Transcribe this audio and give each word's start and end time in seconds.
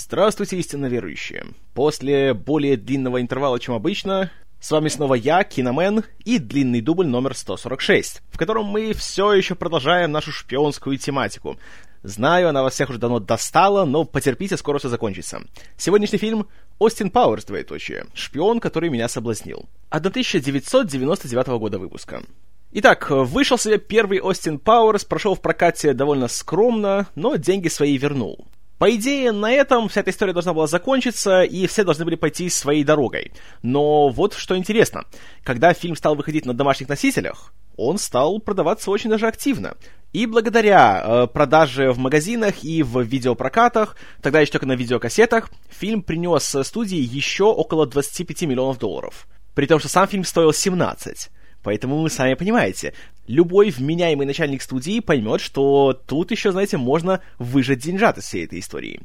Здравствуйте, 0.00 0.56
истинно 0.56 0.86
верующие. 0.86 1.44
После 1.74 2.32
более 2.32 2.76
длинного 2.76 3.20
интервала, 3.20 3.58
чем 3.58 3.74
обычно, 3.74 4.30
с 4.60 4.70
вами 4.70 4.88
снова 4.88 5.14
я, 5.14 5.42
Киномен, 5.42 6.04
и 6.24 6.38
длинный 6.38 6.80
дубль 6.80 7.08
номер 7.08 7.34
146, 7.34 8.22
в 8.30 8.38
котором 8.38 8.66
мы 8.66 8.92
все 8.92 9.32
еще 9.32 9.56
продолжаем 9.56 10.12
нашу 10.12 10.30
шпионскую 10.30 10.96
тематику. 10.98 11.58
Знаю, 12.04 12.48
она 12.48 12.62
вас 12.62 12.74
всех 12.74 12.90
уже 12.90 13.00
давно 13.00 13.18
достала, 13.18 13.84
но 13.84 14.04
потерпите, 14.04 14.56
скоро 14.56 14.78
все 14.78 14.88
закончится. 14.88 15.42
Сегодняшний 15.76 16.18
фильм 16.18 16.46
«Остин 16.78 17.10
Пауэрс, 17.10 17.46
двоеточие. 17.46 18.06
Шпион, 18.14 18.60
который 18.60 18.90
меня 18.90 19.08
соблазнил». 19.08 19.68
1999 19.90 21.48
года 21.58 21.80
выпуска. 21.80 22.22
Итак, 22.70 23.10
вышел 23.10 23.58
себе 23.58 23.78
первый 23.78 24.20
Остин 24.20 24.60
Пауэрс, 24.60 25.04
прошел 25.04 25.34
в 25.34 25.40
прокате 25.40 25.92
довольно 25.92 26.28
скромно, 26.28 27.08
но 27.16 27.34
деньги 27.34 27.66
свои 27.66 27.98
вернул. 27.98 28.46
По 28.78 28.94
идее, 28.94 29.32
на 29.32 29.50
этом 29.50 29.88
вся 29.88 30.02
эта 30.02 30.10
история 30.10 30.32
должна 30.32 30.54
была 30.54 30.68
закончиться, 30.68 31.42
и 31.42 31.66
все 31.66 31.82
должны 31.82 32.04
были 32.04 32.14
пойти 32.14 32.48
своей 32.48 32.84
дорогой. 32.84 33.32
Но 33.62 34.08
вот 34.08 34.34
что 34.34 34.56
интересно. 34.56 35.04
Когда 35.42 35.74
фильм 35.74 35.96
стал 35.96 36.14
выходить 36.14 36.46
на 36.46 36.54
домашних 36.54 36.88
носителях, 36.88 37.52
он 37.76 37.98
стал 37.98 38.38
продаваться 38.38 38.90
очень 38.90 39.10
даже 39.10 39.26
активно. 39.26 39.76
И 40.12 40.26
благодаря 40.26 41.02
э, 41.04 41.26
продаже 41.26 41.90
в 41.90 41.98
магазинах 41.98 42.62
и 42.62 42.84
в 42.84 43.00
видеопрокатах, 43.02 43.96
тогда 44.22 44.40
еще 44.40 44.52
только 44.52 44.66
на 44.66 44.76
видеокассетах, 44.76 45.50
фильм 45.68 46.02
принес 46.02 46.56
студии 46.62 46.98
еще 46.98 47.44
около 47.44 47.84
25 47.84 48.42
миллионов 48.42 48.78
долларов. 48.78 49.26
При 49.54 49.66
том, 49.66 49.80
что 49.80 49.88
сам 49.88 50.06
фильм 50.06 50.24
стоил 50.24 50.52
17. 50.52 51.30
Поэтому 51.62 52.00
вы 52.00 52.10
сами 52.10 52.34
понимаете, 52.34 52.94
любой 53.26 53.70
вменяемый 53.70 54.26
начальник 54.26 54.62
студии 54.62 55.00
поймет, 55.00 55.40
что 55.40 55.92
тут 56.06 56.30
еще, 56.30 56.52
знаете, 56.52 56.76
можно 56.76 57.20
выжать 57.38 57.80
деньжат 57.80 58.18
из 58.18 58.24
всей 58.24 58.44
этой 58.44 58.60
истории. 58.60 59.00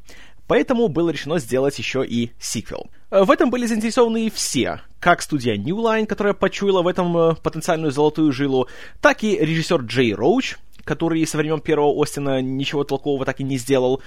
Поэтому 0.48 0.88
было 0.88 1.10
решено 1.10 1.40
сделать 1.40 1.78
еще 1.80 2.06
и 2.06 2.32
сиквел. 2.40 2.90
В 3.10 3.32
этом 3.32 3.50
были 3.50 3.66
заинтересованы 3.66 4.30
все, 4.30 4.82
как 5.00 5.22
студия 5.22 5.56
New 5.56 5.78
Line, 5.78 6.06
которая 6.06 6.34
почуяла 6.34 6.82
в 6.82 6.88
этом 6.88 7.16
э, 7.18 7.36
потенциальную 7.36 7.92
золотую 7.92 8.32
жилу, 8.34 8.68
так 9.02 9.24
и 9.24 9.38
режиссер 9.38 9.82
Джей 9.82 10.14
Роуч, 10.14 10.58
который 10.84 11.26
со 11.26 11.38
времен 11.38 11.62
первого 11.62 12.02
Остина 12.02 12.42
ничего 12.42 12.84
толкового 12.84 13.26
так 13.26 13.40
и 13.40 13.44
не 13.44 13.58
сделал, 13.58 14.02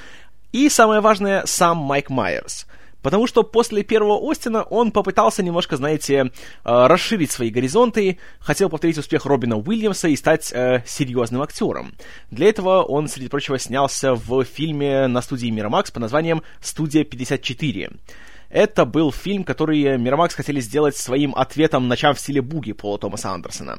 и 0.52 0.68
самое 0.68 1.00
важное, 1.00 1.44
сам 1.46 1.78
Майк 1.78 2.10
Майерс— 2.10 2.66
Потому 3.06 3.28
что 3.28 3.44
после 3.44 3.84
первого 3.84 4.18
Остина 4.28 4.64
он 4.64 4.90
попытался 4.90 5.44
немножко, 5.44 5.76
знаете, 5.76 6.16
э, 6.16 6.28
расширить 6.64 7.30
свои 7.30 7.50
горизонты, 7.50 8.18
хотел 8.40 8.68
повторить 8.68 8.98
успех 8.98 9.26
Робина 9.26 9.56
Уильямса 9.56 10.08
и 10.08 10.16
стать 10.16 10.52
э, 10.52 10.82
серьезным 10.84 11.40
актером. 11.40 11.94
Для 12.32 12.48
этого 12.48 12.82
он, 12.82 13.06
среди 13.06 13.28
прочего, 13.28 13.60
снялся 13.60 14.14
в 14.14 14.42
фильме 14.42 15.06
на 15.06 15.22
студии 15.22 15.46
Мирамакс 15.46 15.92
под 15.92 16.00
названием 16.00 16.42
«Студия 16.60 17.04
54». 17.04 17.96
Это 18.48 18.84
был 18.84 19.12
фильм, 19.12 19.44
который 19.44 19.96
Мирамакс 19.98 20.34
хотели 20.34 20.58
сделать 20.58 20.96
своим 20.96 21.32
ответом 21.36 21.86
«Ночам 21.86 22.12
в 22.12 22.18
стиле 22.18 22.42
буги» 22.42 22.72
Пола 22.72 22.98
Томаса 22.98 23.30
Андерсона. 23.30 23.78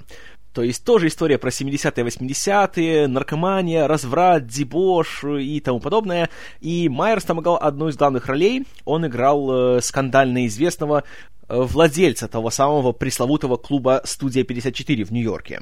То 0.57 0.63
есть 0.63 0.83
тоже 0.83 1.09
история 1.09 1.37
про 1.37 1.51
70-е, 1.51 2.03
80-е, 2.03 3.07
наркомания, 3.07 3.87
разврат, 3.87 4.47
дебош 4.47 5.23
и 5.23 5.59
тому 5.59 5.79
подобное. 5.79 6.31
И 6.61 6.89
Майерс 6.89 7.25
там 7.25 7.39
играл 7.41 7.59
одну 7.61 7.89
из 7.89 7.95
главных 7.95 8.25
ролей. 8.25 8.65
Он 8.83 9.05
играл 9.05 9.77
э, 9.77 9.81
скандально 9.81 10.47
известного 10.47 11.03
э, 11.47 11.61
владельца 11.61 12.27
того 12.27 12.49
самого 12.49 12.91
пресловутого 12.91 13.57
клуба 13.57 14.01
«Студия 14.03 14.43
54» 14.43 15.03
в 15.05 15.11
Нью-Йорке. 15.11 15.61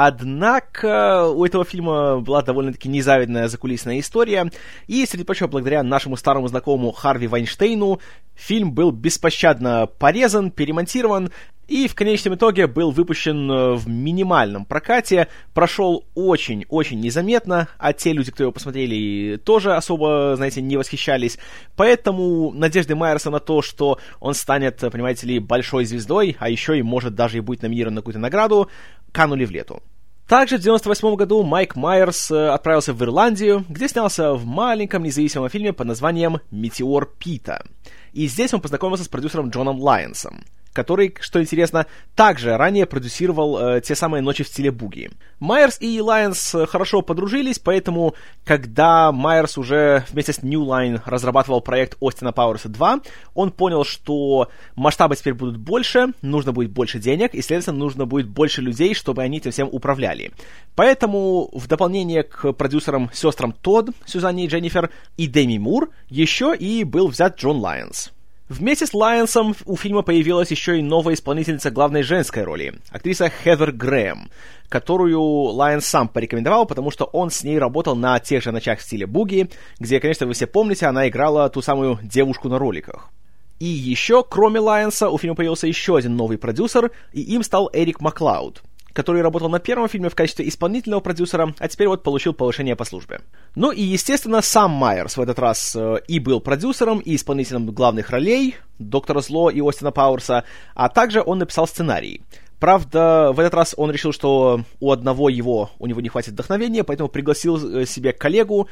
Однако 0.00 1.26
у 1.26 1.44
этого 1.44 1.64
фильма 1.64 2.20
была 2.20 2.42
довольно-таки 2.42 2.88
незавидная 2.88 3.48
закулисная 3.48 3.98
история, 3.98 4.48
и, 4.86 5.04
среди 5.04 5.24
прочего, 5.24 5.48
благодаря 5.48 5.82
нашему 5.82 6.16
старому 6.16 6.46
знакомому 6.46 6.92
Харви 6.92 7.26
Вайнштейну, 7.26 7.98
фильм 8.36 8.70
был 8.70 8.92
беспощадно 8.92 9.88
порезан, 9.98 10.52
перемонтирован, 10.52 11.32
и 11.66 11.86
в 11.88 11.94
конечном 11.96 12.36
итоге 12.36 12.66
был 12.66 12.92
выпущен 12.92 13.50
э, 13.50 13.74
в 13.74 13.88
минимальном 13.88 14.64
прокате, 14.64 15.26
прошел 15.52 16.06
очень-очень 16.14 16.98
незаметно, 17.00 17.68
а 17.76 17.92
те 17.92 18.12
люди, 18.12 18.30
кто 18.30 18.44
его 18.44 18.52
посмотрели, 18.52 19.36
тоже 19.36 19.74
особо, 19.74 20.34
знаете, 20.36 20.62
не 20.62 20.76
восхищались. 20.76 21.38
Поэтому 21.76 22.52
надежды 22.52 22.94
Майерса 22.94 23.30
на 23.30 23.40
то, 23.40 23.60
что 23.60 23.98
он 24.18 24.34
станет, 24.34 24.78
понимаете 24.78 25.26
ли, 25.26 25.40
большой 25.40 25.84
звездой, 25.84 26.36
а 26.38 26.48
еще 26.48 26.78
и 26.78 26.82
может 26.82 27.14
даже 27.14 27.36
и 27.36 27.40
будет 27.40 27.62
номинирован 27.62 27.96
на 27.96 28.00
какую-то 28.00 28.20
награду, 28.20 28.70
канули 29.18 29.46
в 29.46 29.50
лету. 29.50 29.82
Также 30.28 30.58
в 30.58 30.60
1998 30.60 31.16
году 31.16 31.42
Майк 31.42 31.74
Майерс 31.74 32.30
э, 32.30 32.50
отправился 32.50 32.92
в 32.92 33.02
Ирландию, 33.02 33.64
где 33.68 33.88
снялся 33.88 34.34
в 34.34 34.44
маленьком 34.44 35.02
независимом 35.02 35.48
фильме 35.48 35.72
под 35.72 35.88
названием 35.88 36.38
«Метеор 36.52 37.06
Пита». 37.18 37.64
И 38.12 38.28
здесь 38.28 38.54
он 38.54 38.60
познакомился 38.60 39.02
с 39.02 39.08
продюсером 39.08 39.50
Джоном 39.50 39.80
Лайонсом 39.80 40.44
который, 40.72 41.14
что 41.20 41.40
интересно, 41.40 41.86
также 42.14 42.56
ранее 42.56 42.86
продюсировал 42.86 43.58
э, 43.58 43.80
те 43.80 43.94
самые 43.94 44.22
«Ночи 44.22 44.44
в 44.44 44.48
стиле 44.48 44.70
буги». 44.70 45.10
Майерс 45.40 45.78
и 45.80 46.00
Лайонс 46.00 46.54
э, 46.54 46.66
хорошо 46.66 47.02
подружились, 47.02 47.58
поэтому, 47.58 48.14
когда 48.44 49.12
Майерс 49.12 49.58
уже 49.58 50.04
вместе 50.10 50.32
с 50.32 50.42
New 50.42 50.62
Line 50.64 51.00
разрабатывал 51.04 51.60
проект 51.60 51.96
Остина 52.00 52.32
Пауэрса 52.32 52.68
2, 52.68 53.00
он 53.34 53.52
понял, 53.52 53.84
что 53.84 54.50
масштабы 54.76 55.16
теперь 55.16 55.34
будут 55.34 55.56
больше, 55.56 56.12
нужно 56.22 56.52
будет 56.52 56.70
больше 56.70 56.98
денег, 56.98 57.34
и, 57.34 57.42
следовательно, 57.42 57.78
нужно 57.78 58.06
будет 58.06 58.28
больше 58.28 58.62
людей, 58.62 58.94
чтобы 58.94 59.22
они 59.22 59.38
этим 59.38 59.50
всем 59.50 59.68
управляли. 59.70 60.32
Поэтому, 60.74 61.50
в 61.52 61.66
дополнение 61.66 62.22
к 62.22 62.52
продюсерам 62.52 63.10
сестрам 63.12 63.52
Тодд, 63.52 63.90
Сюзанне 64.06 64.44
и 64.44 64.48
Дженнифер, 64.48 64.90
и 65.16 65.26
Дэми 65.26 65.58
Мур, 65.58 65.90
еще 66.08 66.54
и 66.54 66.84
был 66.84 67.08
взят 67.08 67.38
Джон 67.38 67.58
Лайонс. 67.58 68.12
Вместе 68.48 68.86
с 68.86 68.94
Лайонсом 68.94 69.54
у 69.66 69.76
фильма 69.76 70.00
появилась 70.00 70.50
еще 70.50 70.78
и 70.78 70.82
новая 70.82 71.12
исполнительница 71.12 71.70
главной 71.70 72.02
женской 72.02 72.44
роли, 72.44 72.80
актриса 72.90 73.28
Хевер 73.28 73.72
Грэм, 73.72 74.30
которую 74.70 75.20
Лайонс 75.20 75.84
сам 75.84 76.08
порекомендовал, 76.08 76.64
потому 76.64 76.90
что 76.90 77.04
он 77.04 77.30
с 77.30 77.44
ней 77.44 77.58
работал 77.58 77.94
на 77.94 78.18
тех 78.20 78.42
же 78.42 78.50
ночах 78.50 78.78
в 78.78 78.82
стиле 78.82 79.06
буги, 79.06 79.50
где, 79.78 80.00
конечно, 80.00 80.26
вы 80.26 80.32
все 80.32 80.46
помните, 80.46 80.86
она 80.86 81.08
играла 81.08 81.50
ту 81.50 81.60
самую 81.60 81.98
девушку 82.02 82.48
на 82.48 82.58
роликах. 82.58 83.10
И 83.58 83.66
еще, 83.66 84.24
кроме 84.24 84.60
Лайонса, 84.60 85.10
у 85.10 85.18
фильма 85.18 85.36
появился 85.36 85.66
еще 85.66 85.98
один 85.98 86.16
новый 86.16 86.38
продюсер, 86.38 86.90
и 87.12 87.20
им 87.20 87.42
стал 87.42 87.68
Эрик 87.74 88.00
Маклауд 88.00 88.62
который 88.98 89.22
работал 89.22 89.48
на 89.48 89.60
первом 89.60 89.88
фильме 89.88 90.08
в 90.08 90.16
качестве 90.16 90.48
исполнительного 90.48 90.98
продюсера, 90.98 91.54
а 91.60 91.68
теперь 91.68 91.86
вот 91.86 92.02
получил 92.02 92.32
повышение 92.32 92.74
по 92.74 92.84
службе. 92.84 93.20
Ну 93.54 93.70
и, 93.70 93.80
естественно, 93.80 94.42
сам 94.42 94.72
Майерс 94.72 95.16
в 95.16 95.20
этот 95.20 95.38
раз 95.38 95.76
э, 95.76 95.98
и 96.08 96.18
был 96.18 96.40
продюсером, 96.40 96.98
и 96.98 97.14
исполнителем 97.14 97.66
главных 97.66 98.10
ролей, 98.10 98.56
Доктора 98.80 99.20
Зло 99.20 99.50
и 99.50 99.60
Остина 99.60 99.92
Пауэрса, 99.92 100.42
а 100.74 100.88
также 100.88 101.22
он 101.24 101.38
написал 101.38 101.68
сценарий. 101.68 102.22
Правда, 102.58 103.30
в 103.32 103.38
этот 103.38 103.54
раз 103.54 103.72
он 103.76 103.92
решил, 103.92 104.12
что 104.12 104.62
у 104.80 104.90
одного 104.90 105.28
его, 105.28 105.70
у 105.78 105.86
него 105.86 106.00
не 106.00 106.08
хватит 106.08 106.32
вдохновения, 106.32 106.82
поэтому 106.82 107.08
пригласил 107.08 107.56
э, 107.56 107.86
себе 107.86 108.12
коллегу, 108.12 108.68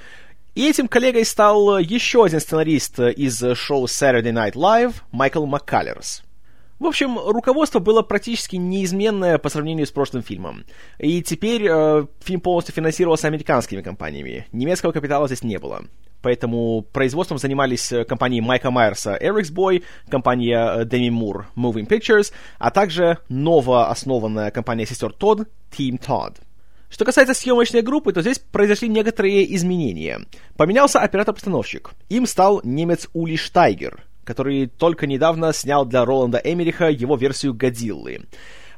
и 0.56 0.68
этим 0.68 0.88
коллегой 0.88 1.24
стал 1.24 1.78
еще 1.78 2.24
один 2.24 2.40
сценарист 2.40 2.98
из 2.98 3.44
шоу 3.56 3.84
Saturday 3.84 4.32
Night 4.32 4.54
Live, 4.54 4.94
Майкл 5.12 5.46
Маккалерс. 5.46 6.25
В 6.78 6.84
общем, 6.84 7.18
руководство 7.18 7.78
было 7.78 8.02
практически 8.02 8.56
неизменное 8.56 9.38
по 9.38 9.48
сравнению 9.48 9.86
с 9.86 9.90
прошлым 9.90 10.22
фильмом. 10.22 10.64
И 10.98 11.22
теперь 11.22 11.66
э, 11.66 12.06
фильм 12.20 12.40
полностью 12.40 12.74
финансировался 12.74 13.28
американскими 13.28 13.80
компаниями. 13.80 14.46
Немецкого 14.52 14.92
капитала 14.92 15.26
здесь 15.26 15.42
не 15.42 15.58
было. 15.58 15.84
Поэтому 16.20 16.82
производством 16.82 17.38
занимались 17.38 17.92
э, 17.92 18.04
компании 18.04 18.40
Майка 18.40 18.70
Майерса 18.70 19.16
Eric's 19.16 19.50
Boy, 19.50 19.84
компания 20.10 20.84
Demi 20.84 21.08
Moore 21.08 21.44
Moving 21.56 21.88
Pictures, 21.88 22.30
а 22.58 22.70
также 22.70 23.18
новооснованная 23.30 24.50
компания 24.50 24.84
сестер 24.84 25.14
Todd 25.18 25.46
Team 25.70 25.98
Todd. 25.98 26.36
Что 26.90 27.04
касается 27.04 27.32
съемочной 27.32 27.82
группы, 27.82 28.12
то 28.12 28.20
здесь 28.20 28.38
произошли 28.38 28.88
некоторые 28.88 29.54
изменения. 29.56 30.20
Поменялся 30.56 31.00
оператор-постановщик. 31.00 31.92
Им 32.10 32.26
стал 32.26 32.60
немец 32.64 33.08
Ули 33.12 33.36
Штайгер, 33.36 34.04
который 34.26 34.66
только 34.66 35.06
недавно 35.06 35.52
снял 35.52 35.86
для 35.86 36.04
Роланда 36.04 36.40
Эмериха 36.44 36.90
его 36.90 37.16
версию 37.16 37.54
«Годиллы». 37.54 38.26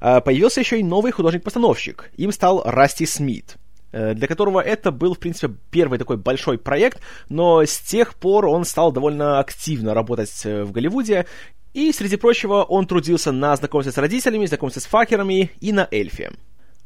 А, 0.00 0.20
появился 0.20 0.60
еще 0.60 0.78
и 0.78 0.84
новый 0.84 1.10
художник-постановщик. 1.10 2.10
Им 2.16 2.30
стал 2.30 2.62
Расти 2.64 3.06
Смит 3.06 3.56
э, 3.90 4.14
для 4.14 4.28
которого 4.28 4.60
это 4.60 4.92
был, 4.92 5.14
в 5.14 5.18
принципе, 5.18 5.54
первый 5.70 5.98
такой 5.98 6.18
большой 6.18 6.58
проект, 6.58 7.00
но 7.28 7.64
с 7.64 7.78
тех 7.78 8.14
пор 8.14 8.46
он 8.46 8.64
стал 8.64 8.92
довольно 8.92 9.40
активно 9.40 9.94
работать 9.94 10.42
э, 10.44 10.62
в 10.62 10.70
Голливуде, 10.70 11.26
и, 11.74 11.92
среди 11.92 12.16
прочего, 12.16 12.62
он 12.62 12.86
трудился 12.86 13.32
на 13.32 13.54
знакомстве 13.56 13.92
с 13.92 13.98
родителями, 13.98 14.46
знакомстве 14.46 14.82
с 14.82 14.86
факерами 14.86 15.50
и 15.60 15.72
на 15.72 15.86
Эльфе. 15.90 16.32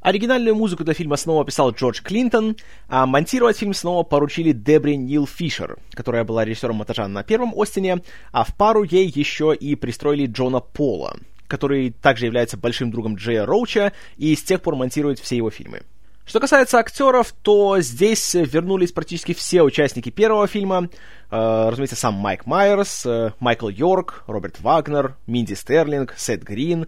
Оригинальную 0.03 0.57
музыку 0.57 0.83
для 0.83 0.95
фильма 0.95 1.17
снова 1.17 1.45
писал 1.45 1.71
Джордж 1.71 2.03
Клинтон, 2.03 2.57
а 2.89 3.07
монтировать 3.07 3.57
фильм 3.57 3.73
снова 3.73 4.03
поручили 4.03 4.51
Дебри 4.51 4.95
Нил 4.95 5.29
Фишер, 5.29 5.79
которая 5.93 6.25
была 6.25 6.45
режиссером 6.45 6.77
монтажа 6.77 7.07
на 7.07 7.23
первом 7.23 7.53
Остине, 7.57 8.03
а 8.33 8.43
в 8.43 8.55
пару 8.57 8.83
ей 8.83 9.07
еще 9.15 9.55
и 9.55 9.77
пристроили 9.77 10.27
Джона 10.27 10.59
Пола, 10.59 11.17
который 11.47 11.91
также 11.91 12.27
является 12.27 12.57
большим 12.57 12.91
другом 12.91 13.15
Джея 13.15 13.47
Роуча 13.47 13.93
и 14.17 14.35
с 14.35 14.43
тех 14.43 14.61
пор 14.61 14.75
монтирует 14.75 15.21
все 15.21 15.37
его 15.37 15.51
фильмы. 15.51 15.83
Что 16.25 16.39
касается 16.39 16.79
актеров, 16.79 17.33
то 17.43 17.81
здесь 17.81 18.35
вернулись 18.35 18.93
практически 18.93 19.35
все 19.35 19.63
участники 19.63 20.09
первого 20.09 20.47
фильма. 20.47 20.89
Э, 21.31 21.69
разумеется, 21.69 21.97
сам 21.97 22.15
Майк 22.15 22.47
Майерс, 22.47 23.05
э, 23.07 23.33
Майкл 23.41 23.69
Йорк, 23.69 24.23
Роберт 24.29 24.61
Вагнер, 24.61 25.17
Минди 25.27 25.55
Стерлинг, 25.55 26.15
Сет 26.17 26.45
Грин. 26.45 26.87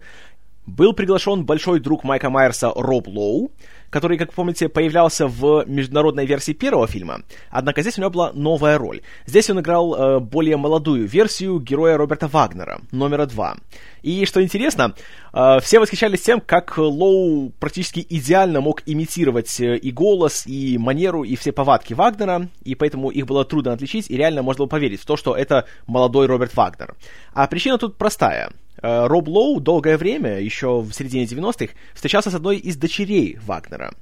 Был 0.65 0.93
приглашен 0.93 1.45
большой 1.45 1.79
друг 1.79 2.03
Майка 2.03 2.29
Майерса 2.29 2.71
Роб 2.75 3.07
Лоу, 3.07 3.51
который, 3.91 4.17
как 4.17 4.33
помните, 4.33 4.67
появлялся 4.67 5.27
в 5.27 5.63
международной 5.67 6.25
версии 6.25 6.53
первого 6.53 6.87
фильма. 6.87 7.21
Однако 7.49 7.81
здесь 7.81 7.97
у 7.97 8.01
него 8.01 8.09
была 8.09 8.31
новая 8.33 8.77
роль. 8.77 9.01
Здесь 9.25 9.49
он 9.49 9.59
играл 9.59 9.95
э, 9.95 10.19
более 10.19 10.57
молодую 10.57 11.07
версию 11.07 11.59
героя 11.59 11.97
Роберта 11.97 12.27
Вагнера, 12.27 12.81
номера 12.91 13.25
два. 13.25 13.57
И 14.01 14.25
что 14.25 14.43
интересно, 14.43 14.95
э, 15.33 15.59
все 15.61 15.79
восхищались 15.79 16.21
тем, 16.21 16.41
как 16.41 16.77
Лоу 16.77 17.51
практически 17.59 18.05
идеально 18.09 18.59
мог 18.59 18.81
имитировать 18.85 19.59
э, 19.61 19.77
и 19.77 19.91
голос, 19.91 20.47
и 20.47 20.77
манеру, 20.77 21.23
и 21.23 21.35
все 21.35 21.51
повадки 21.51 21.93
Вагнера, 21.93 22.49
и 22.63 22.75
поэтому 22.75 23.11
их 23.11 23.27
было 23.27 23.45
трудно 23.45 23.71
отличить, 23.71 24.09
и 24.09 24.17
реально 24.17 24.41
можно 24.41 24.65
было 24.65 24.67
поверить 24.67 25.01
в 25.01 25.05
то, 25.05 25.15
что 25.15 25.37
это 25.37 25.67
молодой 25.85 26.25
Роберт 26.25 26.55
Вагнер. 26.55 26.95
А 27.33 27.47
причина 27.47 27.77
тут 27.77 27.97
простая. 27.97 28.51
Э, 28.81 29.07
Роб 29.07 29.27
Лоу 29.27 29.59
долгое 29.59 29.97
время, 29.97 30.39
еще 30.39 30.81
в 30.81 30.91
середине 30.91 31.25
90-х, 31.25 31.73
встречался 31.93 32.31
с 32.31 32.35
одной 32.35 32.57
из 32.57 32.77
дочерей 32.77 33.37
Вагнера. 33.45 33.93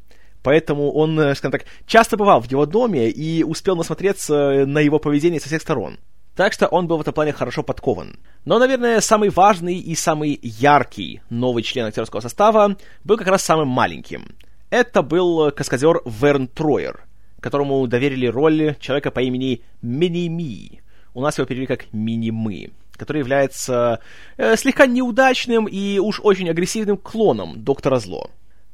Поэтому 0.41 0.91
он, 0.91 1.19
э, 1.19 1.35
скажем 1.35 1.51
так, 1.51 1.65
часто 1.85 2.17
бывал 2.17 2.41
в 2.41 2.51
его 2.51 2.65
доме 2.65 3.09
и 3.09 3.43
успел 3.43 3.75
насмотреться 3.75 4.65
на 4.65 4.79
его 4.79 4.99
поведение 4.99 5.39
со 5.39 5.47
всех 5.47 5.61
сторон. 5.61 5.99
Так 6.35 6.51
что 6.53 6.67
он 6.67 6.87
был 6.87 6.97
в 6.97 7.01
этом 7.01 7.13
плане 7.13 7.31
хорошо 7.31 7.61
подкован. 7.61 8.17
Но, 8.43 8.57
наверное, 8.57 9.01
самый 9.01 9.29
важный 9.29 9.75
и 9.75 9.93
самый 9.93 10.39
яркий 10.41 11.21
новый 11.29 11.61
член 11.61 11.85
актерского 11.85 12.21
состава 12.21 12.75
был 13.03 13.17
как 13.17 13.27
раз 13.27 13.43
самым 13.43 13.67
маленьким. 13.67 14.35
Это 14.71 15.03
был 15.03 15.51
каскадер 15.51 16.01
Верн 16.05 16.47
Троер, 16.47 17.05
которому 17.39 17.85
доверили 17.85 18.25
роль 18.25 18.75
человека 18.79 19.11
по 19.11 19.19
имени 19.19 19.61
Мини-Ми. 19.83 20.81
У 21.13 21.21
нас 21.21 21.37
его 21.37 21.45
перевели 21.45 21.67
как 21.67 21.93
Мини-Мы 21.93 22.71
который 23.03 23.19
является 23.19 23.99
э, 24.37 24.55
слегка 24.55 24.85
неудачным 24.85 25.67
и 25.67 25.99
уж 25.99 26.19
очень 26.23 26.49
агрессивным 26.49 26.97
клоном 26.97 27.63
Доктора 27.63 27.99
Зло. 27.99 28.29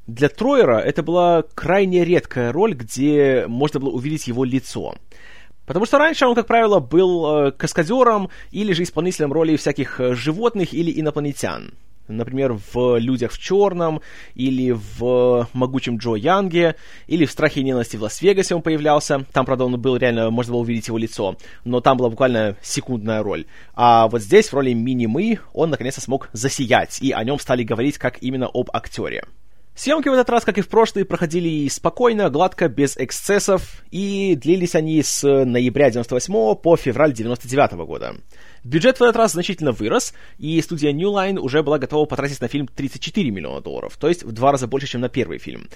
Для 0.08 0.30
Троера 0.30 0.80
это 0.80 1.04
была 1.04 1.44
крайне 1.54 2.04
редкая 2.06 2.52
роль, 2.52 2.74
где 2.74 3.46
можно 3.48 3.80
было 3.80 3.90
увидеть 3.90 4.28
его 4.28 4.44
лицо. 4.44 4.96
Потому 5.66 5.86
что 5.86 6.00
раньше 6.00 6.26
он, 6.26 6.36
как 6.36 6.48
правило, 6.48 6.80
был 6.80 7.48
э, 7.48 7.52
каскадером 7.52 8.30
или 8.52 8.74
же 8.74 8.84
исполнителем 8.84 9.34
роли 9.34 9.56
всяких 9.56 10.00
э, 10.00 10.16
животных 10.16 10.74
или 10.74 11.00
инопланетян 11.00 11.74
например, 12.10 12.60
в 12.74 12.98
«Людях 12.98 13.32
в 13.32 13.40
черном», 13.40 14.02
или 14.36 14.72
в 14.72 15.48
«Могучем 15.54 15.98
Джо 15.98 16.16
Янге», 16.16 16.76
или 17.08 17.26
в 17.26 17.32
«Страхе 17.32 17.62
и 17.62 17.64
ненависти 17.64 17.98
в 17.98 18.04
Лас-Вегасе» 18.04 18.56
он 18.56 18.62
появлялся. 18.62 19.26
Там, 19.32 19.46
правда, 19.46 19.66
он 19.66 19.80
был 19.80 19.96
реально, 19.98 20.30
можно 20.30 20.54
было 20.54 20.62
увидеть 20.62 20.88
его 20.88 20.98
лицо, 20.98 21.38
но 21.64 21.80
там 21.82 21.98
была 21.98 22.10
буквально 22.10 22.58
секундная 22.62 23.24
роль. 23.24 23.46
А 23.74 24.08
вот 24.08 24.22
здесь, 24.22 24.50
в 24.50 24.54
роли 24.54 24.74
Мини-Мы, 24.74 25.40
он 25.54 25.70
наконец-то 25.70 26.02
смог 26.02 26.30
засиять, 26.34 27.02
и 27.02 27.12
о 27.12 27.24
нем 27.24 27.40
стали 27.40 27.64
говорить 27.64 27.98
как 27.98 28.22
именно 28.22 28.48
об 28.48 28.70
актере. 28.74 29.24
Съемки 29.80 30.10
в 30.10 30.14
этот 30.14 30.30
раз, 30.30 30.44
как 30.44 30.58
и 30.58 30.62
в 30.62 30.68
прошлые, 30.68 31.06
проходили 31.06 31.70
спокойно, 31.70 32.30
гладко, 32.30 32.68
без 32.68 32.98
эксцессов, 32.98 33.82
и 33.92 34.36
длились 34.36 34.76
они 34.76 35.02
с 35.02 35.24
ноября 35.24 35.90
98 35.90 36.56
по 36.56 36.76
февраль 36.76 37.14
99 37.14 37.72
года. 37.86 38.16
Бюджет 38.64 39.00
в 39.00 39.04
этот 39.04 39.16
раз 39.16 39.34
значительно 39.34 39.72
вырос, 39.72 40.14
и 40.38 40.62
студия 40.62 40.92
New 40.92 41.10
Line 41.10 41.40
уже 41.40 41.64
была 41.64 41.80
готова 41.80 42.06
потратить 42.06 42.42
на 42.42 42.48
фильм 42.48 42.68
34 42.68 43.32
миллиона 43.32 43.62
долларов, 43.62 43.98
то 43.98 44.08
есть 44.08 44.24
в 44.24 44.32
два 44.32 44.52
раза 44.52 44.68
больше, 44.68 44.88
чем 44.88 45.02
на 45.02 45.10
первый 45.10 45.38
фильм. 45.38 45.70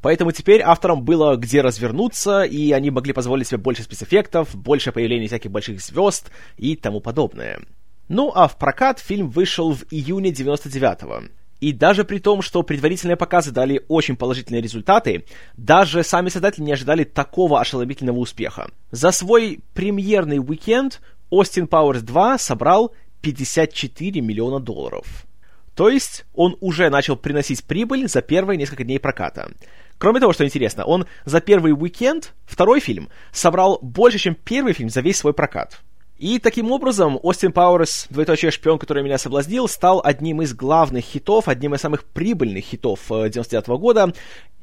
Поэтому 0.00 0.32
теперь 0.32 0.62
авторам 0.62 1.04
было 1.04 1.36
где 1.36 1.60
развернуться, 1.60 2.42
и 2.42 2.72
они 2.72 2.90
могли 2.90 3.12
позволить 3.12 3.46
себе 3.46 3.58
больше 3.58 3.84
спецэффектов, 3.84 4.54
больше 4.54 4.90
появления 4.90 5.28
всяких 5.28 5.50
больших 5.50 5.80
звезд 5.80 6.30
и 6.56 6.74
тому 6.74 7.00
подобное. 7.00 7.60
Ну 8.08 8.32
а 8.34 8.48
в 8.48 8.58
прокат 8.58 8.98
фильм 8.98 9.30
вышел 9.30 9.72
в 9.72 9.84
июне 9.90 10.30
99-го. 10.30 11.28
И 11.60 11.72
даже 11.72 12.04
при 12.04 12.18
том, 12.18 12.42
что 12.42 12.64
предварительные 12.64 13.16
показы 13.16 13.52
дали 13.52 13.84
очень 13.86 14.16
положительные 14.16 14.60
результаты, 14.60 15.24
даже 15.56 16.02
сами 16.02 16.28
создатели 16.28 16.64
не 16.64 16.72
ожидали 16.72 17.04
такого 17.04 17.60
ошеломительного 17.60 18.18
успеха. 18.18 18.72
За 18.90 19.12
свой 19.12 19.60
премьерный 19.72 20.40
уикенд 20.40 21.00
Austin 21.32 21.66
Powers 21.66 22.02
2 22.02 22.38
собрал 22.38 22.92
54 23.22 24.20
миллиона 24.20 24.60
долларов. 24.60 25.26
То 25.74 25.88
есть 25.88 26.26
он 26.34 26.56
уже 26.60 26.90
начал 26.90 27.16
приносить 27.16 27.64
прибыль 27.64 28.06
за 28.06 28.20
первые 28.20 28.58
несколько 28.58 28.84
дней 28.84 29.00
проката. 29.00 29.50
Кроме 29.96 30.20
того, 30.20 30.34
что 30.34 30.44
интересно, 30.44 30.84
он 30.84 31.06
за 31.24 31.40
первый 31.40 31.72
уикенд, 31.72 32.34
второй 32.44 32.80
фильм, 32.80 33.08
собрал 33.32 33.78
больше, 33.80 34.18
чем 34.18 34.34
первый 34.34 34.74
фильм 34.74 34.90
за 34.90 35.00
весь 35.00 35.16
свой 35.16 35.32
прокат. 35.32 35.80
И 36.18 36.38
таким 36.38 36.70
образом 36.70 37.18
Остин 37.22 37.52
Пауэрс, 37.52 38.08
двоеточие 38.10 38.50
шпион, 38.50 38.78
который 38.78 39.02
меня 39.02 39.16
соблазнил, 39.16 39.66
стал 39.68 40.02
одним 40.04 40.42
из 40.42 40.54
главных 40.54 41.04
хитов, 41.04 41.48
одним 41.48 41.74
из 41.74 41.80
самых 41.80 42.04
прибыльных 42.04 42.64
хитов 42.64 43.00
99 43.08 43.68
э, 43.68 43.76
года, 43.76 44.12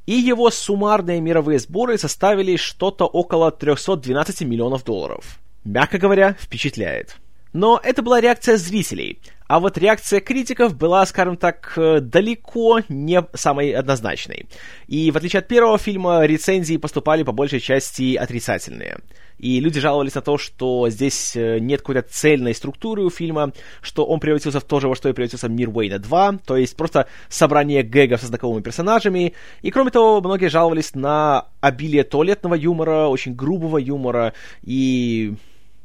и 0.06 0.14
его 0.14 0.50
суммарные 0.52 1.20
мировые 1.20 1.60
сборы 1.60 1.98
составили 1.98 2.56
что-то 2.56 3.06
около 3.06 3.52
312 3.52 4.42
миллионов 4.42 4.84
долларов. 4.84 5.40
Мягко 5.64 5.98
говоря, 5.98 6.36
впечатляет. 6.40 7.18
Но 7.52 7.80
это 7.84 8.04
была 8.04 8.22
реакция 8.22 8.58
зрителей, 8.58 9.20
а 9.48 9.60
вот 9.60 9.80
реакция 9.80 10.20
критиков 10.20 10.78
была, 10.78 11.04
скажем 11.08 11.36
так, 11.36 11.74
э, 11.76 12.00
далеко 12.00 12.82
не 12.88 13.24
самой 13.34 13.72
однозначной. 13.72 14.46
И 14.88 15.10
в 15.10 15.18
отличие 15.18 15.40
от 15.40 15.48
первого 15.48 15.80
фильма, 15.80 16.24
рецензии 16.26 16.78
поступали 16.78 17.24
по 17.24 17.32
большей 17.32 17.60
части 17.60 18.16
отрицательные. 18.16 19.00
И 19.40 19.60
люди 19.60 19.80
жаловались 19.80 20.14
на 20.14 20.22
то, 20.22 20.38
что 20.38 20.90
здесь 20.90 21.36
э, 21.36 21.58
нет 21.58 21.80
какой-то 21.80 22.04
цельной 22.04 22.54
структуры 22.54 23.04
у 23.04 23.10
фильма, 23.10 23.54
что 23.82 24.06
он 24.06 24.20
превратился 24.20 24.60
в 24.60 24.66
то 24.66 24.80
же, 24.80 24.88
во 24.88 24.96
что 24.96 25.10
и 25.10 25.14
превратился 25.14 25.50
Мир 25.50 25.70
Уэйна 25.70 25.98
2, 25.98 26.40
то 26.46 26.56
есть 26.56 26.76
просто 26.76 27.08
собрание 27.30 27.82
гэгов 27.82 28.22
со 28.22 28.28
знакомыми 28.28 28.62
персонажами. 28.62 29.34
И 29.64 29.72
кроме 29.72 29.90
того, 29.90 30.22
многие 30.22 30.50
жаловались 30.50 30.94
на 30.94 31.48
обилие 31.60 32.04
туалетного 32.04 32.54
юмора, 32.54 33.08
очень 33.08 33.34
грубого 33.34 33.80
юмора 33.80 34.34
и... 34.62 35.34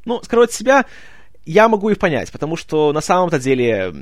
Ну, 0.05 0.21
скрывать 0.23 0.51
себя, 0.51 0.85
я 1.45 1.67
могу 1.67 1.89
их 1.89 1.99
понять, 1.99 2.31
потому 2.31 2.55
что 2.55 2.93
на 2.93 3.01
самом-то 3.01 3.39
деле, 3.39 3.93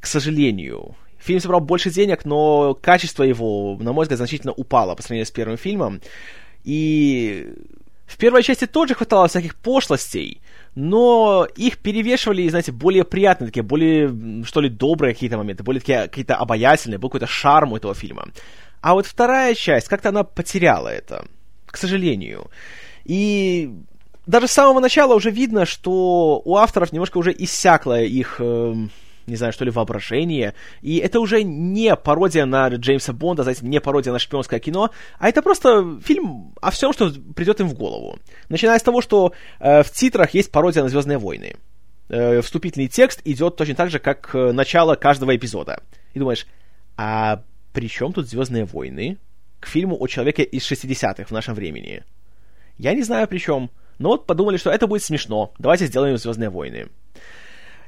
к 0.00 0.06
сожалению, 0.06 0.96
фильм 1.18 1.40
собрал 1.40 1.60
больше 1.60 1.90
денег, 1.90 2.24
но 2.24 2.74
качество 2.74 3.22
его, 3.22 3.76
на 3.80 3.92
мой 3.92 4.04
взгляд, 4.04 4.18
значительно 4.18 4.52
упало 4.52 4.94
по 4.94 5.02
сравнению 5.02 5.26
с 5.26 5.30
первым 5.30 5.56
фильмом. 5.56 6.00
И 6.64 7.52
в 8.06 8.16
первой 8.16 8.42
части 8.42 8.66
тоже 8.66 8.94
хватало 8.94 9.28
всяких 9.28 9.54
пошлостей, 9.54 10.40
но 10.74 11.46
их 11.56 11.78
перевешивали, 11.78 12.48
знаете, 12.48 12.72
более 12.72 13.04
приятные, 13.04 13.48
такие 13.48 13.62
более, 13.62 14.44
что 14.44 14.60
ли, 14.60 14.70
добрые 14.70 15.14
какие-то 15.14 15.36
моменты, 15.36 15.62
более 15.62 15.80
такие 15.80 16.02
какие-то 16.02 16.36
обаятельные, 16.36 16.98
был 16.98 17.10
какой-то 17.10 17.26
шарм 17.26 17.72
у 17.72 17.76
этого 17.76 17.94
фильма. 17.94 18.28
А 18.80 18.94
вот 18.94 19.06
вторая 19.06 19.54
часть, 19.54 19.88
как-то 19.88 20.08
она 20.08 20.24
потеряла 20.24 20.88
это, 20.88 21.26
к 21.66 21.76
сожалению. 21.76 22.50
И 23.04 23.70
даже 24.28 24.46
с 24.46 24.52
самого 24.52 24.78
начала 24.78 25.14
уже 25.14 25.30
видно, 25.30 25.64
что 25.64 26.42
у 26.44 26.56
авторов 26.56 26.92
немножко 26.92 27.16
уже 27.16 27.34
иссякло 27.36 27.98
их, 27.98 28.36
э, 28.40 28.74
не 29.26 29.36
знаю, 29.36 29.54
что 29.54 29.64
ли, 29.64 29.70
воображение. 29.70 30.52
И 30.82 30.98
это 30.98 31.18
уже 31.18 31.42
не 31.42 31.96
пародия 31.96 32.44
на 32.44 32.68
Джеймса 32.68 33.14
Бонда, 33.14 33.42
знаете, 33.42 33.64
не 33.64 33.80
пародия 33.80 34.12
на 34.12 34.18
шпионское 34.18 34.60
кино, 34.60 34.90
а 35.18 35.30
это 35.30 35.40
просто 35.40 35.98
фильм 36.04 36.52
о 36.60 36.70
всем, 36.70 36.92
что 36.92 37.10
придет 37.34 37.60
им 37.60 37.68
в 37.68 37.74
голову. 37.74 38.18
Начиная 38.50 38.78
с 38.78 38.82
того, 38.82 39.00
что 39.00 39.32
э, 39.60 39.82
в 39.82 39.90
титрах 39.90 40.34
есть 40.34 40.52
пародия 40.52 40.82
на 40.82 40.90
Звездные 40.90 41.16
войны. 41.16 41.56
Э, 42.10 42.42
вступительный 42.42 42.88
текст 42.88 43.22
идет 43.24 43.56
точно 43.56 43.76
так 43.76 43.88
же, 43.88 43.98
как 43.98 44.34
э, 44.34 44.52
начало 44.52 44.94
каждого 44.94 45.34
эпизода. 45.34 45.82
И 46.12 46.18
думаешь, 46.18 46.46
а 46.98 47.42
при 47.72 47.88
чем 47.88 48.12
тут 48.12 48.28
Звездные 48.28 48.66
войны 48.66 49.16
к 49.58 49.68
фильму 49.68 49.96
о 49.98 50.06
человеке 50.06 50.42
из 50.42 50.70
60-х 50.70 51.24
в 51.24 51.30
нашем 51.30 51.54
времени? 51.54 52.04
Я 52.76 52.92
не 52.92 53.02
знаю 53.02 53.26
при 53.26 53.38
чем. 53.38 53.70
Но 53.98 54.10
вот 54.10 54.26
подумали, 54.26 54.56
что 54.56 54.70
это 54.70 54.86
будет 54.86 55.02
смешно. 55.02 55.52
Давайте 55.58 55.86
сделаем 55.86 56.16
Звездные 56.16 56.50
войны. 56.50 56.88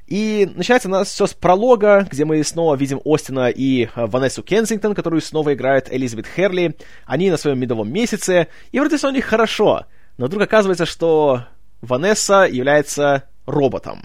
И 0.06 0.50
начинается 0.56 0.88
у 0.88 0.90
нас 0.90 1.08
все 1.08 1.26
с 1.28 1.34
пролога, 1.34 2.06
где 2.10 2.24
мы 2.24 2.42
снова 2.42 2.74
видим 2.74 3.00
Остина 3.04 3.48
и 3.48 3.84
э, 3.84 3.88
Ванессу 3.94 4.42
Кенсингтон, 4.42 4.96
которую 4.96 5.20
снова 5.20 5.54
играет 5.54 5.92
Элизабет 5.92 6.26
Херли. 6.26 6.76
Они 7.06 7.30
на 7.30 7.36
своем 7.36 7.60
медовом 7.60 7.92
месяце, 7.92 8.48
и 8.72 8.80
вроде 8.80 8.96
все 8.96 9.08
у 9.08 9.12
них 9.12 9.24
хорошо. 9.24 9.86
Но 10.18 10.26
вдруг 10.26 10.42
оказывается, 10.42 10.84
что 10.84 11.44
Ванесса 11.80 12.48
является 12.50 13.28
роботом. 13.46 14.02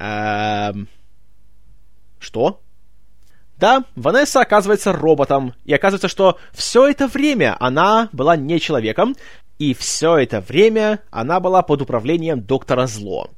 Эм... 0.00 0.88
Что? 2.18 2.60
Да, 3.58 3.84
Ванесса 3.94 4.40
оказывается 4.40 4.92
роботом, 4.92 5.54
и 5.64 5.72
оказывается, 5.72 6.08
что 6.08 6.38
все 6.52 6.88
это 6.88 7.06
время 7.06 7.56
она 7.60 8.08
была 8.12 8.36
не 8.36 8.58
человеком, 8.58 9.14
и 9.58 9.74
все 9.74 10.16
это 10.16 10.40
время 10.40 11.00
она 11.10 11.40
была 11.40 11.62
под 11.62 11.82
управлением 11.82 12.40
доктора 12.40 12.86
Зло. 12.86 13.30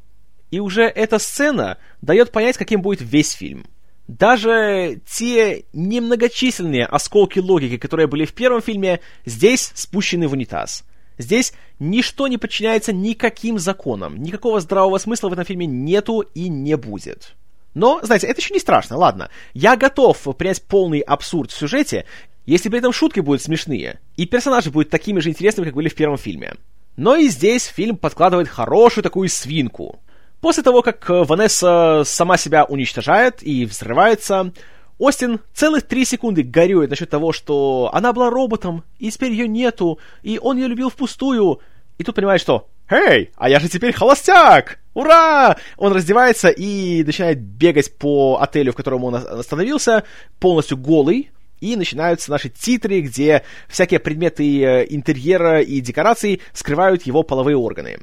И 0.50 0.60
уже 0.60 0.82
эта 0.84 1.18
сцена 1.18 1.78
дает 2.00 2.32
понять, 2.32 2.56
каким 2.56 2.80
будет 2.82 3.00
весь 3.00 3.32
фильм. 3.32 3.66
Даже 4.08 5.00
те 5.06 5.64
немногочисленные 5.72 6.86
осколки 6.86 7.40
логики, 7.40 7.76
которые 7.76 8.06
были 8.06 8.24
в 8.24 8.32
первом 8.32 8.62
фильме, 8.62 9.00
здесь 9.24 9.72
спущены 9.74 10.28
в 10.28 10.32
унитаз. 10.32 10.84
Здесь 11.18 11.52
ничто 11.78 12.28
не 12.28 12.38
подчиняется 12.38 12.92
никаким 12.92 13.58
законам, 13.58 14.22
никакого 14.22 14.60
здравого 14.60 14.98
смысла 14.98 15.28
в 15.28 15.32
этом 15.32 15.44
фильме 15.44 15.66
нету 15.66 16.20
и 16.20 16.48
не 16.48 16.76
будет. 16.76 17.34
Но, 17.74 18.00
знаете, 18.02 18.26
это 18.26 18.40
еще 18.40 18.54
не 18.54 18.60
страшно, 18.60 18.96
ладно. 18.96 19.28
Я 19.52 19.76
готов 19.76 20.18
принять 20.36 20.62
полный 20.62 21.00
абсурд 21.00 21.50
в 21.50 21.58
сюжете, 21.58 22.06
если 22.46 22.68
при 22.68 22.78
этом 22.78 22.92
шутки 22.92 23.20
будут 23.20 23.42
смешные, 23.42 24.00
и 24.16 24.24
персонажи 24.24 24.70
будут 24.70 24.90
такими 24.90 25.20
же 25.20 25.28
интересными, 25.28 25.66
как 25.66 25.74
были 25.74 25.88
в 25.88 25.94
первом 25.94 26.16
фильме. 26.16 26.54
Но 26.96 27.16
и 27.16 27.28
здесь 27.28 27.64
фильм 27.64 27.96
подкладывает 27.96 28.48
хорошую 28.48 29.04
такую 29.04 29.28
свинку. 29.28 30.00
После 30.40 30.62
того, 30.62 30.82
как 30.82 31.04
Ванесса 31.08 32.02
сама 32.04 32.36
себя 32.36 32.64
уничтожает 32.64 33.42
и 33.42 33.66
взрывается, 33.66 34.52
Остин 34.98 35.40
целых 35.52 35.82
три 35.82 36.04
секунды 36.04 36.42
горюет 36.42 36.90
насчет 36.90 37.10
того, 37.10 37.32
что 37.32 37.90
она 37.92 38.12
была 38.12 38.30
роботом, 38.30 38.84
и 38.98 39.10
теперь 39.10 39.32
ее 39.32 39.46
нету, 39.46 39.98
и 40.22 40.38
он 40.40 40.56
ее 40.56 40.68
любил 40.68 40.88
впустую. 40.88 41.60
И 41.98 42.04
тут 42.04 42.14
понимает, 42.14 42.40
что 42.40 42.68
«Эй, 42.88 43.32
а 43.36 43.48
я 43.48 43.58
же 43.58 43.68
теперь 43.68 43.92
холостяк! 43.92 44.78
Ура!» 44.94 45.56
Он 45.76 45.92
раздевается 45.92 46.48
и 46.48 47.02
начинает 47.02 47.40
бегать 47.40 47.98
по 47.98 48.38
отелю, 48.40 48.72
в 48.72 48.76
котором 48.76 49.04
он 49.04 49.16
остановился, 49.16 50.04
полностью 50.38 50.78
голый, 50.78 51.30
и 51.60 51.76
начинаются 51.76 52.30
наши 52.30 52.48
титры, 52.48 53.00
где 53.00 53.42
всякие 53.68 54.00
предметы 54.00 54.44
э, 54.62 54.86
интерьера 54.88 55.60
и 55.60 55.80
декораций 55.80 56.40
скрывают 56.52 57.02
его 57.04 57.22
половые 57.22 57.56
органы. 57.56 57.98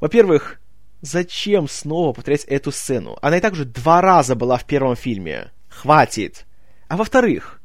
Во-первых, 0.00 0.60
зачем 1.00 1.68
снова 1.68 2.12
повторять 2.12 2.44
эту 2.44 2.72
сцену? 2.72 3.18
Она 3.22 3.38
и 3.38 3.40
так 3.40 3.52
уже 3.52 3.64
два 3.64 4.00
раза 4.00 4.34
была 4.34 4.56
в 4.56 4.64
первом 4.64 4.96
фильме. 4.96 5.50
Хватит. 5.68 6.44
А 6.88 6.96
во-вторых, 6.96 7.60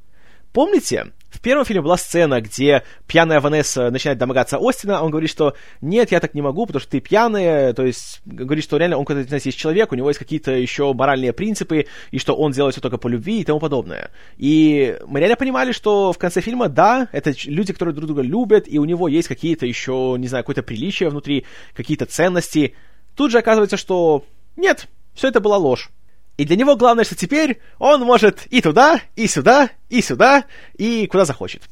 помните, 0.53 1.11
в 1.29 1.41
первом 1.41 1.65
фильме 1.65 1.81
была 1.81 1.97
сцена, 1.97 2.41
где 2.41 2.83
пьяная 3.05 3.41
Ванесса 3.41 3.91
начинает 3.91 4.17
домогаться 4.17 4.57
Остина, 4.61 5.03
он 5.03 5.11
говорит, 5.11 5.29
что 5.29 5.55
нет, 5.81 6.11
я 6.11 6.19
так 6.19 6.33
не 6.33 6.41
могу, 6.41 6.65
потому 6.65 6.79
что 6.79 6.91
ты 6.91 6.99
пьяная, 6.99 7.73
то 7.73 7.85
есть 7.85 8.21
говорит, 8.25 8.63
что 8.63 8.77
реально 8.77 8.97
он 8.97 9.05
какой-то 9.05 9.35
есть 9.35 9.57
человек, 9.57 9.91
у 9.91 9.95
него 9.95 10.09
есть 10.09 10.19
какие-то 10.19 10.51
еще 10.51 10.93
моральные 10.93 11.33
принципы, 11.33 11.87
и 12.11 12.19
что 12.19 12.33
он 12.33 12.51
делает 12.53 12.75
все 12.75 12.81
только 12.81 12.97
по 12.97 13.07
любви 13.07 13.41
и 13.41 13.43
тому 13.43 13.59
подобное. 13.59 14.11
И 14.37 14.97
мы 15.05 15.19
реально 15.19 15.35
понимали, 15.35 15.73
что 15.73 16.13
в 16.13 16.17
конце 16.17 16.41
фильма, 16.41 16.69
да, 16.69 17.09
это 17.11 17.33
люди, 17.45 17.73
которые 17.73 17.93
друг 17.93 18.07
друга 18.07 18.21
любят, 18.21 18.65
и 18.67 18.79
у 18.79 18.85
него 18.85 19.07
есть 19.07 19.27
какие-то 19.27 19.65
еще, 19.65 20.15
не 20.17 20.27
знаю, 20.27 20.43
какое-то 20.43 20.63
приличие 20.63 21.09
внутри, 21.09 21.45
какие-то 21.73 22.05
ценности. 22.05 22.75
Тут 23.15 23.31
же 23.31 23.39
оказывается, 23.39 23.75
что 23.77 24.23
нет, 24.55 24.87
все 25.13 25.27
это 25.27 25.41
была 25.41 25.57
ложь. 25.57 25.89
И 26.37 26.45
для 26.45 26.55
него 26.55 26.75
главное, 26.75 27.03
что 27.03 27.15
теперь 27.15 27.59
он 27.79 28.01
может 28.01 28.45
и 28.47 28.61
туда, 28.61 29.01
и 29.15 29.27
сюда, 29.27 29.69
и 29.89 30.01
сюда, 30.01 30.45
и 30.77 31.07
куда 31.07 31.25
захочет. 31.25 31.63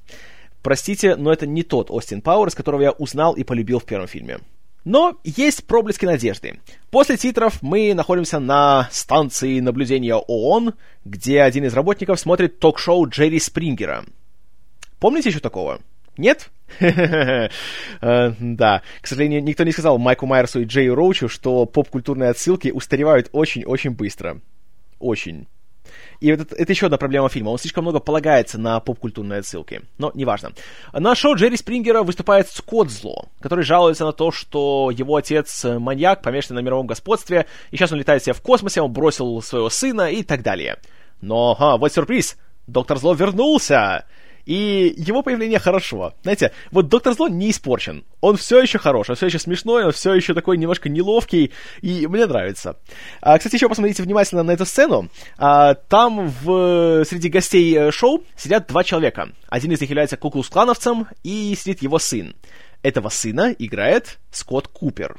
Простите, 0.63 1.15
но 1.15 1.31
это 1.31 1.45
не 1.45 1.61
тот 1.61 1.91
Остин 1.91 2.21
Пауэрс, 2.21 2.55
которого 2.55 2.81
я 2.81 2.91
узнал 2.91 3.35
и 3.35 3.43
полюбил 3.43 3.79
в 3.79 3.85
первом 3.85 4.07
фильме. 4.07 4.39
Но 4.83 5.19
есть 5.23 5.65
проблески 5.65 6.05
надежды. 6.05 6.59
После 6.89 7.17
титров 7.17 7.61
мы 7.61 7.93
находимся 7.93 8.39
на 8.39 8.87
станции 8.91 9.59
наблюдения 9.59 10.15
ООН, 10.15 10.73
где 11.05 11.41
один 11.41 11.65
из 11.65 11.73
работников 11.73 12.19
смотрит 12.19 12.59
ток-шоу 12.59 13.07
Джерри 13.07 13.39
Спрингера. 13.39 14.05
Помните 14.99 15.29
еще 15.29 15.39
такого? 15.39 15.81
Нет? 16.17 16.49
Э, 18.01 18.31
да. 18.39 18.81
К 19.01 19.07
сожалению, 19.07 19.43
никто 19.43 19.63
не 19.63 19.71
сказал 19.71 19.97
Майку 19.97 20.25
Майерсу 20.25 20.61
и 20.61 20.65
Джею 20.65 20.95
Роучу, 20.95 21.29
что 21.29 21.65
поп-культурные 21.65 22.29
отсылки 22.29 22.69
устаревают 22.69 23.29
очень-очень 23.31 23.91
быстро. 23.91 24.41
Очень. 24.99 25.47
И 26.19 26.29
это, 26.29 26.55
это 26.55 26.71
еще 26.71 26.87
одна 26.87 26.97
проблема 26.97 27.29
фильма. 27.29 27.49
Он 27.49 27.57
слишком 27.57 27.83
много 27.83 27.99
полагается 27.99 28.57
на 28.59 28.79
поп-культурные 28.79 29.39
отсылки. 29.39 29.81
Но 29.97 30.11
неважно. 30.13 30.51
На 30.93 31.15
шоу 31.15 31.35
Джерри 31.35 31.57
Спрингера 31.57 32.03
выступает 32.03 32.49
Скотт 32.49 32.89
Зло, 32.89 33.25
который 33.39 33.63
жалуется 33.63 34.05
на 34.05 34.11
то, 34.11 34.31
что 34.31 34.91
его 34.91 35.15
отец 35.15 35.63
маньяк, 35.63 36.21
помешанный 36.21 36.61
на 36.61 36.65
мировом 36.65 36.87
господстве, 36.87 37.45
и 37.71 37.77
сейчас 37.77 37.91
он 37.91 37.99
летает 37.99 38.23
себе 38.23 38.33
в 38.33 38.41
космосе, 38.41 38.81
он 38.81 38.91
бросил 38.91 39.41
своего 39.41 39.69
сына 39.69 40.11
и 40.11 40.23
так 40.23 40.41
далее. 40.41 40.77
Но, 41.21 41.55
ха, 41.55 41.77
вот 41.77 41.93
сюрприз! 41.93 42.37
Доктор 42.67 42.97
Зло 42.97 43.13
вернулся! 43.13 44.05
И 44.45 44.93
его 44.97 45.23
появление 45.23 45.59
хорошо. 45.59 46.13
Знаете, 46.21 46.51
вот 46.71 46.87
Доктор 46.87 47.13
Зло 47.13 47.27
не 47.27 47.49
испорчен. 47.49 48.05
Он 48.21 48.37
все 48.37 48.61
еще 48.61 48.77
хорош, 48.77 49.09
он 49.09 49.15
все 49.15 49.25
еще 49.25 49.39
смешной, 49.39 49.85
он 49.85 49.91
все 49.91 50.13
еще 50.13 50.33
такой 50.33 50.57
немножко 50.57 50.89
неловкий, 50.89 51.51
и 51.81 52.07
мне 52.07 52.25
нравится. 52.25 52.77
А, 53.21 53.37
кстати, 53.37 53.55
еще 53.55 53.69
посмотрите 53.69 54.03
внимательно 54.03 54.43
на 54.43 54.51
эту 54.51 54.65
сцену. 54.65 55.09
А, 55.37 55.73
там 55.73 56.27
в, 56.27 57.03
среди 57.05 57.29
гостей 57.29 57.75
э, 57.75 57.91
шоу 57.91 58.23
сидят 58.35 58.67
два 58.67 58.83
человека. 58.83 59.29
Один 59.47 59.71
из 59.71 59.81
них 59.81 59.89
является 59.89 60.17
куклус-клановцем, 60.17 61.07
и 61.23 61.55
сидит 61.57 61.81
его 61.81 61.99
сын. 61.99 62.35
Этого 62.83 63.09
сына 63.09 63.55
играет 63.57 64.19
Скотт 64.31 64.67
Купер. 64.67 65.17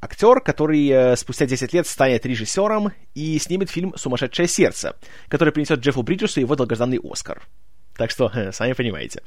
Актер, 0.00 0.40
который 0.40 0.86
э, 0.88 1.16
спустя 1.16 1.46
10 1.46 1.72
лет 1.72 1.86
станет 1.86 2.24
режиссером 2.24 2.92
и 3.14 3.38
снимет 3.38 3.70
фильм 3.70 3.94
«Сумасшедшее 3.96 4.46
сердце», 4.46 4.94
который 5.28 5.52
принесет 5.52 5.80
Джеффу 5.80 6.02
Бриджесу 6.02 6.40
его 6.40 6.54
долгожданный 6.54 7.00
Оскар. 7.02 7.42
Так 7.98 8.10
что, 8.12 8.30
сами 8.52 8.72
понимаете. 8.72 9.22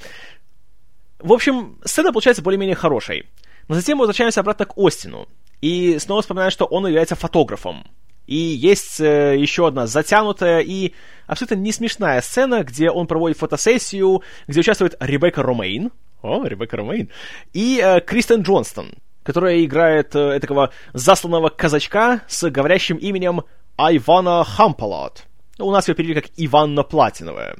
В 1.19 1.33
общем, 1.33 1.77
сцена 1.83 2.11
получается 2.11 2.41
более-менее 2.41 2.75
хорошей. 2.75 3.29
Но 3.67 3.75
затем 3.75 3.97
мы 3.97 4.03
возвращаемся 4.03 4.39
обратно 4.39 4.65
к 4.65 4.77
Остину. 4.77 5.27
И 5.61 5.99
снова 5.99 6.21
вспоминаем, 6.21 6.51
что 6.51 6.65
он 6.65 6.87
является 6.87 7.15
фотографом. 7.15 7.83
И 8.25 8.35
есть 8.35 9.01
э, 9.01 9.37
еще 9.37 9.67
одна 9.67 9.87
затянутая 9.87 10.61
и 10.61 10.93
абсолютно 11.27 11.55
не 11.55 11.71
смешная 11.73 12.21
сцена, 12.21 12.63
где 12.63 12.89
он 12.89 13.05
проводит 13.05 13.37
фотосессию, 13.37 14.23
где 14.47 14.61
участвует 14.61 14.95
Ребекка 14.99 15.43
Ромейн. 15.43 15.91
О, 16.21 16.45
Ребекка 16.45 16.77
Ромейн. 16.77 17.09
И 17.51 17.81
э, 17.83 17.99
Кристен 17.99 18.41
Джонстон, 18.41 18.93
которая 19.23 19.63
играет 19.63 20.15
э, 20.15 20.39
такого 20.39 20.71
засланного 20.93 21.49
казачка 21.49 22.21
с 22.27 22.49
говорящим 22.49 22.95
именем 22.97 23.41
Айвана 23.75 24.45
Хампалат. 24.45 25.25
У 25.59 25.71
нас 25.71 25.87
ее 25.87 25.95
перевели 25.95 26.21
как 26.21 26.31
Иванна 26.37 26.83
Платиновая. 26.83 27.57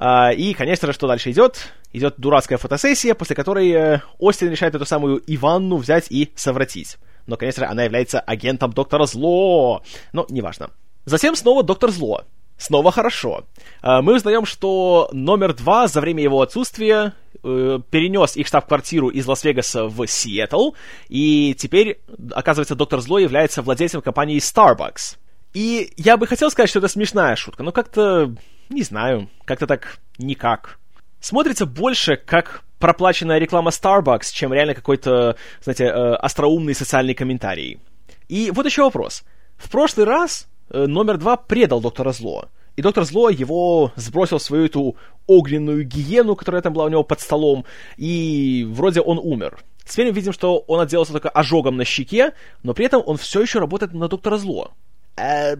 А, 0.00 0.30
и, 0.30 0.54
конечно 0.54 0.86
же, 0.86 0.92
что 0.92 1.08
дальше 1.08 1.32
идет? 1.32 1.72
Идет 1.92 2.14
дурацкая 2.18 2.56
фотосессия, 2.56 3.14
после 3.14 3.34
которой 3.34 3.68
э, 3.72 4.00
Остин 4.20 4.48
решает 4.48 4.76
эту 4.76 4.86
самую 4.86 5.20
Иванну 5.26 5.76
взять 5.76 6.06
и 6.10 6.30
совратить. 6.36 6.98
Но, 7.26 7.36
конечно 7.36 7.64
же, 7.64 7.70
она 7.70 7.82
является 7.82 8.20
агентом 8.20 8.72
Доктора 8.72 9.06
Зло. 9.06 9.82
Но 10.12 10.24
неважно. 10.30 10.70
Затем 11.04 11.34
снова 11.34 11.64
Доктор 11.64 11.90
Зло. 11.90 12.22
Снова 12.58 12.92
хорошо. 12.92 13.44
А, 13.82 14.00
мы 14.00 14.14
узнаем, 14.14 14.46
что 14.46 15.08
номер 15.12 15.52
два 15.52 15.88
за 15.88 16.00
время 16.00 16.22
его 16.22 16.42
отсутствия 16.42 17.14
э, 17.42 17.80
перенес 17.90 18.36
их 18.36 18.46
штаб-квартиру 18.46 19.08
из 19.08 19.26
Лас-Вегаса 19.26 19.86
в 19.86 20.06
Сиэтл, 20.06 20.74
и 21.08 21.56
теперь, 21.58 22.00
оказывается, 22.30 22.76
Доктор 22.76 23.00
Зло 23.00 23.18
является 23.18 23.62
владельцем 23.62 24.00
компании 24.00 24.38
Starbucks. 24.38 25.16
И 25.54 25.92
я 25.96 26.16
бы 26.16 26.26
хотел 26.26 26.50
сказать, 26.50 26.70
что 26.70 26.78
это 26.78 26.88
смешная 26.88 27.36
шутка, 27.36 27.62
но 27.62 27.72
как-то 27.72 28.34
не 28.70 28.82
знаю, 28.82 29.28
как-то 29.44 29.66
так 29.66 29.98
никак. 30.18 30.78
Смотрится 31.20 31.66
больше 31.66 32.16
как 32.16 32.62
проплаченная 32.78 33.38
реклама 33.38 33.70
Starbucks, 33.70 34.32
чем 34.32 34.52
реально 34.52 34.74
какой-то, 34.74 35.36
знаете, 35.62 35.84
э, 35.84 36.14
остроумный 36.14 36.74
социальный 36.74 37.14
комментарий. 37.14 37.80
И 38.28 38.50
вот 38.50 38.66
еще 38.66 38.82
вопрос. 38.82 39.24
В 39.56 39.70
прошлый 39.70 40.06
раз 40.06 40.46
э, 40.70 40.86
номер 40.86 41.18
два 41.18 41.36
предал 41.36 41.80
доктора 41.80 42.12
Зло. 42.12 42.48
И 42.76 42.82
доктор 42.82 43.04
Зло 43.04 43.30
его 43.30 43.92
сбросил 43.96 44.38
в 44.38 44.42
свою 44.42 44.66
эту 44.66 44.96
огненную 45.26 45.84
гиену, 45.84 46.36
которая 46.36 46.62
там 46.62 46.72
была 46.72 46.84
у 46.84 46.88
него 46.88 47.02
под 47.02 47.20
столом, 47.20 47.64
и 47.96 48.64
вроде 48.68 49.00
он 49.00 49.18
умер. 49.18 49.58
Теперь 49.84 50.06
мы 50.06 50.12
видим, 50.12 50.32
что 50.32 50.58
он 50.68 50.80
отделался 50.80 51.12
только 51.12 51.30
ожогом 51.30 51.76
на 51.76 51.84
щеке, 51.84 52.34
но 52.62 52.74
при 52.74 52.86
этом 52.86 53.02
он 53.04 53.16
все 53.16 53.40
еще 53.40 53.58
работает 53.58 53.94
на 53.94 54.06
доктора 54.06 54.36
Зло. 54.36 54.74
Э, 55.18 55.56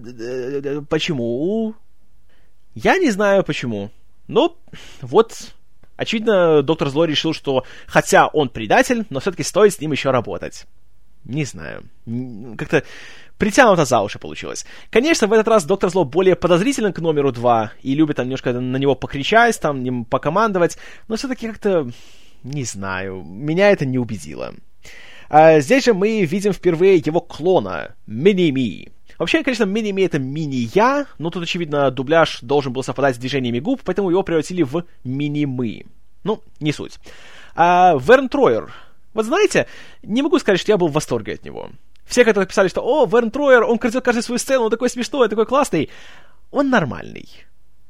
почему? 0.88 1.74
Я 2.74 2.98
не 2.98 3.10
знаю 3.10 3.42
почему. 3.44 3.90
Но 4.28 4.56
вот, 5.00 5.54
очевидно, 5.96 6.62
доктор 6.62 6.90
Зло 6.90 7.04
решил, 7.04 7.32
что 7.32 7.64
хотя 7.86 8.28
он 8.28 8.50
предатель, 8.50 9.04
но 9.10 9.20
все-таки 9.20 9.42
стоит 9.42 9.74
с 9.74 9.80
ним 9.80 9.92
еще 9.92 10.10
работать. 10.10 10.66
Не 11.24 11.44
знаю. 11.44 11.84
Как-то 12.56 12.84
притянуто 13.38 13.84
за 13.84 14.00
уши 14.00 14.18
получилось. 14.18 14.64
Конечно, 14.90 15.26
в 15.26 15.32
этот 15.32 15.48
раз 15.48 15.64
доктор 15.64 15.90
Зло 15.90 16.04
более 16.04 16.36
подозрителен 16.36 16.92
к 16.92 17.00
номеру 17.00 17.32
два 17.32 17.72
и 17.82 17.94
любит 17.94 18.16
там 18.16 18.26
немножко 18.26 18.52
на 18.52 18.76
него 18.76 18.94
покричать, 18.94 19.58
там, 19.60 19.82
ним 19.82 20.04
покомандовать, 20.04 20.78
но 21.08 21.16
все-таки 21.16 21.48
как-то, 21.48 21.90
не 22.42 22.64
знаю, 22.64 23.22
меня 23.24 23.70
это 23.70 23.86
не 23.86 23.98
убедило. 23.98 24.54
А 25.30 25.60
здесь 25.60 25.84
же 25.84 25.94
мы 25.94 26.24
видим 26.24 26.52
впервые 26.52 26.96
его 26.96 27.20
клона, 27.20 27.94
Мини-Ми. 28.06 28.90
Вообще, 29.18 29.42
конечно, 29.42 29.64
мини-ми 29.64 30.02
это 30.02 30.18
мини-я, 30.18 31.06
но 31.18 31.30
тут, 31.30 31.42
очевидно, 31.42 31.90
дубляж 31.90 32.38
должен 32.40 32.72
был 32.72 32.84
совпадать 32.84 33.16
с 33.16 33.18
движениями 33.18 33.58
губ, 33.58 33.82
поэтому 33.84 34.10
его 34.10 34.22
превратили 34.22 34.62
в 34.62 34.84
мини-мы. 35.02 35.86
Ну, 36.22 36.40
не 36.60 36.72
суть. 36.72 36.98
А, 37.56 37.96
Верн 37.98 38.28
Троер. 38.28 38.72
Вот 39.14 39.26
знаете, 39.26 39.66
не 40.02 40.22
могу 40.22 40.38
сказать, 40.38 40.60
что 40.60 40.70
я 40.70 40.78
был 40.78 40.88
в 40.88 40.92
восторге 40.92 41.34
от 41.34 41.44
него. 41.44 41.70
Все, 42.06 42.24
которые 42.24 42.46
писали, 42.46 42.68
что 42.68 42.80
«О, 42.80 43.06
Верн 43.06 43.30
Троер, 43.30 43.64
он 43.64 43.78
крадет 43.78 44.04
каждую 44.04 44.22
свою 44.22 44.38
сцену, 44.38 44.64
он 44.64 44.70
такой 44.70 44.88
смешной, 44.88 45.28
такой 45.28 45.44
классный», 45.46 45.90
он 46.50 46.70
нормальный. 46.70 47.28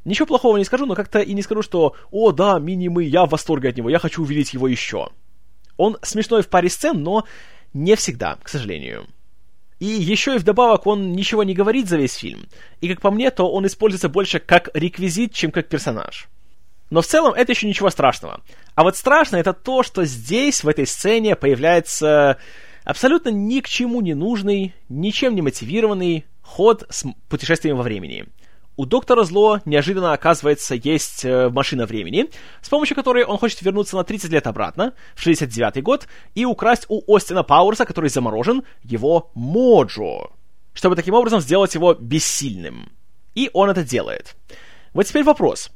Ничего 0.05 0.27
плохого 0.27 0.57
не 0.57 0.65
скажу, 0.65 0.87
но 0.87 0.95
как-то 0.95 1.21
и 1.21 1.35
не 1.35 1.43
скажу, 1.43 1.63
что 1.63 1.95
«О, 2.11 2.33
да, 2.33 2.59
минимы, 2.59 3.05
я 3.05 3.27
в 3.27 3.31
восторге 3.31 3.69
от 3.69 3.77
него, 3.77 3.91
я 3.91 3.99
хочу 3.99 4.23
увидеть 4.23 4.55
его 4.55 4.67
еще». 4.67 5.11
Он 5.77 5.99
смешной 6.03 6.43
в 6.43 6.49
паре 6.49 6.69
сцен, 6.69 7.03
но 7.03 7.25
не 7.75 7.95
всегда, 7.95 8.39
к 8.43 8.49
сожалению. 8.49 9.07
И 9.81 9.87
еще 9.87 10.35
и 10.35 10.39
вдобавок 10.39 10.87
он 10.87 11.13
ничего 11.13 11.45
не 11.45 11.55
говорит 11.55 11.89
за 11.89 11.97
весь 11.97 12.15
фильм. 12.15 12.49
И 12.81 12.89
как 12.89 13.01
по 13.01 13.11
мне, 13.11 13.31
то 13.31 13.51
он 13.51 13.67
используется 13.67 14.09
больше 14.09 14.41
как 14.41 14.71
реквизит, 14.75 15.33
чем 15.33 15.51
как 15.51 15.69
персонаж. 15.69 16.29
Но 16.91 17.01
в 17.01 17.07
целом 17.07 17.35
это 17.35 17.53
еще 17.53 17.69
ничего 17.69 17.91
страшного. 17.91 18.41
А 18.75 18.83
вот 18.83 18.97
страшно 18.97 19.37
это 19.37 19.53
то, 19.53 19.83
что 19.83 20.05
здесь, 20.05 20.65
в 20.65 20.69
этой 20.69 20.87
сцене, 20.87 21.37
появляется 21.37 22.39
абсолютно 22.85 23.29
ни 23.29 23.61
к 23.61 23.69
чему 23.69 24.01
не 24.01 24.15
нужный, 24.15 24.75
ничем 24.89 25.35
не 25.35 25.43
мотивированный 25.43 26.25
ход 26.43 26.85
с 26.89 27.05
путешествием 27.29 27.77
во 27.77 27.83
времени– 27.83 28.27
у 28.79 28.87
доктора 28.87 29.25
Зло 29.25 29.61
неожиданно 29.65 30.13
оказывается 30.13 30.77
есть 30.77 31.25
э, 31.25 31.49
машина 31.51 31.85
времени, 31.85 32.31
с 32.63 32.69
помощью 32.69 32.95
которой 32.95 33.25
он 33.25 33.37
хочет 33.37 33.61
вернуться 33.61 33.97
на 33.97 34.05
30 34.05 34.31
лет 34.31 34.47
обратно, 34.47 34.95
в 35.17 35.21
69 35.21 35.83
год, 35.83 36.07
и 36.37 36.45
украсть 36.45 36.87
у 36.89 37.03
Остина 37.13 37.43
Пауэрса, 37.43 37.85
который 37.85 38.09
заморожен, 38.09 38.63
его 38.85 39.33
Моджо, 39.35 40.31
чтобы 40.75 40.95
таким 40.95 41.15
образом 41.15 41.41
сделать 41.41 41.75
его 41.75 41.95
бессильным. 41.95 42.93
И 43.35 43.51
он 43.53 43.69
это 43.69 43.83
делает. 43.83 44.37
Вот 44.95 45.07
теперь 45.07 45.25
вопрос 45.25 45.73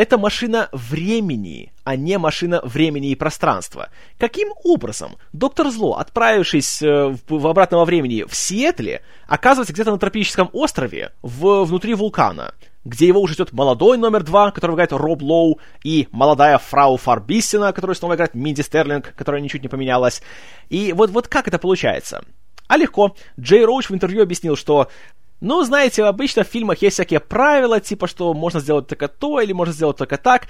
это 0.00 0.16
машина 0.16 0.70
времени, 0.72 1.74
а 1.84 1.94
не 1.94 2.16
машина 2.16 2.62
времени 2.64 3.10
и 3.10 3.14
пространства. 3.14 3.90
Каким 4.18 4.48
образом 4.64 5.16
доктор 5.34 5.68
Зло, 5.68 5.96
отправившись 5.98 6.80
э, 6.80 7.08
в, 7.08 7.18
в 7.28 7.46
обратного 7.46 7.84
времени 7.84 8.24
в 8.26 8.34
Сиэтле, 8.34 9.02
оказывается 9.28 9.74
где-то 9.74 9.90
на 9.90 9.98
тропическом 9.98 10.48
острове 10.54 11.12
в, 11.20 11.64
внутри 11.64 11.92
вулкана, 11.92 12.54
где 12.86 13.08
его 13.08 13.20
уже 13.20 13.34
ждет 13.34 13.52
молодой 13.52 13.98
номер 13.98 14.22
два, 14.22 14.50
которого 14.52 14.76
играет 14.76 14.92
Роб 14.92 15.20
Лоу, 15.20 15.58
и 15.84 16.08
молодая 16.12 16.56
фрау 16.56 16.96
Фарбиссина, 16.96 17.74
которую 17.74 17.94
снова 17.94 18.14
играет 18.14 18.34
Минди 18.34 18.62
Стерлинг, 18.62 19.14
которая 19.14 19.42
ничуть 19.42 19.60
не 19.60 19.68
поменялась. 19.68 20.22
И 20.70 20.94
вот, 20.94 21.10
вот 21.10 21.28
как 21.28 21.46
это 21.46 21.58
получается? 21.58 22.24
А 22.68 22.78
легко. 22.78 23.16
Джей 23.38 23.66
Роуч 23.66 23.90
в 23.90 23.94
интервью 23.94 24.22
объяснил, 24.22 24.56
что 24.56 24.88
ну, 25.40 25.62
знаете, 25.64 26.04
обычно 26.04 26.44
в 26.44 26.48
фильмах 26.48 26.82
есть 26.82 26.94
всякие 26.94 27.20
правила, 27.20 27.80
типа, 27.80 28.06
что 28.06 28.34
можно 28.34 28.60
сделать 28.60 28.86
только 28.86 29.08
то, 29.08 29.40
или 29.40 29.52
можно 29.52 29.72
сделать 29.72 29.96
только 29.96 30.18
так. 30.18 30.48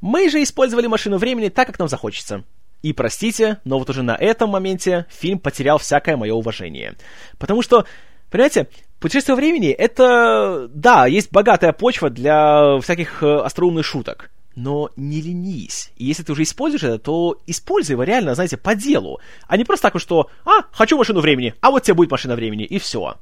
Мы 0.00 0.30
же 0.30 0.42
использовали 0.42 0.86
машину 0.86 1.18
времени 1.18 1.48
так, 1.48 1.66
как 1.66 1.78
нам 1.78 1.88
захочется. 1.88 2.44
И 2.82 2.92
простите, 2.92 3.58
но 3.64 3.78
вот 3.78 3.88
уже 3.90 4.02
на 4.02 4.16
этом 4.16 4.50
моменте 4.50 5.06
фильм 5.08 5.38
потерял 5.38 5.78
всякое 5.78 6.16
мое 6.16 6.34
уважение. 6.34 6.96
Потому 7.38 7.62
что, 7.62 7.84
понимаете, 8.30 8.68
путешествие 8.98 9.36
времени— 9.36 9.70
это, 9.70 10.68
да, 10.72 11.06
есть 11.06 11.30
богатая 11.30 11.72
почва 11.72 12.10
для 12.10 12.80
всяких 12.80 13.22
э, 13.22 13.36
остроумных 13.36 13.84
шуток. 13.84 14.30
Но 14.56 14.90
не 14.96 15.20
ленись. 15.20 15.92
И 15.96 16.04
если 16.06 16.24
ты 16.24 16.32
уже 16.32 16.42
используешь 16.42 16.82
это, 16.82 16.98
то 16.98 17.38
используй 17.46 17.94
его 17.94 18.02
реально, 18.02 18.34
знаете, 18.34 18.56
по 18.56 18.74
делу. 18.74 19.20
А 19.46 19.56
не 19.56 19.64
просто 19.64 19.84
так 19.84 19.94
вот, 19.94 20.02
что 20.02 20.28
«А, 20.44 20.64
хочу 20.72 20.98
машину 20.98 21.20
времени, 21.20 21.54
а 21.60 21.70
вот 21.70 21.84
тебе 21.84 21.94
будет 21.94 22.10
машина 22.10 22.34
времени», 22.34 22.64
и 22.64 22.78
все. 22.78 23.16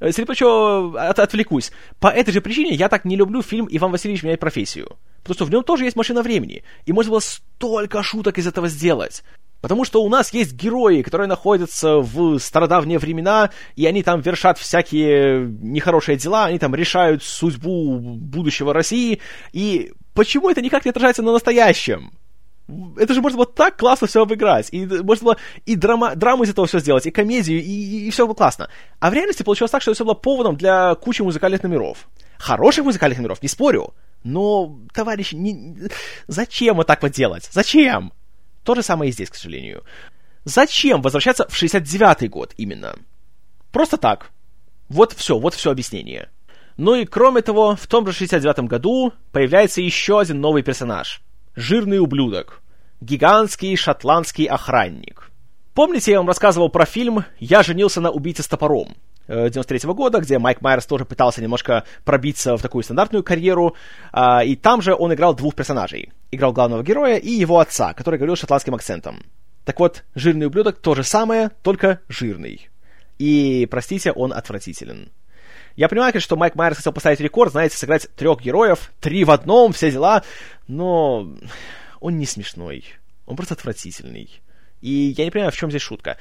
Э, 0.00 0.12
Слепачо 0.12 0.94
от, 0.96 1.18
отвлекусь. 1.18 1.72
По 2.00 2.08
этой 2.08 2.32
же 2.32 2.40
причине 2.40 2.74
я 2.74 2.88
так 2.88 3.04
не 3.04 3.16
люблю 3.16 3.42
фильм 3.42 3.68
«Иван 3.70 3.92
Васильевич 3.92 4.22
меняет 4.22 4.40
профессию». 4.40 4.96
Что 5.28 5.44
в 5.44 5.50
нем 5.50 5.64
тоже 5.64 5.84
есть 5.84 5.96
машина 5.96 6.22
времени. 6.22 6.62
И 6.84 6.92
можно 6.92 7.10
было 7.10 7.20
столько 7.20 8.02
шуток 8.02 8.38
из 8.38 8.46
этого 8.46 8.68
сделать. 8.68 9.24
Потому 9.60 9.84
что 9.84 10.04
у 10.04 10.08
нас 10.08 10.32
есть 10.32 10.52
герои, 10.52 11.02
которые 11.02 11.26
находятся 11.26 11.96
в 11.96 12.38
стародавние 12.38 12.98
времена, 12.98 13.50
и 13.74 13.86
они 13.86 14.02
там 14.02 14.20
вершат 14.20 14.58
всякие 14.58 15.48
нехорошие 15.60 16.16
дела, 16.16 16.44
они 16.44 16.58
там 16.58 16.74
решают 16.74 17.24
судьбу 17.24 17.98
будущего 17.98 18.72
России, 18.72 19.20
и 19.52 19.92
почему 20.14 20.50
это 20.50 20.60
никак 20.60 20.84
не 20.84 20.90
отражается 20.90 21.22
на 21.22 21.32
настоящем? 21.32 22.12
Это 22.96 23.14
же 23.14 23.20
можно 23.20 23.36
было 23.38 23.46
так 23.46 23.76
классно 23.76 24.06
все 24.06 24.22
обыграть. 24.22 24.68
И 24.72 24.84
можно 24.86 25.24
было 25.24 25.36
и 25.66 25.76
драма, 25.76 26.16
драму 26.16 26.42
из 26.42 26.50
этого 26.50 26.66
все 26.66 26.80
сделать, 26.80 27.06
и 27.06 27.10
комедию, 27.12 27.62
и, 27.62 28.06
и, 28.06 28.10
все 28.10 28.26
было 28.26 28.34
классно. 28.34 28.68
А 28.98 29.10
в 29.10 29.14
реальности 29.14 29.44
получилось 29.44 29.70
так, 29.70 29.82
что 29.82 29.92
это 29.92 29.96
все 29.96 30.04
было 30.04 30.14
поводом 30.14 30.56
для 30.56 30.94
кучи 30.96 31.22
музыкальных 31.22 31.62
номеров. 31.62 32.08
Хороших 32.38 32.84
музыкальных 32.84 33.18
номеров, 33.18 33.42
не 33.42 33.48
спорю. 33.48 33.94
Но, 34.24 34.80
товарищи, 34.92 35.36
не... 35.36 35.88
зачем 36.26 36.76
вот 36.76 36.88
так 36.88 37.02
вот 37.02 37.12
делать? 37.12 37.48
Зачем? 37.52 38.12
То 38.64 38.74
же 38.74 38.82
самое 38.82 39.10
и 39.10 39.12
здесь, 39.12 39.30
к 39.30 39.36
сожалению. 39.36 39.84
Зачем 40.44 41.02
возвращаться 41.02 41.46
в 41.48 41.62
69-й 41.62 42.28
год 42.28 42.52
именно? 42.56 42.96
Просто 43.70 43.96
так. 43.96 44.30
Вот 44.88 45.12
все, 45.12 45.38
вот 45.38 45.54
все 45.54 45.70
объяснение. 45.70 46.30
Ну 46.76 46.96
и 46.96 47.04
кроме 47.04 47.42
того, 47.42 47.76
в 47.76 47.86
том 47.86 48.06
же 48.06 48.24
69-м 48.24 48.66
году 48.66 49.12
появляется 49.30 49.80
еще 49.80 50.18
один 50.18 50.40
новый 50.40 50.64
персонаж— 50.64 51.22
жирный 51.56 51.98
ублюдок, 51.98 52.62
гигантский 53.00 53.74
шотландский 53.76 54.44
охранник. 54.44 55.30
Помните, 55.74 56.12
я 56.12 56.18
вам 56.18 56.28
рассказывал 56.28 56.68
про 56.68 56.84
фильм 56.84 57.24
«Я 57.38 57.62
женился 57.62 58.00
на 58.00 58.10
убийце 58.10 58.42
с 58.42 58.48
топором»? 58.48 58.94
93 59.28 59.78
-го 59.88 59.94
года, 59.94 60.20
где 60.20 60.38
Майк 60.38 60.60
Майерс 60.60 60.86
тоже 60.86 61.04
пытался 61.04 61.42
немножко 61.42 61.84
пробиться 62.04 62.56
в 62.56 62.62
такую 62.62 62.84
стандартную 62.84 63.24
карьеру, 63.24 63.74
а, 64.12 64.44
и 64.44 64.54
там 64.54 64.80
же 64.80 64.94
он 64.94 65.12
играл 65.12 65.34
двух 65.34 65.54
персонажей. 65.56 66.12
Играл 66.30 66.52
главного 66.52 66.84
героя 66.84 67.16
и 67.16 67.30
его 67.30 67.58
отца, 67.58 67.92
который 67.92 68.18
говорил 68.18 68.36
шотландским 68.36 68.74
акцентом. 68.74 69.24
Так 69.64 69.80
вот, 69.80 70.04
жирный 70.14 70.46
ублюдок 70.46 70.78
то 70.78 70.94
же 70.94 71.02
самое, 71.02 71.50
только 71.62 72.00
жирный. 72.08 72.68
И, 73.18 73.66
простите, 73.68 74.12
он 74.12 74.32
отвратителен. 74.32 75.10
Я 75.76 75.88
понимаю, 75.88 76.12
конечно, 76.12 76.24
что 76.24 76.36
Майк 76.36 76.54
Майерс 76.54 76.78
хотел 76.78 76.92
поставить 76.92 77.20
рекорд, 77.20 77.52
знаете, 77.52 77.76
сыграть 77.76 78.08
трех 78.16 78.40
героев, 78.40 78.92
три 79.00 79.24
в 79.24 79.30
одном, 79.30 79.72
все 79.72 79.90
дела, 79.90 80.22
но 80.66 81.28
он 82.00 82.18
не 82.18 82.26
смешной. 82.26 82.84
Он 83.26 83.36
просто 83.36 83.54
отвратительный. 83.54 84.30
И 84.80 85.14
я 85.16 85.24
не 85.24 85.30
понимаю, 85.30 85.52
в 85.52 85.56
чем 85.56 85.70
здесь 85.70 85.82
шутка. 85.82 86.16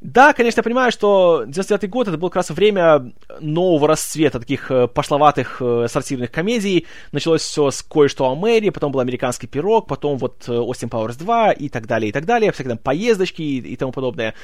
Да, 0.00 0.32
конечно, 0.32 0.60
я 0.60 0.64
понимаю, 0.64 0.92
что 0.92 1.44
99-й 1.46 1.86
год 1.86 2.08
это 2.08 2.16
было 2.16 2.30
как 2.30 2.36
раз 2.36 2.50
время 2.50 3.12
нового 3.38 3.86
расцвета 3.86 4.40
таких 4.40 4.70
э, 4.70 4.88
пошловатых 4.88 5.60
э, 5.60 5.88
сортирных 5.88 6.30
комедий. 6.30 6.86
Началось 7.12 7.42
все 7.42 7.70
с 7.70 7.82
кое-что 7.82 8.24
о 8.24 8.34
Мэри, 8.34 8.70
потом 8.70 8.92
был 8.92 9.00
американский 9.00 9.46
пирог, 9.46 9.86
потом 9.86 10.16
вот 10.16 10.48
э, 10.48 10.52
Остин 10.52 10.88
Пауэрс 10.88 11.16
2 11.16 11.52
и 11.52 11.68
так 11.68 11.86
далее, 11.86 12.08
и 12.08 12.12
так 12.12 12.24
далее, 12.24 12.50
всякие 12.50 12.70
там 12.70 12.78
поездочки 12.78 13.42
и, 13.42 13.58
и 13.58 13.76
тому 13.76 13.92
подобное. 13.92 14.34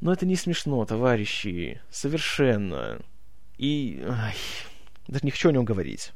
Но 0.00 0.12
это 0.12 0.24
не 0.24 0.36
смешно, 0.36 0.84
товарищи. 0.84 1.80
Совершенно. 1.90 3.00
И... 3.58 4.02
Ай, 4.08 4.34
даже 5.08 5.24
не 5.24 5.30
хочу 5.30 5.48
о 5.48 5.52
нем 5.52 5.64
говорить. 5.64 6.12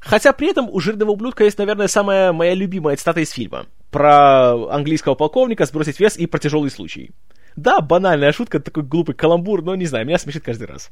Хотя 0.00 0.32
при 0.32 0.48
этом 0.48 0.68
у 0.70 0.80
жирного 0.80 1.10
ублюдка 1.10 1.44
есть, 1.44 1.58
наверное, 1.58 1.88
самая 1.88 2.32
моя 2.32 2.54
любимая 2.54 2.96
цитата 2.96 3.20
из 3.20 3.30
фильма. 3.30 3.66
Про 3.90 4.70
английского 4.70 5.14
полковника 5.14 5.66
сбросить 5.66 6.00
вес 6.00 6.16
и 6.16 6.26
про 6.26 6.38
тяжелый 6.38 6.70
случай. 6.70 7.10
Да, 7.56 7.80
банальная 7.80 8.32
шутка, 8.32 8.60
такой 8.60 8.82
глупый 8.82 9.14
каламбур, 9.14 9.62
но 9.62 9.74
не 9.74 9.86
знаю, 9.86 10.06
меня 10.06 10.18
смешит 10.18 10.44
каждый 10.44 10.68
раз. 10.68 10.90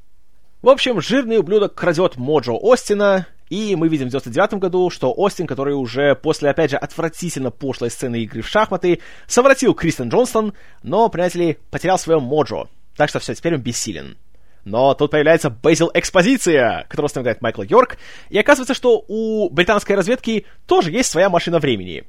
В 0.61 0.69
общем, 0.69 1.01
жирный 1.01 1.38
ублюдок 1.38 1.75
крадет 1.75 2.17
Моджо 2.17 2.59
Остина, 2.61 3.29
и 3.49 3.77
мы 3.77 3.88
видим 3.88 4.09
в 4.09 4.11
99 4.11 4.55
году, 4.55 4.91
что 4.91 5.14
Остин, 5.17 5.47
который 5.47 5.75
уже 5.75 6.17
после, 6.17 6.51
опять 6.51 6.73
же, 6.73 6.77
отвратительно 6.77 7.51
пошлой 7.51 7.91
сцены 7.91 8.23
игры 8.23 8.43
в 8.43 8.49
шахматы, 8.49 9.01
совратил 9.27 9.73
Кристен 9.73 10.09
Джонстон, 10.09 10.53
но, 10.83 11.09
понимаете 11.09 11.59
потерял 11.71 11.99
свое 11.99 12.19
Моджо. 12.19 12.69
Так 12.97 13.09
что 13.09 13.21
все, 13.21 13.35
теперь 13.35 13.55
он 13.55 13.62
бессилен. 13.62 14.17
Но 14.64 14.94
тут 14.94 15.11
появляется 15.11 15.51
Бейзил 15.51 15.90
Экспозиция, 15.94 16.87
которого 16.88 17.11
играет 17.21 17.40
Майкл 17.40 17.62
Йорк, 17.62 17.99
и 18.29 18.38
оказывается, 18.38 18.75
что 18.75 19.05
у 19.09 19.49
британской 19.51 19.97
разведки 19.97 20.47
тоже 20.66 20.90
есть 20.90 21.11
своя 21.11 21.31
машина 21.31 21.59
времени. 21.59 22.05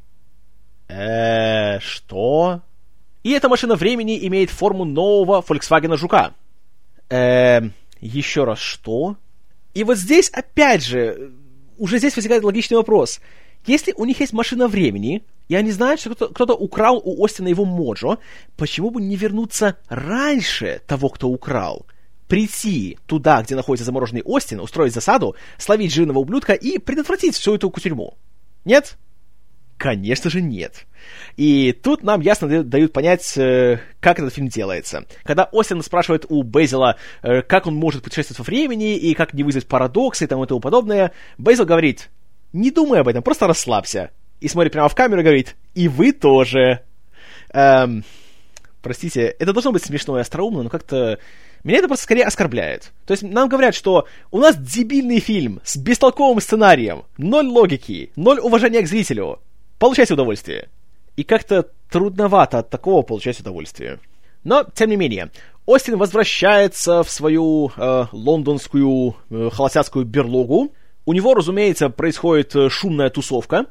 Э, 0.87 1.79
что? 1.79 2.61
И 3.23 3.31
эта 3.31 3.49
машина 3.49 3.75
времени 3.75 4.25
имеет 4.27 4.49
форму 4.49 4.85
нового 4.85 5.41
Volkswagen 5.41 5.95
Жука. 5.97 6.33
Э, 7.09 7.61
еще 8.01 8.43
раз, 8.43 8.59
что? 8.59 9.15
И 9.73 9.83
вот 9.83 9.97
здесь, 9.97 10.29
опять 10.29 10.83
же, 10.83 11.31
уже 11.77 11.97
здесь 11.97 12.15
возникает 12.15 12.43
логичный 12.43 12.77
вопрос. 12.77 13.19
Если 13.65 13.93
у 13.95 14.05
них 14.05 14.19
есть 14.19 14.33
машина 14.33 14.67
времени, 14.67 15.23
и 15.47 15.55
они 15.55 15.71
знают, 15.71 15.99
что 15.99 16.11
кто-то, 16.11 16.33
кто 16.33 16.55
украл 16.55 17.01
у 17.03 17.23
Остина 17.23 17.47
его 17.47 17.65
Моджо, 17.65 18.17
почему 18.55 18.89
бы 18.89 19.01
не 19.01 19.15
вернуться 19.15 19.77
раньше 19.89 20.81
того, 20.87 21.09
кто 21.09 21.27
украл? 21.27 21.85
Прийти 22.29 22.97
туда, 23.07 23.41
где 23.41 23.55
находится 23.55 23.83
замороженный 23.83 24.21
Остин, 24.23 24.61
устроить 24.61 24.93
засаду, 24.93 25.35
словить 25.57 25.91
жирного 25.91 26.19
ублюдка 26.19 26.53
и 26.53 26.77
предотвратить 26.77 27.35
всю 27.35 27.55
эту 27.55 27.69
кутерьму. 27.69 28.17
Нет? 28.63 28.97
Конечно 29.77 30.29
же 30.29 30.41
нет. 30.41 30.85
И 31.37 31.71
тут 31.71 32.03
нам 32.03 32.21
ясно 32.21 32.63
дают 32.63 32.93
понять, 32.93 33.35
э, 33.37 33.79
как 33.99 34.19
этот 34.19 34.33
фильм 34.33 34.47
делается. 34.47 35.05
Когда 35.23 35.45
Остин 35.45 35.81
спрашивает 35.81 36.25
у 36.29 36.43
Бейзела, 36.43 36.97
э, 37.23 37.41
как 37.41 37.65
он 37.65 37.75
может 37.75 38.03
путешествовать 38.03 38.39
во 38.39 38.43
времени 38.43 38.95
и 38.95 39.13
как 39.15 39.33
не 39.33 39.43
вызвать 39.43 39.67
парадоксы 39.67 40.25
и 40.25 40.27
тому 40.27 40.43
и 40.43 40.47
тому 40.47 40.59
подобное, 40.59 41.13
Бейзел 41.37 41.65
говорит, 41.65 42.09
не 42.53 42.71
думай 42.71 42.99
об 42.99 43.07
этом, 43.07 43.23
просто 43.23 43.47
расслабься. 43.47 44.11
И 44.39 44.47
смотрит 44.47 44.73
прямо 44.73 44.87
в 44.87 44.95
камеру 44.95 45.21
и 45.21 45.23
говорит, 45.23 45.55
и 45.73 45.87
вы 45.87 46.11
тоже. 46.11 46.83
Эм, 47.53 48.03
простите, 48.81 49.35
это 49.39 49.53
должно 49.53 49.71
быть 49.71 49.83
смешно 49.83 50.17
и 50.17 50.21
остроумно, 50.21 50.63
но 50.63 50.69
как-то 50.69 51.19
Меня 51.63 51.79
это 51.79 51.87
просто 51.87 52.05
скорее 52.05 52.25
оскорбляет. 52.25 52.91
То 53.05 53.13
есть 53.13 53.23
нам 53.23 53.49
говорят, 53.49 53.75
что 53.75 54.07
у 54.31 54.39
нас 54.39 54.57
дебильный 54.57 55.19
фильм 55.19 55.61
с 55.63 55.77
бестолковым 55.77 56.39
сценарием, 56.39 57.03
ноль 57.17 57.47
логики, 57.47 58.11
ноль 58.15 58.39
уважения 58.39 58.81
к 58.81 58.87
зрителю. 58.87 59.39
Получайте 59.77 60.13
удовольствие. 60.13 60.69
И 61.15 61.23
как-то 61.23 61.67
трудновато 61.89 62.59
от 62.59 62.69
такого 62.69 63.01
получать 63.01 63.39
удовольствие. 63.39 63.99
Но, 64.43 64.65
тем 64.73 64.89
не 64.89 64.95
менее, 64.95 65.31
Остин 65.65 65.97
возвращается 65.97 67.03
в 67.03 67.09
свою 67.09 67.71
э, 67.75 68.05
лондонскую 68.11 69.15
э, 69.29 69.49
холостяцкую 69.51 70.05
берлогу. 70.05 70.73
У 71.05 71.13
него, 71.13 71.33
разумеется, 71.33 71.89
происходит 71.89 72.55
э, 72.55 72.69
шумная 72.69 73.09
тусовка. 73.09 73.65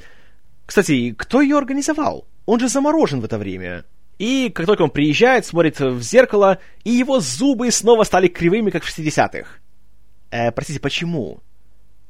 Кстати, 0.67 1.15
кто 1.17 1.41
ее 1.41 1.57
организовал? 1.57 2.27
Он 2.47 2.61
же 2.61 2.69
заморожен 2.69 3.21
в 3.21 3.25
это 3.25 3.39
время. 3.39 3.85
И 4.19 4.51
как 4.51 4.67
только 4.67 4.83
он 4.83 4.91
приезжает, 4.91 5.47
смотрит 5.47 5.79
в 5.79 6.03
зеркало, 6.03 6.59
и 6.85 6.91
его 6.91 7.21
зубы 7.21 7.71
снова 7.71 8.03
стали 8.05 8.29
кривыми, 8.29 8.71
как 8.71 8.83
в 8.83 8.99
60-х. 8.99 9.49
Э, 10.31 10.51
простите, 10.51 10.81
почему? 10.81 11.41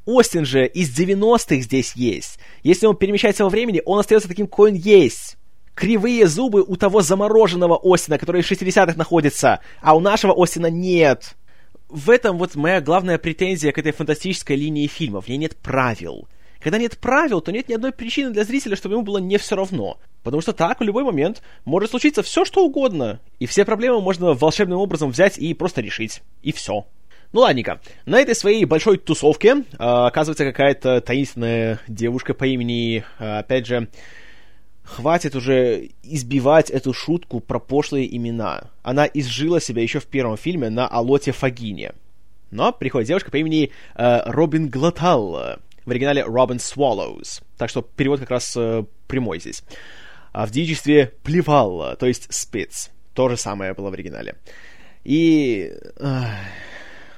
Остин 0.07 0.47
же 0.47 0.67
из 0.67 0.99
90-х 0.99 1.61
здесь 1.61 1.93
есть. 1.95 2.39
Если 2.63 2.87
он 2.87 2.97
перемещается 2.97 3.45
во 3.45 3.51
времени, 3.51 3.83
он 3.85 3.99
остается 3.99 4.27
таким, 4.29 4.47
какой 4.47 4.71
он 4.71 4.77
есть. 4.77 5.37
Кривые 5.75 6.27
зубы 6.27 6.63
у 6.63 6.77
того 6.77 7.03
замороженного 7.03 7.79
Остина, 7.83 8.19
который 8.19 8.43
в 8.43 8.51
60-х 8.51 8.97
находится, 8.97 9.61
а 9.83 9.95
у 9.95 10.01
нашего 10.01 10.35
Остина 10.43 10.71
нет. 10.71 11.37
В 11.89 12.11
этом 12.11 12.39
вот 12.39 12.55
моя 12.55 12.81
главная 12.81 13.19
претензия 13.19 13.71
к 13.71 13.79
этой 13.79 13.93
фантастической 13.93 14.57
линии 14.57 14.87
фильмов. 14.87 15.27
В 15.27 15.29
ней 15.29 15.37
нет 15.37 15.57
правил. 15.57 16.27
Когда 16.59 16.79
нет 16.79 16.99
правил, 16.99 17.41
то 17.41 17.53
нет 17.53 17.69
ни 17.69 17.75
одной 17.75 17.93
причины 17.93 18.31
для 18.31 18.45
зрителя, 18.45 18.77
чтобы 18.77 18.95
ему 18.95 19.05
было 19.05 19.19
не 19.19 19.39
все 19.39 19.57
равно. 19.57 19.99
Потому 20.29 20.43
что 20.43 20.53
так 20.53 20.81
в 20.81 20.83
любой 20.83 21.05
момент 21.05 21.41
может 21.65 21.89
случиться 21.89 22.23
все, 22.23 22.45
что 22.45 22.63
угодно. 22.63 23.19
И 23.39 23.47
все 23.47 23.65
проблемы 23.65 24.03
можно 24.03 24.35
волшебным 24.35 24.79
образом 24.79 25.11
взять 25.11 25.39
и 25.39 25.55
просто 25.55 25.81
решить. 25.81 26.23
И 26.43 26.53
все. 26.53 26.87
Ну 27.33 27.41
ладненько, 27.41 27.81
на 28.05 28.21
этой 28.21 28.35
своей 28.35 28.67
большой 28.67 28.99
тусовке 28.99 29.53
э, 29.53 29.57
оказывается 29.79 30.45
какая-то 30.45 31.01
таинственная 31.01 31.81
девушка 31.89 32.35
по 32.35 32.47
имени, 32.47 33.05
э, 33.19 33.39
опять 33.39 33.67
же, 33.67 33.89
хватит 34.83 35.35
уже 35.35 35.89
избивать 36.03 36.69
эту 36.69 36.93
шутку 36.93 37.41
про 37.41 37.59
пошлые 37.59 38.15
имена. 38.15 38.65
Она 38.83 39.07
изжила 39.07 39.63
себя 39.63 39.81
еще 39.81 39.99
в 39.99 40.07
первом 40.07 40.37
фильме 40.37 40.69
на 40.69 40.87
Алоте 40.87 41.33
Фагине. 41.33 41.93
Но 42.51 42.71
приходит 42.73 43.09
девушка 43.09 43.31
по 43.31 43.37
имени 43.39 43.71
э, 43.95 44.21
Робин 44.27 44.69
Глотал, 44.69 45.59
в 45.89 45.91
оригинале 45.91 46.23
Робин 46.23 46.59
Swallows, 46.59 47.43
так 47.57 47.71
что 47.71 47.81
перевод 47.81 48.21
как 48.21 48.31
раз 48.31 48.55
э, 48.59 48.85
прямой 49.07 49.41
здесь. 49.41 49.65
А 50.33 50.47
в 50.47 50.51
девичестве 50.51 51.13
плевал, 51.23 51.97
то 51.97 52.07
есть 52.07 52.33
спиц, 52.33 52.91
то 53.15 53.29
же 53.29 53.37
самое 53.37 53.75
было 53.75 53.91
в 53.91 53.95
оригинале. 53.95 54.37
И... 55.05 55.73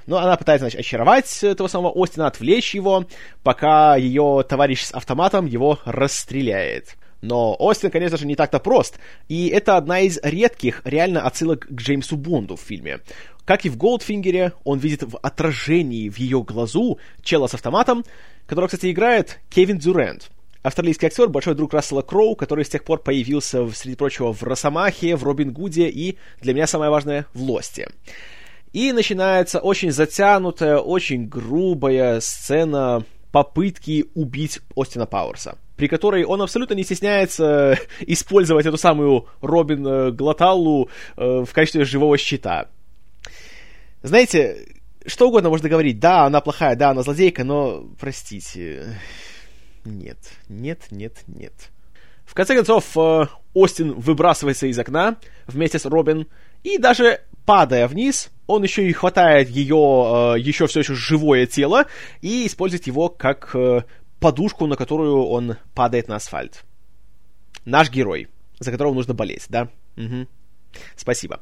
Ну, 0.06 0.16
она 0.16 0.36
пытается, 0.36 0.64
значит, 0.64 0.80
очаровать 0.80 1.44
этого 1.44 1.68
самого 1.68 1.92
Остина, 1.94 2.26
отвлечь 2.26 2.74
его, 2.74 3.06
пока 3.44 3.94
ее 3.94 4.44
товарищ 4.48 4.82
с 4.82 4.92
автоматом 4.92 5.46
его 5.46 5.78
расстреляет. 5.84 6.96
Но 7.22 7.54
Остин, 7.58 7.90
конечно 7.90 8.16
же, 8.16 8.26
не 8.26 8.34
так-то 8.34 8.58
прост, 8.58 8.98
и 9.28 9.48
это 9.48 9.76
одна 9.76 10.00
из 10.00 10.18
редких 10.22 10.80
реально 10.84 11.22
отсылок 11.22 11.66
к 11.68 11.72
Джеймсу 11.72 12.16
Бонду 12.16 12.56
в 12.56 12.60
фильме. 12.60 13.00
Как 13.44 13.64
и 13.64 13.68
в 13.68 13.76
Голдфингере, 13.76 14.52
он 14.64 14.78
видит 14.78 15.02
в 15.02 15.18
отражении 15.18 16.08
в 16.08 16.18
ее 16.18 16.42
глазу 16.42 16.98
чела 17.22 17.46
с 17.46 17.54
автоматом, 17.54 18.04
которого, 18.46 18.68
кстати, 18.68 18.90
играет 18.90 19.38
Кевин 19.50 19.78
Дюрент. 19.78 20.30
Австралийский 20.62 21.06
актер, 21.06 21.28
большой 21.28 21.54
друг 21.54 21.72
Рассела 21.72 22.02
Кроу, 22.02 22.36
который 22.36 22.64
с 22.64 22.68
тех 22.68 22.84
пор 22.84 23.00
появился, 23.00 23.66
среди 23.70 23.96
прочего, 23.96 24.32
в 24.32 24.42
Росомахе, 24.42 25.16
в 25.16 25.24
Робин 25.24 25.52
Гуде 25.52 25.88
и, 25.88 26.18
для 26.40 26.52
меня 26.52 26.66
самое 26.66 26.90
важное, 26.90 27.26
в 27.32 27.42
Лосте. 27.42 27.88
И 28.72 28.92
начинается 28.92 29.58
очень 29.58 29.90
затянутая, 29.90 30.78
очень 30.78 31.26
грубая 31.26 32.20
сцена 32.20 33.04
попытки 33.32 34.06
убить 34.14 34.60
Остина 34.76 35.06
Пауэрса, 35.06 35.56
при 35.76 35.88
которой 35.88 36.24
он 36.24 36.42
абсолютно 36.42 36.74
не 36.74 36.84
стесняется 36.84 37.78
использовать 38.00 38.66
эту 38.66 38.76
самую 38.76 39.26
Робин 39.40 39.86
э, 39.86 40.10
Глоталлу 40.10 40.90
э, 41.16 41.44
в 41.44 41.52
качестве 41.52 41.84
живого 41.84 42.18
щита. 42.18 42.68
Знаете, 44.02 44.66
что 45.06 45.28
угодно 45.28 45.48
можно 45.48 45.68
говорить, 45.68 45.98
да, 45.98 46.26
она 46.26 46.40
плохая, 46.40 46.76
да, 46.76 46.90
она 46.90 47.02
злодейка, 47.02 47.44
но, 47.44 47.86
простите, 47.98 48.98
нет, 49.84 50.18
нет, 50.48 50.86
нет, 50.90 51.22
нет. 51.26 51.70
В 52.24 52.34
конце 52.34 52.54
концов, 52.54 52.96
э, 52.96 53.26
Остин 53.54 53.92
выбрасывается 53.94 54.66
из 54.66 54.78
окна 54.78 55.16
вместе 55.46 55.78
с 55.78 55.84
Робин, 55.86 56.28
и 56.62 56.78
даже 56.78 57.20
падая 57.44 57.88
вниз, 57.88 58.30
он 58.46 58.62
еще 58.62 58.88
и 58.88 58.92
хватает 58.92 59.48
ее, 59.48 60.36
э, 60.36 60.38
еще 60.38 60.66
все 60.66 60.80
еще 60.80 60.94
живое 60.94 61.46
тело, 61.46 61.86
и 62.20 62.46
использует 62.46 62.86
его 62.86 63.08
как 63.08 63.50
э, 63.54 63.82
подушку, 64.20 64.66
на 64.66 64.76
которую 64.76 65.24
он 65.24 65.56
падает 65.74 66.06
на 66.08 66.16
асфальт. 66.16 66.64
Наш 67.64 67.90
герой, 67.90 68.28
за 68.60 68.70
которого 68.70 68.94
нужно 68.94 69.14
болеть, 69.14 69.46
да? 69.48 69.68
Угу. 69.96 70.28
Спасибо. 70.96 71.40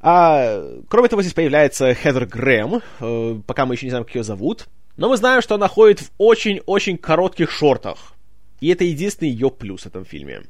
А, 0.00 0.62
кроме 0.88 1.08
того, 1.08 1.22
здесь 1.22 1.34
появляется 1.34 1.94
Хедер 1.94 2.26
Грэм, 2.26 2.82
э, 3.00 3.40
пока 3.46 3.66
мы 3.66 3.74
еще 3.74 3.86
не 3.86 3.90
знаем, 3.90 4.04
как 4.04 4.14
ее 4.14 4.24
зовут. 4.24 4.66
Но 4.96 5.08
мы 5.08 5.16
знаем, 5.16 5.42
что 5.42 5.56
она 5.56 5.68
ходит 5.68 6.00
в 6.00 6.10
очень-очень 6.18 6.98
коротких 6.98 7.50
шортах. 7.50 8.14
И 8.60 8.68
это 8.68 8.84
единственный 8.84 9.30
ее 9.30 9.50
плюс 9.50 9.82
в 9.82 9.86
этом 9.86 10.04
фильме. 10.04 10.42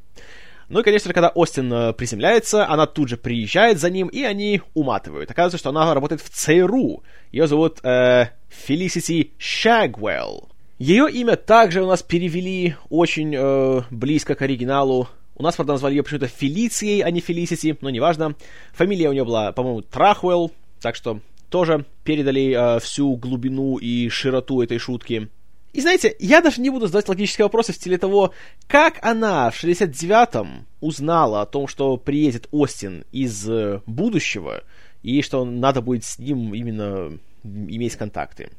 Ну 0.69 0.81
и, 0.81 0.83
конечно, 0.83 1.13
когда 1.13 1.29
Остин 1.29 1.73
э, 1.73 1.93
приземляется, 1.93 2.67
она 2.67 2.87
тут 2.87 3.09
же 3.09 3.17
приезжает 3.17 3.79
за 3.79 3.91
ним, 3.91 4.09
и 4.09 4.23
они 4.23 4.63
уматывают. 4.73 5.31
Оказывается, 5.31 5.59
что 5.59 5.71
она 5.71 5.93
работает 5.93 6.23
в 6.23 6.31
ЦРУ. 6.31 7.03
Ее 7.33 7.47
зовут 7.47 7.85
э, 7.85 8.29
Фелисити 8.49 9.33
Шагвелл. 9.39 10.49
Ее 10.79 11.11
имя 11.11 11.37
также 11.37 11.83
у 11.83 11.87
нас 11.87 12.03
перевели 12.03 12.77
очень 12.89 13.35
э, 13.37 13.83
близко 13.91 14.35
к 14.35 14.43
оригиналу. 14.43 15.09
У 15.37 15.43
нас, 15.43 15.57
правда, 15.57 15.75
назвали 15.75 15.95
ее 15.95 16.03
почему-то 16.03 16.29
Фелицией, 16.29 17.01
а 17.01 17.11
не 17.11 17.21
Фелисити, 17.21 17.77
но 17.81 17.91
неважно. 17.91 18.35
Фамилия 18.73 19.09
у 19.09 19.13
нее 19.13 19.25
была, 19.25 19.53
по-моему, 19.53 19.83
Трахуэлл, 19.83 20.53
так 20.81 20.97
что 20.97 21.21
тоже 21.55 21.85
передали 22.03 22.51
э, 22.51 22.81
всю 22.81 23.15
глубину 23.15 23.77
и 23.77 24.09
широту 24.09 24.61
этой 24.61 24.79
шутки. 24.79 25.29
И 25.73 25.81
знаете, 25.81 26.17
я 26.19 26.41
даже 26.41 26.61
не 26.61 26.69
буду 26.69 26.87
задавать 26.89 27.09
логические 27.09 27.45
вопросы 27.45 27.73
в 27.73 27.77
стиле 27.77 27.97
того, 27.97 28.33
как 28.67 28.99
она 29.03 29.53
в 29.53 29.63
69-м 29.63 30.67
узнала 30.81 31.43
о 31.43 31.47
том, 31.47 31.69
что 31.69 31.97
приедет 31.97 32.49
Остин 32.51 33.05
из 33.13 33.49
э, 33.49 33.83
будущего, 33.87 34.65
и 35.05 35.23
что 35.23 35.45
надо 35.45 35.81
будет 35.81 36.03
с 36.03 36.19
ним 36.19 36.55
именно 36.55 37.21
иметь 37.45 37.95
контакты. 37.95 38.51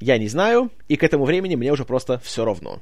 Я 0.00 0.18
не 0.18 0.26
знаю, 0.26 0.72
и 0.88 0.96
к 0.96 1.04
этому 1.04 1.26
времени 1.26 1.54
мне 1.54 1.70
уже 1.70 1.84
просто 1.84 2.18
все 2.18 2.44
равно. 2.44 2.80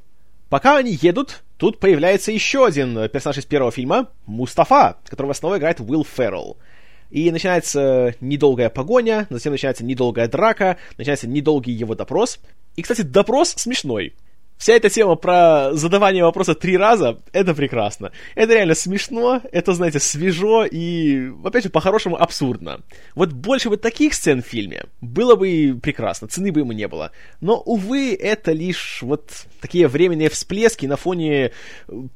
Пока 0.48 0.78
они 0.78 0.98
едут, 1.02 1.42
тут 1.59 1.80
появляется 1.80 2.33
еще 2.33 2.64
один 2.64 3.11
персонаж 3.11 3.37
из 3.37 3.44
первого 3.44 3.72
фильма, 3.72 4.09
Мустафа, 4.24 4.96
которого 5.04 5.35
снова 5.35 5.59
играет 5.59 5.80
Уилл 5.80 6.07
Феррелл. 6.07 6.57
И 7.14 7.31
начинается 7.31 8.16
недолгая 8.20 8.70
погоня, 8.70 9.29
затем 9.31 9.53
начинается 9.53 9.85
недолгая 9.85 10.27
драка, 10.27 10.79
начинается 10.98 11.29
недолгий 11.29 11.72
его 11.72 11.94
допрос. 11.94 12.40
И, 12.74 12.83
кстати, 12.83 13.03
допрос 13.03 13.50
смешной. 13.50 14.14
Вся 14.57 14.72
эта 14.72 14.88
тема 14.88 15.14
про 15.14 15.70
задавание 15.74 16.24
вопроса 16.24 16.57
три 16.57 16.77
раза, 16.77 17.20
это 17.33 17.55
прекрасно. 17.55 18.11
Это 18.35 18.55
реально 18.55 18.74
смешно, 18.74 19.40
это, 19.53 19.74
знаете, 19.74 20.00
свежо 20.00 20.64
и, 20.64 21.31
опять 21.44 21.62
же, 21.62 21.70
по-хорошему 21.70 22.20
абсурдно. 22.20 22.81
Вот 23.14 23.33
больше 23.33 23.68
вот 23.68 23.81
таких 23.81 24.14
сцен 24.14 24.42
в 24.42 24.46
фильме 24.46 24.87
было 25.00 25.37
бы 25.37 25.79
прекрасно, 25.81 26.27
цены 26.27 26.50
бы 26.50 26.61
ему 26.61 26.72
не 26.72 26.88
было. 26.88 27.12
Но, 27.40 27.61
увы, 27.61 28.12
это 28.12 28.50
лишь 28.50 29.03
вот 29.03 29.31
такие 29.61 29.87
временные 29.87 30.31
всплески 30.31 30.87
на 30.87 30.96
фоне 30.96 31.53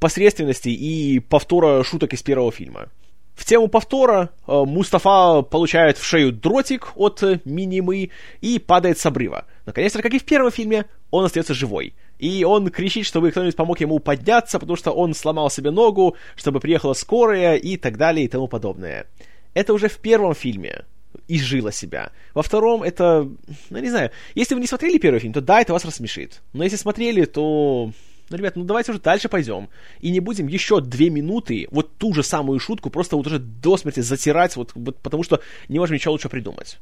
посредственности 0.01 0.67
и 0.67 1.19
повтора 1.19 1.85
шуток 1.85 2.11
из 2.11 2.21
первого 2.21 2.51
фильма. 2.51 2.89
В 3.39 3.45
тему 3.45 3.69
повтора 3.69 4.31
э, 4.47 4.63
Мустафа 4.65 5.43
получает 5.43 5.97
в 5.97 6.03
шею 6.03 6.33
дротик 6.33 6.91
от 6.95 7.23
э, 7.23 7.39
Минимы 7.45 8.09
и 8.41 8.59
падает 8.59 8.99
с 8.99 9.05
обрыва. 9.05 9.45
Наконец-то, 9.65 10.01
как 10.01 10.13
и 10.13 10.19
в 10.19 10.25
первом 10.25 10.51
фильме, 10.51 10.87
он 11.09 11.23
остается 11.23 11.53
живой. 11.53 11.93
И 12.17 12.43
он 12.43 12.69
кричит, 12.69 13.05
чтобы 13.05 13.31
кто-нибудь 13.31 13.55
помог 13.55 13.79
ему 13.79 13.99
подняться, 13.99 14.59
потому 14.59 14.75
что 14.75 14.91
он 14.91 15.13
сломал 15.13 15.49
себе 15.49 15.71
ногу, 15.71 16.17
чтобы 16.35 16.59
приехала 16.59 16.91
скорая 16.91 17.55
и 17.55 17.77
так 17.77 17.95
далее 17.95 18.25
и 18.25 18.27
тому 18.27 18.49
подобное. 18.49 19.07
Это 19.53 19.73
уже 19.73 19.87
в 19.87 19.99
первом 19.99 20.35
фильме 20.35 20.83
изжила 21.29 21.71
себя. 21.71 22.11
Во 22.33 22.43
втором 22.43 22.83
это, 22.83 23.25
ну 23.69 23.79
не 23.79 23.89
знаю, 23.89 24.11
если 24.35 24.53
вы 24.53 24.59
не 24.59 24.67
смотрели 24.67 24.97
первый 24.97 25.19
фильм, 25.21 25.31
то 25.31 25.39
да, 25.39 25.61
это 25.61 25.71
вас 25.71 25.85
рассмешит. 25.85 26.41
Но 26.51 26.65
если 26.65 26.75
смотрели, 26.75 27.23
то 27.23 27.93
ну, 28.29 28.37
ребят, 28.37 28.55
ну 28.55 28.63
давайте 28.63 28.91
уже 28.91 28.99
дальше 29.01 29.29
пойдем. 29.29 29.69
И 30.01 30.11
не 30.11 30.19
будем 30.19 30.47
еще 30.47 30.81
две 30.81 31.09
минуты 31.09 31.67
вот 31.71 31.97
ту 31.97 32.13
же 32.13 32.23
самую 32.23 32.59
шутку 32.59 32.89
просто 32.89 33.15
вот 33.15 33.27
уже 33.27 33.39
до 33.39 33.77
смерти 33.77 34.01
затирать, 34.01 34.55
вот, 34.55 34.71
вот 34.75 34.97
потому 34.99 35.23
что 35.23 35.41
не 35.67 35.79
можем 35.79 35.95
ничего 35.95 36.13
лучше 36.13 36.29
придумать. 36.29 36.79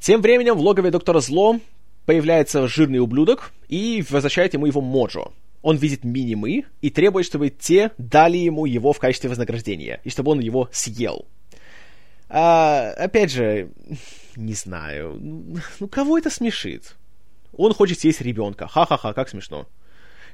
Тем 0.00 0.20
временем 0.20 0.54
в 0.54 0.60
логове 0.60 0.90
доктора 0.90 1.20
Зло 1.20 1.60
появляется 2.06 2.68
жирный 2.68 2.98
ублюдок 2.98 3.52
и 3.68 4.04
возвращает 4.08 4.54
ему 4.54 4.66
его 4.66 4.80
Моджо. 4.80 5.32
Он 5.62 5.76
видит 5.76 6.04
минимы 6.04 6.64
и 6.82 6.90
требует, 6.90 7.24
чтобы 7.24 7.48
те 7.48 7.92
дали 7.96 8.36
ему 8.36 8.66
его 8.66 8.92
в 8.92 8.98
качестве 8.98 9.30
вознаграждения, 9.30 10.00
и 10.04 10.10
чтобы 10.10 10.32
он 10.32 10.40
его 10.40 10.68
съел. 10.72 11.26
А, 12.28 12.90
опять 12.98 13.32
же, 13.32 13.70
не 14.36 14.54
знаю, 14.54 15.18
ну 15.80 15.88
кого 15.88 16.18
это 16.18 16.28
смешит? 16.28 16.96
Он 17.56 17.72
хочет 17.72 18.00
съесть 18.00 18.20
ребенка. 18.20 18.66
Ха-ха-ха, 18.66 19.12
как 19.12 19.28
смешно. 19.28 19.66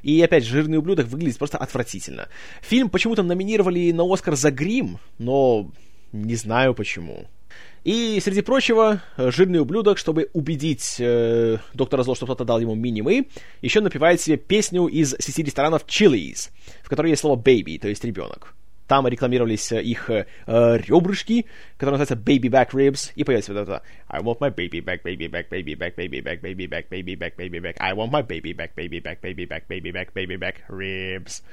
И 0.03 0.21
опять, 0.23 0.45
жирный 0.45 0.79
ублюдок 0.79 1.07
выглядит 1.07 1.39
просто 1.39 1.59
отвратительно. 1.59 2.29
Фильм 2.63 2.89
почему-то 2.89 3.23
номинировали 3.23 3.93
на 3.93 4.05
Оскар 4.11 4.37
за 4.37 4.51
грим, 4.51 4.99
но 5.19 5.71
не 6.13 6.35
знаю 6.35 6.75
почему. 6.75 7.27
И, 7.85 8.21
среди 8.23 8.43
прочего, 8.43 9.03
жирный 9.17 9.61
ублюдок, 9.61 9.97
чтобы 9.97 10.29
убедить 10.35 10.97
э, 10.99 11.57
доктора 11.73 12.03
Зло, 12.03 12.15
что 12.15 12.27
кто-то 12.27 12.45
дал 12.45 12.61
ему 12.61 12.75
мини 12.75 13.27
еще 13.63 13.81
напевает 13.81 14.21
себе 14.21 14.37
песню 14.37 14.87
из 14.87 15.17
сети 15.19 15.43
ресторанов 15.43 15.87
Chili's, 15.87 16.51
в 16.83 16.89
которой 16.91 17.09
есть 17.11 17.23
слово 17.23 17.41
baby, 17.41 17.79
то 17.79 17.89
есть 17.89 18.05
ребенок. 18.05 18.55
Там 18.91 19.07
рекламировались 19.07 19.71
их 19.71 20.11
э, 20.11 20.27
ребрышки, 20.49 21.47
которые 21.77 21.97
называются 21.97 22.17
baby 22.17 22.51
back 22.51 22.71
ribs, 22.73 23.13
и 23.15 23.23
появится 23.23 23.55
вот 23.55 23.61
это 23.61 23.83
I 24.09 24.21
want 24.21 24.41
my 24.41 24.53
baby 24.53 24.81
back, 24.85 25.05
baby 25.05 25.31
back, 25.31 25.49
baby 25.49 25.77
back, 25.77 25.95
baby 25.95 26.21
back, 26.21 26.41
baby 26.41 26.67
back, 26.67 26.89
baby 26.91 27.15
back, 27.15 27.37
baby 27.37 27.61
back, 27.61 27.77
I 27.79 27.95
want 27.95 28.11
my 28.11 28.27
baby 28.27 28.53
back, 28.53 28.75
baby 28.75 29.01
back, 29.01 29.21
baby 29.21 29.47
back, 29.47 29.69
baby 29.69 29.93
back, 29.93 30.13
baby 30.13 30.37
back 30.37 30.57
ribs. 30.69 31.45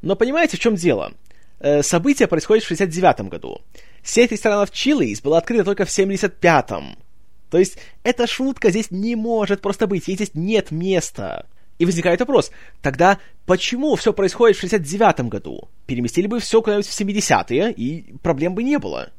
Но 0.00 0.16
понимаете, 0.16 0.56
в 0.56 0.60
чем 0.60 0.76
дело? 0.76 1.12
Э, 1.60 1.82
событие 1.82 2.26
происходит 2.26 2.64
в 2.64 2.68
69 2.68 3.28
году. 3.28 3.60
Сеть 4.02 4.32
ресторанов 4.32 4.70
Chili's 4.70 5.22
была 5.22 5.36
открыта 5.36 5.64
только 5.64 5.84
в 5.84 5.90
75-м. 5.90 6.96
То 7.50 7.58
есть 7.58 7.76
эта 8.02 8.26
шутка 8.26 8.70
здесь 8.70 8.90
не 8.90 9.14
может 9.14 9.60
просто 9.60 9.86
быть, 9.86 10.08
ей 10.08 10.14
здесь 10.14 10.30
нет 10.32 10.70
места. 10.70 11.44
И 11.78 11.84
возникает 11.84 12.20
вопрос, 12.20 12.50
тогда 12.82 13.18
почему 13.46 13.94
все 13.94 14.12
происходит 14.12 14.56
в 14.56 14.64
69-м 14.64 15.28
году? 15.28 15.68
Переместили 15.86 16.26
бы 16.26 16.40
все 16.40 16.60
куда-нибудь 16.60 16.86
в 16.86 17.00
70-е, 17.00 17.72
и 17.72 18.12
проблем 18.18 18.54
бы 18.54 18.64
не 18.64 18.78
было. 18.78 19.10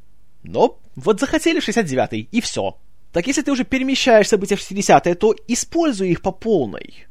Но 0.44 0.80
вот 0.96 1.20
захотели 1.20 1.60
в 1.60 1.68
69-й, 1.68 2.28
и 2.32 2.42
все. 2.42 2.78
Так 3.12 3.28
если 3.28 3.42
ты 3.42 3.52
уже 3.52 3.64
перемещаешь 3.64 4.28
события 4.28 4.56
в 4.56 4.60
60-е, 4.60 5.16
то 5.16 5.34
используй 5.48 6.10
их 6.10 6.22
по 6.22 6.32
полной. 6.32 7.08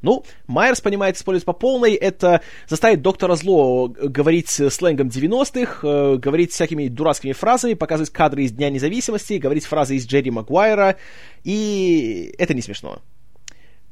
Ну, 0.00 0.24
Майерс 0.46 0.80
понимает 0.80 1.16
использовать 1.16 1.44
по 1.44 1.52
полной, 1.52 1.94
это 1.94 2.40
заставить 2.68 3.02
доктора 3.02 3.34
Зло 3.34 3.88
говорить 3.88 4.48
сленгом 4.48 5.08
90-х, 5.08 5.80
э, 5.86 6.16
говорить 6.18 6.52
всякими 6.52 6.86
дурацкими 6.86 7.32
фразами, 7.32 7.74
показывать 7.74 8.10
кадры 8.10 8.44
из 8.44 8.52
Дня 8.52 8.70
независимости, 8.70 9.34
говорить 9.34 9.64
фразы 9.64 9.96
из 9.96 10.06
Джерри 10.06 10.30
Магуайра, 10.30 10.96
и 11.42 12.32
это 12.38 12.54
не 12.54 12.62
смешно. 12.62 13.00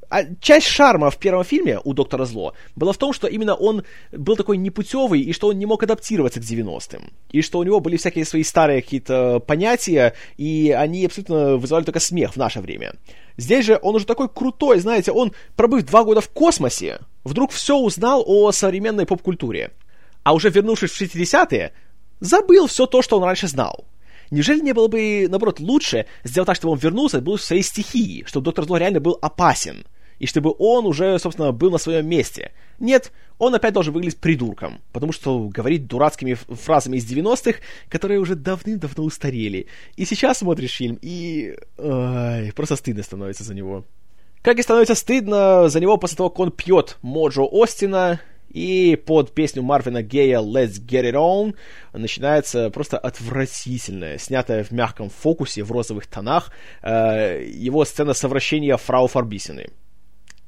А 0.09 0.25
часть 0.40 0.66
шарма 0.66 1.11
в 1.11 1.19
первом 1.19 1.45
фильме 1.45 1.81
у 1.83 1.92
Доктора 1.92 2.25
Зло 2.25 2.55
была 2.77 2.92
в 2.92 2.99
том, 2.99 3.12
что 3.12 3.27
именно 3.27 3.55
он 3.55 3.85
был 4.12 4.37
такой 4.37 4.57
непутевый, 4.57 5.21
и 5.21 5.33
что 5.33 5.49
он 5.49 5.59
не 5.59 5.66
мог 5.66 5.83
адаптироваться 5.83 6.40
к 6.40 6.45
90-м. 6.45 7.12
И 7.31 7.42
что 7.42 7.59
у 7.59 7.64
него 7.64 7.81
были 7.81 7.97
всякие 7.97 8.25
свои 8.25 8.45
старые 8.45 8.83
какие-то 8.83 9.40
понятия, 9.40 10.14
и 10.37 10.75
они 10.77 11.07
абсолютно 11.07 11.57
вызывали 11.57 11.85
только 11.85 12.01
смех 12.01 12.33
в 12.33 12.37
наше 12.37 12.61
время. 12.61 12.95
Здесь 13.37 13.66
же 13.66 13.79
он 13.83 13.97
уже 13.97 14.07
такой 14.07 14.29
крутой, 14.29 14.79
знаете, 14.79 15.12
он, 15.12 15.33
пробыв 15.57 15.85
два 15.85 16.05
года 16.05 16.21
в 16.21 16.29
космосе, 16.29 17.01
вдруг 17.25 17.51
все 17.51 17.77
узнал 17.77 18.23
о 18.27 18.53
современной 18.53 19.07
поп-культуре. 19.07 19.73
А 20.23 20.35
уже 20.35 20.51
вернувшись 20.51 20.90
в 20.90 21.01
60-е, 21.01 21.73
забыл 22.21 22.66
все 22.66 22.87
то, 22.87 23.03
что 23.03 23.19
он 23.19 23.25
раньше 23.25 23.49
знал. 23.49 23.87
Неужели 24.31 24.61
не 24.61 24.73
было 24.73 24.88
бы, 24.88 25.27
наоборот, 25.29 25.61
лучше 25.61 26.07
сделать 26.25 26.47
так, 26.47 26.57
чтобы 26.57 26.73
он 26.73 26.79
вернулся 26.79 27.21
был 27.21 27.37
в 27.37 27.42
своей 27.42 27.62
стихии, 27.62 28.25
чтобы 28.27 28.45
Доктор 28.45 28.64
Зло 28.64 28.77
реально 28.77 29.01
был 29.01 29.19
опасен? 29.23 29.85
И 30.18 30.26
чтобы 30.26 30.55
он 30.59 30.87
уже, 30.87 31.18
собственно, 31.18 31.52
был 31.52 31.70
на 31.70 31.79
своем 31.79 32.09
месте. 32.09 32.52
Нет, 32.79 33.12
он 33.38 33.55
опять 33.55 33.74
должен 33.74 33.92
выглядеть 33.92 34.18
придурком, 34.18 34.81
потому 34.92 35.12
что 35.12 35.48
говорит 35.48 35.87
дурацкими 35.87 36.35
фразами 36.35 36.96
из 36.96 37.11
90-х, 37.11 37.59
которые 37.88 38.20
уже 38.20 38.35
давным-давно 38.35 39.05
устарели. 39.05 39.66
И 39.96 40.05
сейчас 40.05 40.38
смотришь 40.38 40.76
фильм, 40.76 40.98
и... 41.00 41.57
Ой, 41.76 42.52
просто 42.55 42.76
стыдно 42.76 43.02
становится 43.02 43.44
за 43.44 43.55
него. 43.55 43.85
Как 44.42 44.59
и 44.59 44.62
становится 44.62 44.94
стыдно 44.94 45.68
за 45.68 45.81
него 45.81 45.96
после 45.96 46.16
того, 46.16 46.31
как 46.31 46.40
он 46.40 46.52
пьет 46.52 46.98
Моджо 47.02 47.46
Остина, 47.50 48.20
и 48.48 48.96
под 48.96 49.35
песню 49.35 49.62
Марвина 49.62 50.02
Гея 50.02 50.38
«Let's 50.38 50.81
Get 50.81 51.02
It 51.02 51.14
On» 51.14 51.55
начинается 51.92 52.70
просто 52.70 52.96
отвратительная, 52.96 54.18
снятая 54.18 54.64
в 54.64 54.70
мягком 54.70 55.11
фокусе 55.11 55.62
в 55.62 55.72
розовых 55.72 56.07
тонах, 56.07 56.50
э, 56.83 57.44
его 57.44 57.85
сцена 57.85 58.14
совращения 58.14 58.76
фрау 58.76 59.09
Фарбисины. 59.09 59.66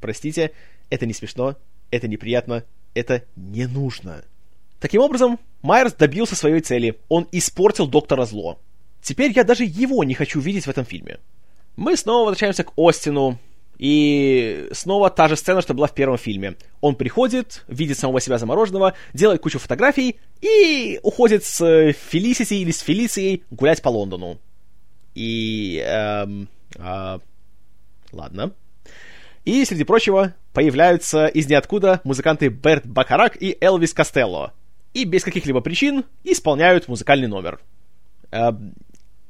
Простите, 0.00 0.52
это 0.90 1.06
не 1.06 1.14
смешно, 1.14 1.56
это 1.90 2.08
неприятно, 2.08 2.64
это 2.94 3.24
не 3.37 3.66
нужно. 3.66 4.24
Таким 4.80 5.00
образом, 5.00 5.38
Майерс 5.62 5.92
добился 5.94 6.37
своей 6.37 6.61
цели. 6.61 6.98
Он 7.08 7.26
испортил 7.32 7.87
Доктора 7.87 8.24
Зло. 8.26 8.61
Теперь 9.02 9.32
я 9.32 9.44
даже 9.44 9.64
его 9.64 10.04
не 10.04 10.14
хочу 10.14 10.40
видеть 10.40 10.66
в 10.66 10.70
этом 10.70 10.84
фильме. 10.84 11.18
Мы 11.76 11.96
снова 11.96 12.26
возвращаемся 12.26 12.64
к 12.64 12.72
Остину. 12.76 13.38
И 13.78 14.68
снова 14.72 15.08
та 15.08 15.28
же 15.28 15.37
сцена, 15.37 15.62
что 15.62 15.72
была 15.72 15.87
в 15.87 15.94
первом 15.94 16.18
фильме. 16.18 16.56
Он 16.80 16.96
приходит, 16.96 17.64
видит 17.68 17.96
самого 17.96 18.20
себя 18.20 18.37
замороженного, 18.38 18.94
делает 19.14 19.40
кучу 19.40 19.61
фотографий 19.61 20.16
и 20.40 20.98
уходит 21.04 21.44
с 21.44 21.92
Фелисити 21.92 22.54
или 22.54 22.72
с 22.72 22.80
Фелицией 22.80 23.44
гулять 23.50 23.80
по 23.80 23.88
Лондону. 23.88 24.38
И... 25.14 25.80
Эм, 25.87 26.48
э, 26.74 27.18
ладно. 28.11 28.52
И, 29.48 29.64
среди 29.64 29.84
прочего, 29.84 30.34
появляются 30.52 31.26
из 31.26 31.48
ниоткуда 31.48 32.02
музыканты 32.04 32.48
Берт 32.48 32.87
Бакарак 32.87 33.34
и 33.40 33.56
Элвис 33.62 33.94
Костелло. 33.94 34.52
И 34.92 35.04
без 35.04 35.24
каких-либо 35.24 35.62
причин 35.62 36.04
исполняют 36.22 36.87
музыкальный 36.87 37.28
номер. 37.28 37.58
Э, 38.30 38.50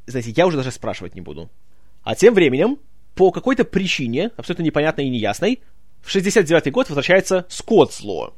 знаете, 0.06 0.32
я 0.32 0.48
уже 0.48 0.56
даже 0.56 0.72
спрашивать 0.72 1.14
не 1.14 1.20
буду. 1.20 1.48
А 2.02 2.16
тем 2.16 2.34
временем, 2.34 2.78
по 3.14 3.30
какой-то 3.30 3.62
причине, 3.62 4.32
абсолютно 4.36 4.64
непонятной 4.64 5.04
и 5.04 5.08
неясной, 5.08 5.60
в 6.02 6.10
69 6.10 6.72
год 6.72 6.88
возвращается 6.88 7.46
Скотт 7.48 7.94
Зло. 7.94 8.34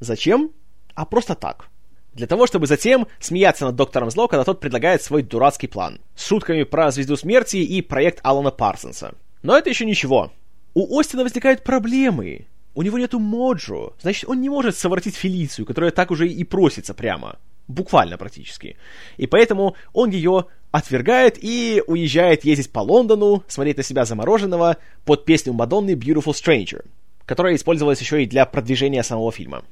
Зачем? 0.00 0.50
А 0.94 1.06
просто 1.06 1.34
так. 1.34 1.70
Для 2.12 2.26
того, 2.26 2.46
чтобы 2.46 2.66
затем 2.66 3.06
смеяться 3.18 3.64
над 3.64 3.76
доктором 3.76 4.10
Зло, 4.10 4.28
когда 4.28 4.44
тот 4.44 4.60
предлагает 4.60 5.00
свой 5.00 5.22
дурацкий 5.22 5.68
план. 5.68 6.02
С 6.16 6.26
шутками 6.26 6.64
про 6.64 6.90
Звезду 6.90 7.16
Смерти 7.16 7.56
и 7.56 7.80
проект 7.80 8.20
Алана 8.22 8.50
Парсонса. 8.50 9.14
Но 9.42 9.56
это 9.56 9.70
еще 9.70 9.86
ничего. 9.86 10.30
У 10.74 10.98
Остина 10.98 11.22
возникают 11.22 11.62
проблемы. 11.62 12.46
У 12.74 12.82
него 12.82 12.98
нету 12.98 13.20
моджо. 13.20 13.92
Значит, 14.00 14.28
он 14.28 14.40
не 14.40 14.48
может 14.48 14.76
совратить 14.76 15.14
Фелицию, 15.14 15.64
которая 15.64 15.92
так 15.92 16.10
уже 16.10 16.28
и 16.28 16.42
просится 16.42 16.92
прямо. 16.92 17.38
Буквально 17.68 18.18
практически. 18.18 18.76
И 19.16 19.26
поэтому 19.26 19.76
он 19.92 20.10
ее 20.10 20.46
отвергает 20.72 21.38
и 21.40 21.82
уезжает 21.86 22.44
ездить 22.44 22.72
по 22.72 22.80
Лондону, 22.80 23.44
смотреть 23.46 23.76
на 23.76 23.84
себя 23.84 24.04
замороженного 24.04 24.76
под 25.04 25.24
песню 25.24 25.52
Мадонны 25.52 25.92
Beautiful 25.92 26.32
Stranger, 26.32 26.84
которая 27.24 27.54
использовалась 27.54 28.00
еще 28.00 28.24
и 28.24 28.26
для 28.26 28.44
продвижения 28.44 29.04
самого 29.04 29.30
фильма. 29.30 29.62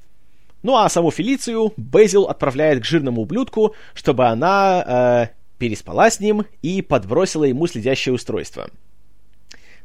Ну 0.63 0.77
а 0.77 0.89
саму 0.89 1.11
Фелицию 1.11 1.73
Безил 1.77 2.27
отправляет 2.27 2.83
к 2.83 2.85
жирному 2.85 3.23
ублюдку, 3.23 3.75
чтобы 3.95 4.27
она 4.29 4.85
э, 5.27 5.35
переспала 5.59 6.09
с 6.09 6.21
ним 6.21 6.45
и 6.63 6.83
подбросила 6.83 7.43
ему 7.43 7.67
следящее 7.67 8.15
устройство. 8.15 8.71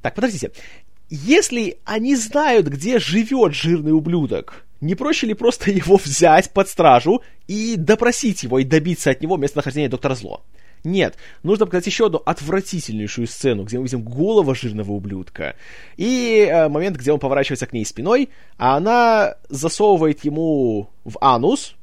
Так, 0.03 0.13
подождите. 0.13 0.51
Если 1.10 1.80
они 1.86 2.15
знают, 2.15 2.67
где 2.67 3.00
живет 3.00 3.54
жирный 3.54 3.93
ублюдок, 3.93 4.65
не 4.82 4.93
проще 4.93 5.28
ли 5.28 5.34
просто 5.34 5.72
его 5.72 5.98
взять 5.98 6.52
под 6.52 6.67
стражу 6.67 7.22
и 7.48 7.76
допросить 7.78 8.43
его 8.43 8.60
и 8.60 8.65
добиться 8.65 9.12
от 9.12 9.22
него 9.22 9.38
местонахождения 9.38 9.89
доктора 9.89 10.15
Зло? 10.15 10.43
Нет, 10.84 11.15
нужно 11.43 11.65
показать 11.65 11.88
еще 11.88 12.06
одну 12.06 12.22
отвратительнейшую 12.24 13.28
сцену, 13.28 13.63
где 13.63 13.78
мы 13.78 13.86
видим 13.86 14.02
голову 14.04 14.54
жирного 14.54 14.91
ублюдка. 14.91 15.56
И 15.96 16.48
э, 16.50 16.70
момент, 16.70 16.98
где 16.98 17.12
он 17.12 17.20
поворачивается 17.20 17.65
к 17.65 17.74
ней 17.74 17.86
спиной, 17.86 18.30
а 18.58 18.78
она 18.78 19.36
засовывает 19.50 20.24
ему 20.24 20.89
в 21.04 21.17
анус 21.20 21.76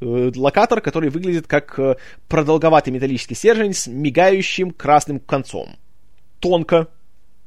э, 0.00 0.32
локатор, 0.36 0.80
который 0.80 1.08
выглядит 1.08 1.46
как 1.46 1.78
э, 1.78 1.96
продолговатый 2.28 2.92
металлический 2.92 3.34
стержень 3.34 3.74
с 3.74 3.86
мигающим 3.86 4.70
красным 4.70 5.18
концом. 5.18 5.76
Тонко, 6.38 6.88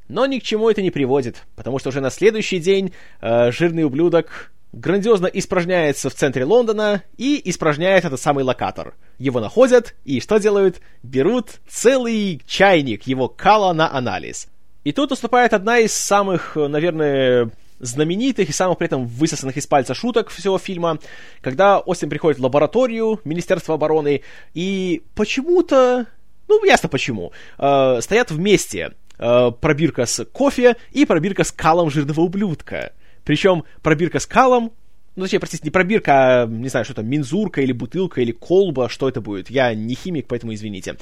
но 0.08 0.26
ни 0.26 0.40
к 0.40 0.44
чему 0.44 0.70
это 0.70 0.82
не 0.82 0.92
приводит, 0.92 1.44
потому 1.56 1.80
что 1.80 1.90
уже 1.90 2.02
на 2.02 2.10
следующий 2.10 2.60
день 2.60 2.94
э, 3.22 3.52
жирный 3.52 3.84
ублюдок 3.84 4.52
грандиозно 4.76 5.28
испражняется 5.28 6.10
в 6.10 6.14
центре 6.14 6.44
Лондона 6.44 7.04
и 7.18 7.42
испражняет 7.50 8.06
этот 8.06 8.20
самый 8.20 8.44
локатор. 8.44 8.96
Его 9.18 9.40
находят 9.40 9.96
и 10.04 10.20
что 10.20 10.38
делают? 10.38 10.82
Берут 11.02 11.60
целый 11.68 12.42
чайник 12.46 13.04
его 13.04 13.28
кала 13.30 13.74
на 13.74 13.92
анализ. 13.92 14.48
И 14.84 14.92
тут 14.92 15.12
уступает 15.12 15.54
одна 15.54 15.80
из 15.80 15.94
самых, 15.94 16.56
наверное, 16.56 17.50
знаменитых 17.80 18.50
и 18.50 18.54
самых 18.54 18.78
при 18.78 18.88
этом 18.88 19.08
высосанных 19.08 19.58
из 19.58 19.66
пальца 19.66 19.94
шуток 19.94 20.30
всего 20.30 20.58
фильма, 20.58 21.00
когда 21.42 21.80
Остин 21.80 22.10
приходит 22.10 22.40
в 22.40 22.44
лабораторию 22.44 23.20
Министерства 23.24 23.76
обороны 23.76 24.22
и 24.54 25.04
почему-то, 25.16 26.06
ну 26.48 26.64
ясно 26.66 26.90
почему, 26.90 27.32
э, 27.58 28.00
стоят 28.02 28.32
вместе 28.32 28.94
э, 29.18 29.52
пробирка 29.60 30.06
с 30.06 30.26
кофе 30.26 30.76
и 30.92 31.06
пробирка 31.06 31.44
с 31.44 31.52
калом 31.52 31.90
жирного 31.90 32.22
ублюдка. 32.22 32.94
Причем 33.24 33.64
пробирка 33.82 34.20
с 34.20 34.26
калом 34.26 34.72
ну, 35.16 35.24
точнее, 35.24 35.40
простите, 35.40 35.64
не 35.64 35.70
пробирка, 35.70 36.44
а, 36.44 36.46
не 36.46 36.68
знаю, 36.68 36.84
что 36.84 36.94
там, 36.94 37.08
мензурка 37.08 37.62
или 37.62 37.72
бутылка 37.72 38.20
или 38.20 38.34
колба, 38.34 38.90
что 38.90 39.08
это 39.08 39.22
будет. 39.22 39.50
Я 39.50 39.74
не 39.74 39.96
химик, 39.96 40.28
поэтому 40.28 40.54
извините. 40.54 40.98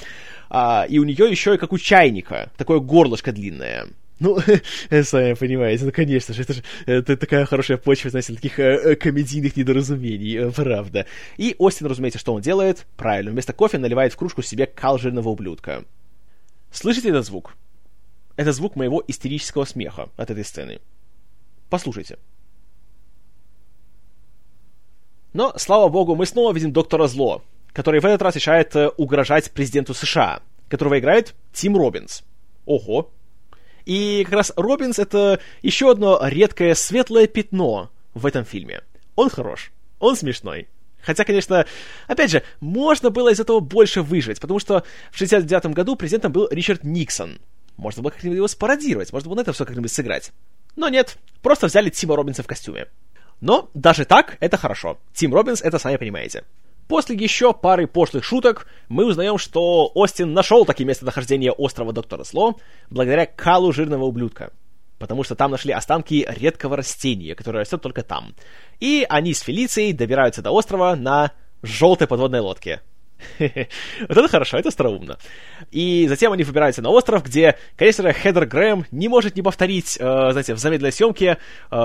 А, 0.50 0.86
и 0.88 1.00
у 1.00 1.04
нее 1.04 1.28
еще 1.28 1.54
и 1.54 1.58
как 1.58 1.72
у 1.72 1.78
чайника, 1.78 2.52
такое 2.56 2.78
горлышко 2.78 3.32
длинное. 3.32 3.88
Ну, 4.20 4.38
сами 5.02 5.34
понимаете, 5.34 5.84
ну, 5.84 5.90
конечно 5.90 6.32
же, 6.32 6.42
это 6.42 6.52
же 6.52 6.62
это 6.86 7.16
такая 7.16 7.44
хорошая 7.44 7.76
почва, 7.76 8.10
знаете, 8.10 8.34
таких 8.34 8.60
э, 8.60 8.62
э, 8.62 8.94
комедийных 8.94 9.56
недоразумений, 9.56 10.36
э, 10.36 10.50
правда. 10.52 11.06
И 11.36 11.56
Остин, 11.58 11.88
разумеется, 11.88 12.20
что 12.20 12.32
он 12.32 12.40
делает? 12.40 12.86
Правильно, 12.96 13.32
вместо 13.32 13.52
кофе 13.52 13.78
наливает 13.78 14.12
в 14.12 14.16
кружку 14.16 14.42
себе 14.42 14.66
кал 14.66 14.98
жирного 14.98 15.28
ублюдка. 15.28 15.84
Слышите 16.70 17.08
этот 17.08 17.26
звук? 17.26 17.56
Это 18.36 18.52
звук 18.52 18.76
моего 18.76 19.02
истерического 19.06 19.64
смеха 19.64 20.08
от 20.16 20.30
этой 20.30 20.44
сцены. 20.44 20.80
Послушайте. 21.70 22.18
Но, 25.32 25.52
слава 25.56 25.88
богу, 25.88 26.14
мы 26.14 26.26
снова 26.26 26.52
видим 26.52 26.72
доктора 26.72 27.06
Зло, 27.08 27.42
который 27.72 28.00
в 28.00 28.06
этот 28.06 28.22
раз 28.22 28.36
решает 28.36 28.74
э, 28.76 28.88
угрожать 28.96 29.50
президенту 29.50 29.94
США, 29.94 30.40
которого 30.68 30.98
играет 30.98 31.34
Тим 31.52 31.76
Робинс. 31.76 32.22
Ого. 32.66 33.10
И 33.84 34.22
как 34.24 34.34
раз 34.34 34.52
Робинс— 34.56 34.98
это 35.00 35.40
еще 35.62 35.90
одно 35.90 36.20
редкое 36.22 36.74
светлое 36.74 37.26
пятно 37.26 37.90
в 38.14 38.26
этом 38.26 38.44
фильме. 38.44 38.82
Он 39.16 39.28
хорош, 39.28 39.72
он 39.98 40.16
смешной. 40.16 40.68
Хотя, 41.02 41.24
конечно, 41.24 41.66
опять 42.06 42.30
же, 42.30 42.42
можно 42.60 43.10
было 43.10 43.30
из 43.30 43.40
этого 43.40 43.60
больше 43.60 44.02
выжить, 44.02 44.40
потому 44.40 44.58
что 44.58 44.84
в 45.10 45.18
69 45.18 45.66
году 45.74 45.96
президентом 45.96 46.32
был 46.32 46.48
Ричард 46.50 46.82
Никсон. 46.82 47.40
Можно 47.76 48.02
было 48.02 48.10
как-нибудь 48.10 48.36
его 48.36 48.48
спародировать, 48.48 49.12
можно 49.12 49.28
было 49.28 49.36
на 49.36 49.40
это 49.40 49.52
все 49.52 49.64
как-нибудь 49.64 49.92
сыграть. 49.92 50.32
Но 50.76 50.88
нет, 50.88 51.18
просто 51.42 51.66
взяли 51.66 51.90
Тима 51.90 52.16
Робинса 52.16 52.42
в 52.42 52.46
костюме. 52.46 52.86
Но 53.40 53.70
даже 53.74 54.04
так 54.04 54.36
это 54.40 54.56
хорошо. 54.56 54.98
Тим 55.12 55.34
Робинс 55.34 55.60
это 55.60 55.78
сами 55.78 55.96
понимаете. 55.96 56.44
После 56.88 57.16
еще 57.16 57.52
пары 57.52 57.86
пошлых 57.86 58.24
шуток 58.24 58.66
мы 58.88 59.06
узнаем, 59.06 59.38
что 59.38 59.90
Остин 59.94 60.32
нашел 60.32 60.64
таки 60.64 60.84
местонахождение 60.84 61.50
острова 61.50 61.92
Доктора 61.92 62.24
Сло 62.24 62.56
благодаря 62.90 63.26
калу 63.26 63.72
жирного 63.72 64.04
ублюдка. 64.04 64.52
Потому 64.98 65.24
что 65.24 65.34
там 65.34 65.50
нашли 65.50 65.72
останки 65.72 66.26
редкого 66.28 66.76
растения, 66.76 67.34
которое 67.34 67.60
растет 67.60 67.82
только 67.82 68.02
там. 68.02 68.34
И 68.80 69.04
они 69.08 69.34
с 69.34 69.40
Фелицией 69.40 69.92
добираются 69.92 70.42
до 70.42 70.50
острова 70.52 70.94
на 70.94 71.32
желтой 71.62 72.06
подводной 72.06 72.40
лодке. 72.40 72.80
Вот 73.38 74.18
это 74.18 74.28
хорошо, 74.28 74.58
это 74.58 74.68
остроумно. 74.68 75.18
И 75.70 76.06
затем 76.08 76.32
они 76.32 76.44
выбираются 76.44 76.82
на 76.82 76.90
остров, 76.90 77.24
где, 77.24 77.56
конечно 77.76 78.12
Хедер 78.12 78.46
Грэм 78.46 78.86
не 78.90 79.08
может 79.08 79.36
не 79.36 79.42
повторить, 79.42 79.96
э, 79.98 80.30
знаете, 80.32 80.54
в 80.54 80.58
замедленной 80.58 80.92
съемке 80.92 81.38
э, 81.70 81.76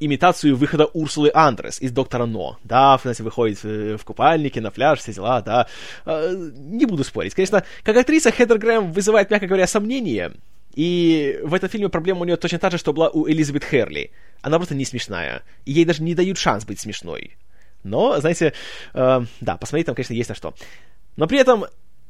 имитацию 0.00 0.56
выхода 0.56 0.86
Урсулы 0.86 1.30
Андрес 1.34 1.80
из 1.80 1.92
Доктора 1.92 2.26
Но. 2.26 2.58
Да, 2.64 2.98
знаете, 3.00 3.22
выходит 3.22 3.60
э, 3.64 3.96
в 3.96 4.04
купальнике, 4.04 4.60
на 4.60 4.70
пляж, 4.70 5.00
все 5.00 5.12
дела, 5.12 5.40
да. 5.42 5.66
Э, 6.04 6.34
не 6.56 6.86
буду 6.86 7.04
спорить. 7.04 7.34
Конечно, 7.34 7.64
как 7.82 7.96
актриса 7.96 8.30
Хедер 8.30 8.58
Грэм 8.58 8.92
вызывает, 8.92 9.30
мягко 9.30 9.46
говоря, 9.46 9.66
сомнения. 9.66 10.32
И 10.74 11.40
в 11.42 11.54
этом 11.54 11.68
фильме 11.68 11.88
проблема 11.88 12.20
у 12.20 12.24
нее 12.24 12.36
точно 12.36 12.58
та 12.58 12.70
же, 12.70 12.78
что 12.78 12.92
была 12.92 13.08
у 13.08 13.28
Элизабет 13.28 13.64
Херли. 13.64 14.12
Она 14.42 14.58
просто 14.58 14.74
не 14.74 14.84
смешная. 14.84 15.42
И 15.64 15.72
ей 15.72 15.84
даже 15.84 16.02
не 16.02 16.14
дают 16.14 16.38
шанс 16.38 16.64
быть 16.64 16.80
смешной. 16.80 17.36
Но, 17.82 18.20
знаете, 18.20 18.52
э, 18.94 19.20
да, 19.40 19.56
посмотреть 19.56 19.86
там, 19.86 19.94
конечно, 19.94 20.14
есть 20.14 20.28
на 20.28 20.34
что. 20.34 20.54
Но 21.16 21.26
при 21.26 21.38
этом 21.38 21.66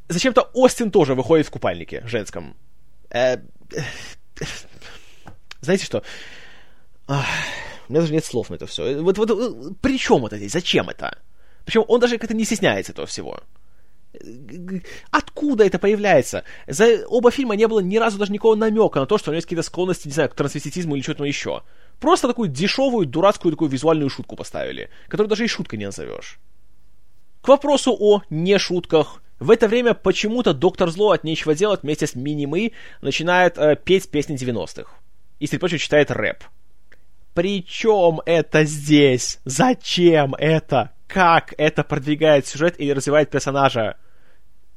зачем-то 0.08 0.50
Остин 0.54 0.90
тоже 0.90 1.14
выходит 1.14 1.46
в 1.46 1.50
купальнике 1.50 2.02
женском. 2.06 2.56
Э, 3.10 3.36
э, 3.36 3.80
знаете 5.60 5.84
что? 5.84 6.02
Ах, 7.06 7.26
у 7.88 7.92
меня 7.92 8.00
даже 8.02 8.12
нет 8.12 8.24
слов 8.24 8.50
на 8.50 8.54
это 8.54 8.66
все. 8.66 9.00
Вот, 9.00 9.18
вот, 9.18 9.30
э, 9.30 9.74
при 9.80 9.98
чем 9.98 10.26
это 10.26 10.36
здесь? 10.36 10.52
Зачем 10.52 10.88
это? 10.88 11.18
Причем 11.64 11.84
он 11.88 12.00
даже 12.00 12.18
как-то 12.18 12.34
не 12.34 12.44
стесняется 12.44 12.92
этого 12.92 13.06
всего. 13.06 13.40
Откуда 15.38 15.64
это 15.64 15.78
появляется? 15.78 16.42
За 16.66 17.06
оба 17.06 17.30
фильма 17.30 17.54
не 17.54 17.68
было 17.68 17.78
ни 17.78 17.96
разу 17.96 18.18
даже 18.18 18.32
никакого 18.32 18.56
намека 18.56 18.98
на 18.98 19.06
то, 19.06 19.18
что 19.18 19.30
у 19.30 19.32
него 19.32 19.36
есть 19.36 19.46
какие-то 19.46 19.62
склонности, 19.62 20.08
не 20.08 20.12
знаю, 20.12 20.28
к 20.30 20.34
трансвеститизму 20.34 20.96
или 20.96 21.02
что-то 21.02 21.24
еще. 21.24 21.62
Просто 22.00 22.26
такую 22.26 22.48
дешевую, 22.48 23.06
дурацкую 23.06 23.52
такую 23.52 23.70
визуальную 23.70 24.10
шутку 24.10 24.34
поставили, 24.34 24.90
которую 25.06 25.28
даже 25.28 25.44
и 25.44 25.48
шуткой 25.48 25.78
не 25.78 25.86
назовешь. 25.86 26.40
К 27.40 27.48
вопросу 27.48 27.96
о 27.98 28.22
не 28.30 28.58
шутках. 28.58 29.22
В 29.38 29.52
это 29.52 29.68
время 29.68 29.94
почему-то 29.94 30.52
Доктор 30.54 30.90
Зло 30.90 31.12
от 31.12 31.22
нечего 31.22 31.54
делать 31.54 31.84
вместе 31.84 32.08
с 32.08 32.16
Мини-Мы 32.16 32.72
начинает 33.00 33.56
э, 33.58 33.76
петь 33.76 34.10
песни 34.10 34.36
90-х. 34.36 34.90
И, 35.38 35.46
среди 35.46 35.58
прочего, 35.58 35.78
читает 35.78 36.10
рэп. 36.10 36.42
Причем 37.34 38.20
это 38.26 38.64
здесь? 38.64 39.38
Зачем 39.44 40.34
это? 40.34 40.90
Как 41.06 41.54
это 41.56 41.84
продвигает 41.84 42.48
сюжет 42.48 42.74
или 42.80 42.90
развивает 42.90 43.30
персонажа? 43.30 43.96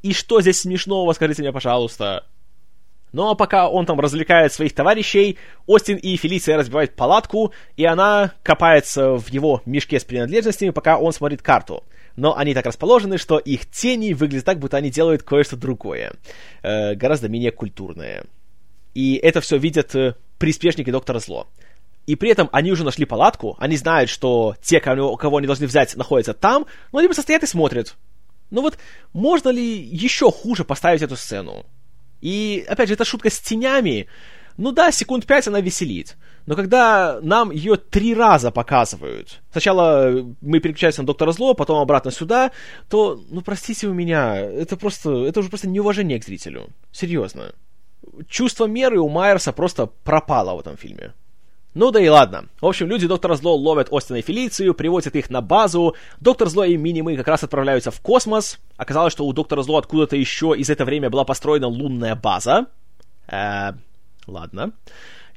И 0.02 0.14
что 0.14 0.42
здесь 0.42 0.62
смешного, 0.62 1.14
скажите 1.14 1.42
мне, 1.42 1.52
пожалуйста? 1.52 2.26
Ну 3.12 3.30
а 3.30 3.36
пока 3.36 3.70
он 3.70 3.86
там 3.86 4.00
развлекает 4.00 4.54
своих 4.54 4.74
товарищей, 4.74 5.38
Остин 5.68 5.98
и 5.98 6.16
Фелиция 6.16 6.58
разбивают 6.58 6.96
палатку, 6.96 7.52
и 7.76 7.84
она 7.84 8.34
копается 8.42 9.18
в 9.18 9.28
его 9.30 9.62
мешке 9.66 10.00
с 10.00 10.06
принадлежностями, 10.06 10.70
пока 10.70 10.98
он 10.98 11.12
смотрит 11.12 11.42
карту. 11.42 11.84
Но 12.16 12.38
они 12.38 12.54
так 12.54 12.66
расположены, 12.66 13.18
что 13.18 13.38
их 13.38 13.70
тени 13.70 14.14
выглядят 14.14 14.46
так, 14.46 14.60
будто 14.60 14.78
они 14.78 14.90
делают 14.90 15.24
кое-что 15.24 15.58
другое, 15.58 16.14
э, 16.62 16.96
гораздо 16.96 17.30
менее 17.30 17.52
культурное. 17.52 18.24
И 18.94 19.16
это 19.16 19.42
все 19.42 19.58
видят 19.58 19.94
э, 19.96 20.16
приспешники 20.38 20.90
Доктора 20.90 21.20
Зло. 21.20 21.48
И 22.08 22.16
при 22.16 22.30
этом 22.30 22.50
они 22.52 22.72
уже 22.72 22.84
нашли 22.84 23.06
палатку, 23.06 23.56
они 23.60 23.78
знают, 23.78 24.10
что 24.10 24.56
те, 24.62 24.80
кого, 24.80 25.38
они 25.38 25.48
должны 25.48 25.68
взять, 25.68 25.96
находятся 25.96 26.34
там, 26.34 26.66
но 26.92 27.00
они 27.00 27.08
просто 27.08 27.22
стоят 27.22 27.44
и 27.44 27.48
смотрят. 27.48 27.96
Ну 28.52 28.62
вот, 28.62 28.78
можно 29.14 29.50
ли 29.50 29.64
еще 29.80 30.32
хуже 30.32 30.64
поставить 30.64 31.02
эту 31.02 31.16
сцену? 31.16 31.66
И, 32.22 32.64
опять 32.68 32.90
же, 32.90 32.94
эта 32.94 33.06
шутка 33.06 33.30
с 33.30 33.40
тенями, 33.40 34.08
ну 34.58 34.72
да, 34.72 34.92
секунд 34.92 35.26
пять 35.26 35.48
она 35.48 35.62
веселит. 35.62 36.18
Но 36.46 36.56
когда 36.56 37.20
нам 37.22 37.52
ее 37.52 37.78
три 37.78 38.14
раза 38.14 38.52
показывают, 38.52 39.42
сначала 39.52 40.26
мы 40.42 40.60
переключаемся 40.60 41.02
на 41.02 41.08
Доктора 41.08 41.32
Зло, 41.32 41.54
потом 41.54 41.80
обратно 41.80 42.12
сюда, 42.12 42.52
то, 42.90 43.20
ну 43.30 43.42
простите 43.42 43.88
у 43.88 43.94
меня, 43.94 44.36
это 44.36 44.76
просто, 44.76 45.26
это 45.26 45.40
уже 45.40 45.50
просто 45.50 45.68
неуважение 45.68 46.20
к 46.20 46.26
зрителю. 46.26 46.70
Серьезно. 46.92 47.54
Чувство 48.28 48.66
меры 48.66 49.00
у 49.00 49.10
Майерса 49.10 49.54
просто 49.54 49.86
пропало 49.86 50.56
в 50.56 50.60
этом 50.60 50.78
фильме. 50.78 51.14
Ну 51.74 51.92
да 51.92 52.02
и 52.02 52.10
ладно. 52.10 52.50
В 52.60 52.66
общем, 52.66 52.88
люди 52.88 53.08
Доктора 53.08 53.36
Зло 53.36 53.56
ловят 53.56 53.88
Остина 53.92 54.18
и 54.18 54.22
Фелицию, 54.22 54.74
приводят 54.74 55.16
их 55.16 55.30
на 55.30 55.42
базу. 55.42 55.96
Доктор 56.20 56.50
Зло 56.50 56.66
и 56.66 56.76
Минимы 56.76 57.16
как 57.16 57.28
раз 57.30 57.44
отправляются 57.44 57.92
в 57.92 58.02
космос. 58.02 58.60
Оказалось, 58.76 59.14
что 59.14 59.26
у 59.26 59.32
Доктора 59.32 59.62
Зло 59.62 59.78
откуда-то 59.78 60.18
еще 60.18 60.54
из 60.58 60.70
это 60.70 60.84
время 60.84 61.10
была 61.10 61.24
построена 61.24 61.68
лунная 61.68 62.16
база. 62.16 62.68
Э, 63.28 63.72
ладно. 64.28 64.74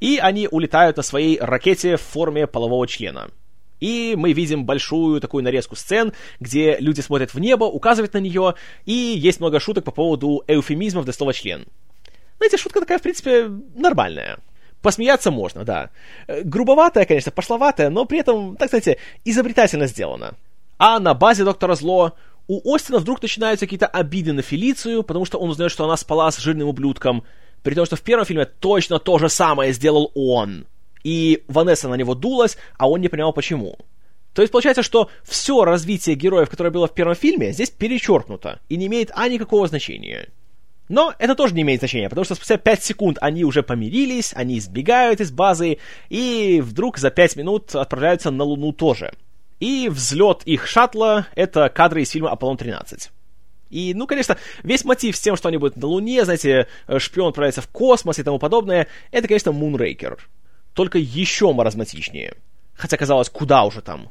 И 0.01 0.18
они 0.18 0.49
улетают 0.51 0.97
на 0.97 1.05
своей 1.05 1.38
ракете 1.38 1.97
в 1.97 2.03
форме 2.03 2.49
полового 2.49 2.87
члена. 2.88 3.31
И 3.79 4.14
мы 4.16 4.33
видим 4.33 4.64
большую 4.64 5.20
такую 5.20 5.44
нарезку 5.44 5.77
сцен, 5.77 6.12
где 6.40 6.77
люди 6.81 7.01
смотрят 7.01 7.33
в 7.33 7.38
небо, 7.38 7.64
указывают 7.64 8.14
на 8.14 8.18
нее, 8.18 8.55
и 8.87 8.92
есть 8.92 9.40
много 9.40 9.61
шуток 9.61 9.85
по 9.85 9.90
поводу 9.90 10.42
эуфемизмов 10.49 11.05
для 11.05 11.12
слова 11.12 11.33
член. 11.33 11.66
Знаете, 12.38 12.57
шутка 12.57 12.81
такая, 12.81 12.99
в 12.99 13.03
принципе, 13.03 13.49
нормальная. 13.75 14.38
Посмеяться 14.85 15.31
можно, 15.31 15.64
да. 15.64 15.88
Э, 16.27 16.42
грубоватая, 16.42 17.07
конечно, 17.07 17.33
пошловатая, 17.33 17.88
но 17.88 18.05
при 18.05 18.18
этом, 18.18 18.55
так 18.57 18.68
сказать, 18.68 18.99
изобретательно 19.25 19.87
сделано. 19.87 20.35
А 20.77 21.01
на 21.01 21.14
базе 21.14 21.42
Доктора 21.42 21.75
Зло 21.75 22.12
у 22.49 22.75
Остина 22.75 22.99
вдруг 22.99 23.23
начинаются 23.23 23.64
какие-то 23.64 23.87
обиды 23.87 24.35
на 24.35 24.42
Фелицию, 24.42 25.03
потому 25.03 25.25
что 25.25 25.38
он 25.38 25.49
узнает, 25.49 25.73
что 25.73 25.87
она 25.87 25.97
спала 25.97 26.31
с 26.31 26.37
жирным 26.37 26.68
ублюдком, 26.68 27.25
при 27.62 27.75
том, 27.75 27.87
что 27.87 27.97
в 27.97 28.03
первом 28.03 28.27
фильме 28.27 28.44
точно 28.44 28.99
то 28.99 29.18
же 29.18 29.31
самое 29.31 29.73
сделал 29.73 30.12
он. 30.14 30.66
И 31.03 31.44
Ванесса 31.49 31.88
на 31.88 31.94
него 31.94 32.14
дулась, 32.14 32.59
а 32.77 32.87
он 32.87 33.01
не 33.01 33.09
понимал 33.09 33.33
почему. 33.33 33.79
То 34.35 34.42
есть 34.42 34.53
получается, 34.53 34.83
что 34.83 35.09
все 35.23 35.64
развитие 35.64 36.14
героев, 36.14 36.51
которое 36.51 36.68
было 36.68 36.88
в 36.88 36.92
первом 36.92 37.14
фильме, 37.14 37.53
здесь 37.53 37.70
перечеркнуто 37.70 38.61
и 38.68 38.77
не 38.77 38.88
имеет 38.88 39.11
а 39.14 39.29
никакого 39.31 39.66
значения. 39.66 40.29
Но 40.88 41.14
это 41.18 41.35
тоже 41.35 41.55
не 41.55 41.62
имеет 41.62 41.81
значения, 41.81 42.09
потому 42.09 42.25
что 42.25 42.35
спустя 42.35 42.59
5 42.59 42.85
секунд 42.85 43.18
они 43.20 43.44
уже 43.44 43.62
помирились, 43.62 44.33
они 44.35 44.61
сбегают 44.61 45.20
из 45.20 45.31
базы, 45.31 45.79
и 46.11 46.61
вдруг 46.62 46.99
за 46.99 47.11
5 47.11 47.37
минут 47.37 47.75
отправляются 47.75 48.31
на 48.31 48.44
Луну 48.44 48.73
тоже. 48.73 49.12
И 49.61 49.88
взлет 49.88 50.42
их 50.44 50.67
шаттла— 50.67 51.27
это 51.35 51.69
кадры 51.71 52.02
из 52.02 52.11
фильма 52.11 52.31
«Аполлон-13». 52.33 53.11
И, 53.71 53.92
ну, 53.94 54.06
конечно, 54.06 54.37
весь 54.63 54.85
мотив 54.85 55.17
с 55.17 55.21
тем, 55.21 55.37
что 55.37 55.48
они 55.48 55.56
будут 55.56 55.77
на 55.77 55.87
Луне, 55.87 56.25
знаете, 56.25 56.69
шпион 56.98 57.31
отправляется 57.31 57.63
в 57.63 57.69
космос 57.69 58.19
и 58.19 58.23
тому 58.23 58.38
подобное, 58.38 58.87
это, 59.11 59.27
конечно, 59.27 59.52
Мунрейкер. 59.52 60.19
Только 60.75 60.98
еще 60.98 61.52
маразматичнее. 61.52 62.35
Хотя, 62.75 62.96
казалось, 62.96 63.31
куда 63.31 63.65
уже 63.65 63.81
там. 63.81 64.11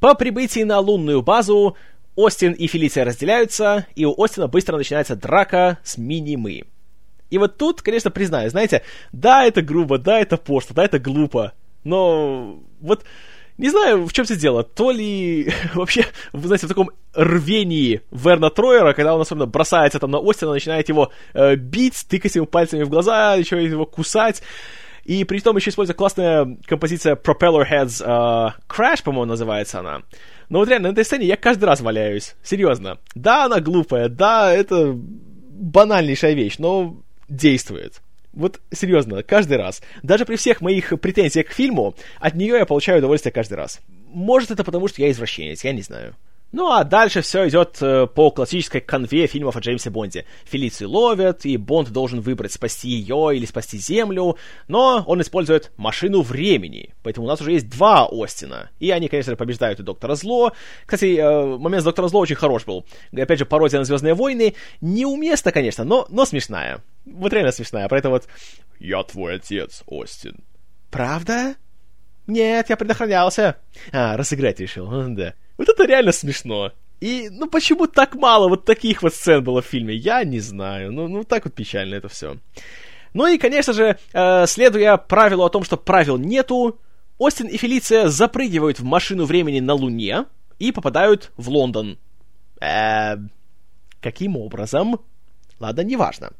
По 0.00 0.14
прибытии 0.14 0.64
на 0.64 0.80
лунную 0.80 1.22
базу 1.22 1.76
Остин 2.16 2.52
и 2.52 2.66
Фелиция 2.66 3.04
разделяются, 3.04 3.86
и 3.94 4.04
у 4.04 4.14
Остина 4.22 4.48
быстро 4.48 4.76
начинается 4.76 5.16
драка 5.16 5.78
с 5.82 5.98
мини-мы. 5.98 6.64
И 7.30 7.38
вот 7.38 7.56
тут, 7.56 7.82
конечно, 7.82 8.10
признаю, 8.10 8.50
знаете, 8.50 8.82
да, 9.12 9.44
это 9.44 9.62
грубо, 9.62 9.98
да, 9.98 10.20
это 10.20 10.36
пошло, 10.36 10.74
да, 10.74 10.84
это 10.84 10.98
глупо, 10.98 11.52
но 11.82 12.60
вот 12.80 13.04
Не 13.56 13.70
знаю, 13.70 14.04
в 14.06 14.12
чем 14.12 14.24
все 14.24 14.36
дело. 14.36 14.64
То 14.64 14.90
ли 14.90 15.48
вообще, 15.74 16.06
вы 16.32 16.46
знаете, 16.48 16.66
в 16.66 16.68
таком 16.68 16.90
рвении 17.14 18.02
Верна 18.10 18.50
Троера, 18.50 18.92
когда 18.94 19.14
он 19.14 19.20
особенно 19.20 19.46
бросается 19.46 20.00
там 20.00 20.10
на 20.10 20.18
Остина, 20.18 20.52
начинает 20.52 20.88
его 20.88 21.12
э, 21.34 21.54
бить, 21.54 22.04
тыкать 22.08 22.34
ему 22.34 22.46
пальцами 22.46 22.82
в 22.82 22.88
глаза, 22.88 23.34
еще 23.34 23.62
его 23.62 23.86
кусать. 23.86 24.42
И 25.04 25.24
при 25.24 25.38
том 25.40 25.56
еще 25.56 25.70
используется 25.70 25.96
классная 25.96 26.56
композиция 26.66 27.14
Propeller 27.14 27.64
Heads 27.70 28.04
uh, 28.04 28.52
Crash, 28.68 29.02
по-моему, 29.02 29.26
называется 29.26 29.80
она. 29.80 30.02
Но 30.48 30.60
вот 30.60 30.68
реально, 30.68 30.88
на 30.88 30.92
этой 30.92 31.04
сцене 31.04 31.26
я 31.26 31.36
каждый 31.36 31.64
раз 31.64 31.80
валяюсь. 31.80 32.34
Серьезно. 32.42 32.98
Да, 33.14 33.44
она 33.44 33.60
глупая, 33.60 34.08
да, 34.08 34.52
это 34.52 34.92
банальнейшая 34.94 36.32
вещь, 36.34 36.56
но 36.58 36.96
действует. 37.28 38.00
Вот 38.32 38.60
серьезно, 38.72 39.22
каждый 39.22 39.58
раз. 39.58 39.82
Даже 40.02 40.24
при 40.24 40.36
всех 40.36 40.60
моих 40.60 40.98
претензиях 41.00 41.46
к 41.46 41.52
фильму, 41.52 41.94
от 42.18 42.34
нее 42.34 42.56
я 42.56 42.66
получаю 42.66 42.98
удовольствие 42.98 43.32
каждый 43.32 43.54
раз. 43.54 43.80
Может, 44.08 44.50
это 44.50 44.64
потому, 44.64 44.88
что 44.88 45.02
я 45.02 45.10
извращенец, 45.10 45.64
я 45.64 45.72
не 45.72 45.82
знаю. 45.82 46.16
Ну 46.54 46.70
а 46.70 46.84
дальше 46.84 47.20
все 47.20 47.48
идет 47.48 47.78
э, 47.80 48.06
по 48.06 48.30
классической 48.30 48.80
конве 48.80 49.26
фильмов 49.26 49.56
о 49.56 49.58
Джеймсе 49.58 49.90
Бонде. 49.90 50.24
Фелицию 50.44 50.88
ловят, 50.88 51.44
и 51.44 51.56
Бонд 51.56 51.90
должен 51.90 52.20
выбрать, 52.20 52.52
спасти 52.52 52.90
ее 52.90 53.32
или 53.34 53.44
спасти 53.44 53.76
Землю, 53.76 54.36
но 54.68 55.02
он 55.04 55.20
использует 55.20 55.72
машину 55.76 56.22
времени, 56.22 56.94
поэтому 57.02 57.26
у 57.26 57.28
нас 57.28 57.40
уже 57.40 57.50
есть 57.50 57.68
два 57.68 58.08
Остина. 58.08 58.70
И 58.78 58.92
они, 58.92 59.08
конечно, 59.08 59.34
побеждают 59.34 59.80
и 59.80 59.82
Доктора 59.82 60.14
Зло. 60.14 60.52
Кстати, 60.86 61.16
э, 61.16 61.58
момент 61.58 61.82
с 61.82 61.86
Доктора 61.86 62.06
Зло 62.06 62.20
очень 62.20 62.36
хорош 62.36 62.64
был. 62.64 62.86
Опять 63.12 63.40
же, 63.40 63.46
пародия 63.46 63.80
на 63.80 63.84
Звездные 63.84 64.14
войны. 64.14 64.54
Неуместно, 64.80 65.50
конечно, 65.50 65.82
но, 65.82 66.06
но 66.08 66.24
смешная. 66.24 66.84
Вот 67.04 67.32
реально 67.32 67.50
смешная. 67.50 67.88
Про 67.88 67.98
это 67.98 68.10
вот 68.10 68.28
«Я 68.78 69.02
твой 69.02 69.38
отец, 69.38 69.82
Остин». 69.86 70.36
«Правда?» 70.92 71.56
«Нет, 72.28 72.70
я 72.70 72.76
предохранялся». 72.76 73.56
А, 73.90 74.16
разыграть 74.16 74.60
решил, 74.60 74.88
да. 75.08 75.34
Вот 75.58 75.68
это 75.68 75.84
реально 75.86 76.12
смешно. 76.12 76.72
И, 77.00 77.28
ну, 77.30 77.48
почему 77.48 77.86
так 77.86 78.14
мало 78.14 78.48
вот 78.48 78.64
таких 78.64 79.02
вот 79.02 79.14
сцен 79.14 79.44
было 79.44 79.60
в 79.60 79.66
фильме, 79.66 79.94
я 79.94 80.24
не 80.24 80.40
знаю. 80.40 80.92
Ну, 80.92 81.08
ну 81.08 81.24
так 81.24 81.44
вот 81.44 81.54
печально 81.54 81.96
это 81.96 82.08
все. 82.08 82.38
Ну 83.12 83.26
и, 83.26 83.38
конечно 83.38 83.72
же, 83.72 83.98
э, 84.12 84.46
следуя 84.46 84.96
правилу 84.96 85.44
о 85.44 85.50
том, 85.50 85.64
что 85.64 85.76
правил 85.76 86.16
нету, 86.16 86.80
Остин 87.18 87.46
и 87.46 87.56
Фелиция 87.56 88.08
запрыгивают 88.08 88.80
в 88.80 88.84
машину 88.84 89.24
времени 89.24 89.60
на 89.60 89.74
Луне 89.74 90.24
и 90.58 90.72
попадают 90.72 91.30
в 91.36 91.48
Лондон. 91.48 91.98
Э, 92.60 93.16
каким 94.00 94.36
образом? 94.36 94.98
Ладно, 95.60 95.82
неважно. 95.82 96.30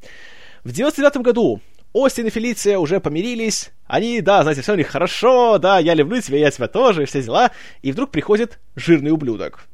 В 0.65 0.73
99 0.73 1.19
году 1.19 1.61
Остин 1.93 2.27
и 2.27 2.31
Фелиция 2.31 2.79
уже 2.79 3.01
помирились. 3.01 3.71
Они, 3.87 4.21
да, 4.21 4.43
знаете, 4.43 4.63
все 4.63 4.73
у 4.73 4.77
них 4.77 4.89
хорошо, 4.89 5.59
да, 5.59 5.79
я 5.79 5.95
люблю 5.95 6.21
тебя, 6.21 6.39
я 6.39 6.51
тебя 6.51 6.69
тоже, 6.69 7.05
все 7.05 7.23
дела. 7.23 7.51
И 7.83 7.93
вдруг 7.93 8.11
приходит 8.11 8.59
жирный 8.77 9.11
ублюдок. 9.11 9.67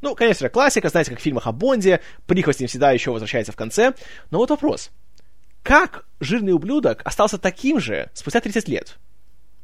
Ну, 0.00 0.16
конечно, 0.16 0.48
классика, 0.48 0.88
знаете, 0.88 1.12
как 1.12 1.20
в 1.20 1.22
фильмах 1.22 1.46
о 1.46 1.52
Бонде, 1.52 2.00
прихвостень 2.26 2.66
всегда 2.66 2.90
еще 2.90 3.12
возвращается 3.12 3.52
в 3.52 3.56
конце. 3.56 3.94
Но 4.30 4.38
вот 4.38 4.50
вопрос. 4.50 4.90
Как 5.62 6.06
жирный 6.18 6.52
ублюдок 6.52 7.02
остался 7.04 7.38
таким 7.38 7.78
же 7.78 8.10
спустя 8.14 8.40
30 8.40 8.68
лет? 8.68 8.98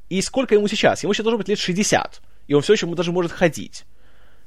И 0.08 0.22
сколько 0.22 0.54
ему 0.54 0.68
сейчас? 0.68 1.02
Ему 1.02 1.12
сейчас 1.12 1.24
должно 1.24 1.38
быть 1.38 1.48
лет 1.48 1.58
60. 1.58 2.22
И 2.46 2.54
он 2.54 2.62
все 2.62 2.74
еще 2.74 2.86
даже 2.86 3.10
может 3.10 3.32
ходить. 3.32 3.84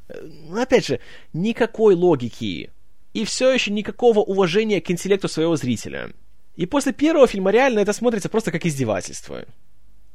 Ну, 0.08 0.60
опять 0.60 0.86
же, 0.86 1.02
никакой 1.34 1.94
логики. 1.94 2.72
И 3.14 3.26
все 3.26 3.52
еще 3.52 3.72
никакого 3.72 4.20
уважения 4.20 4.80
к 4.80 4.90
интеллекту 4.90 5.28
своего 5.28 5.58
зрителя. 5.58 6.12
И 6.56 6.66
после 6.66 6.92
первого 6.94 7.28
фильма 7.28 7.52
реально 7.52 7.80
это 7.80 7.94
смотрится 7.94 8.30
просто 8.30 8.52
как 8.52 8.66
издевательство. 8.66 9.46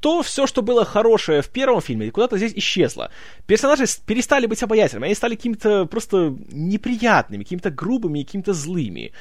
То 0.01 0.23
все, 0.23 0.47
что 0.47 0.63
было 0.63 0.85
хорошее 0.85 1.41
в 1.41 1.49
первом 1.49 1.81
фильме, 1.81 2.11
куда-то 2.11 2.37
здесь 2.37 2.53
исчезло. 2.55 3.11
Персонажи 3.47 3.87
перестали 4.05 4.47
быть 4.47 4.63
обаятельными, 4.63 5.07
они 5.07 5.15
стали 5.15 5.37
какими-то 5.37 5.87
просто 5.87 6.37
неприятными, 6.51 7.45
какими-то 7.45 7.71
грубыми, 7.71 8.23
какими-то 8.23 8.53
злыми. 8.53 9.13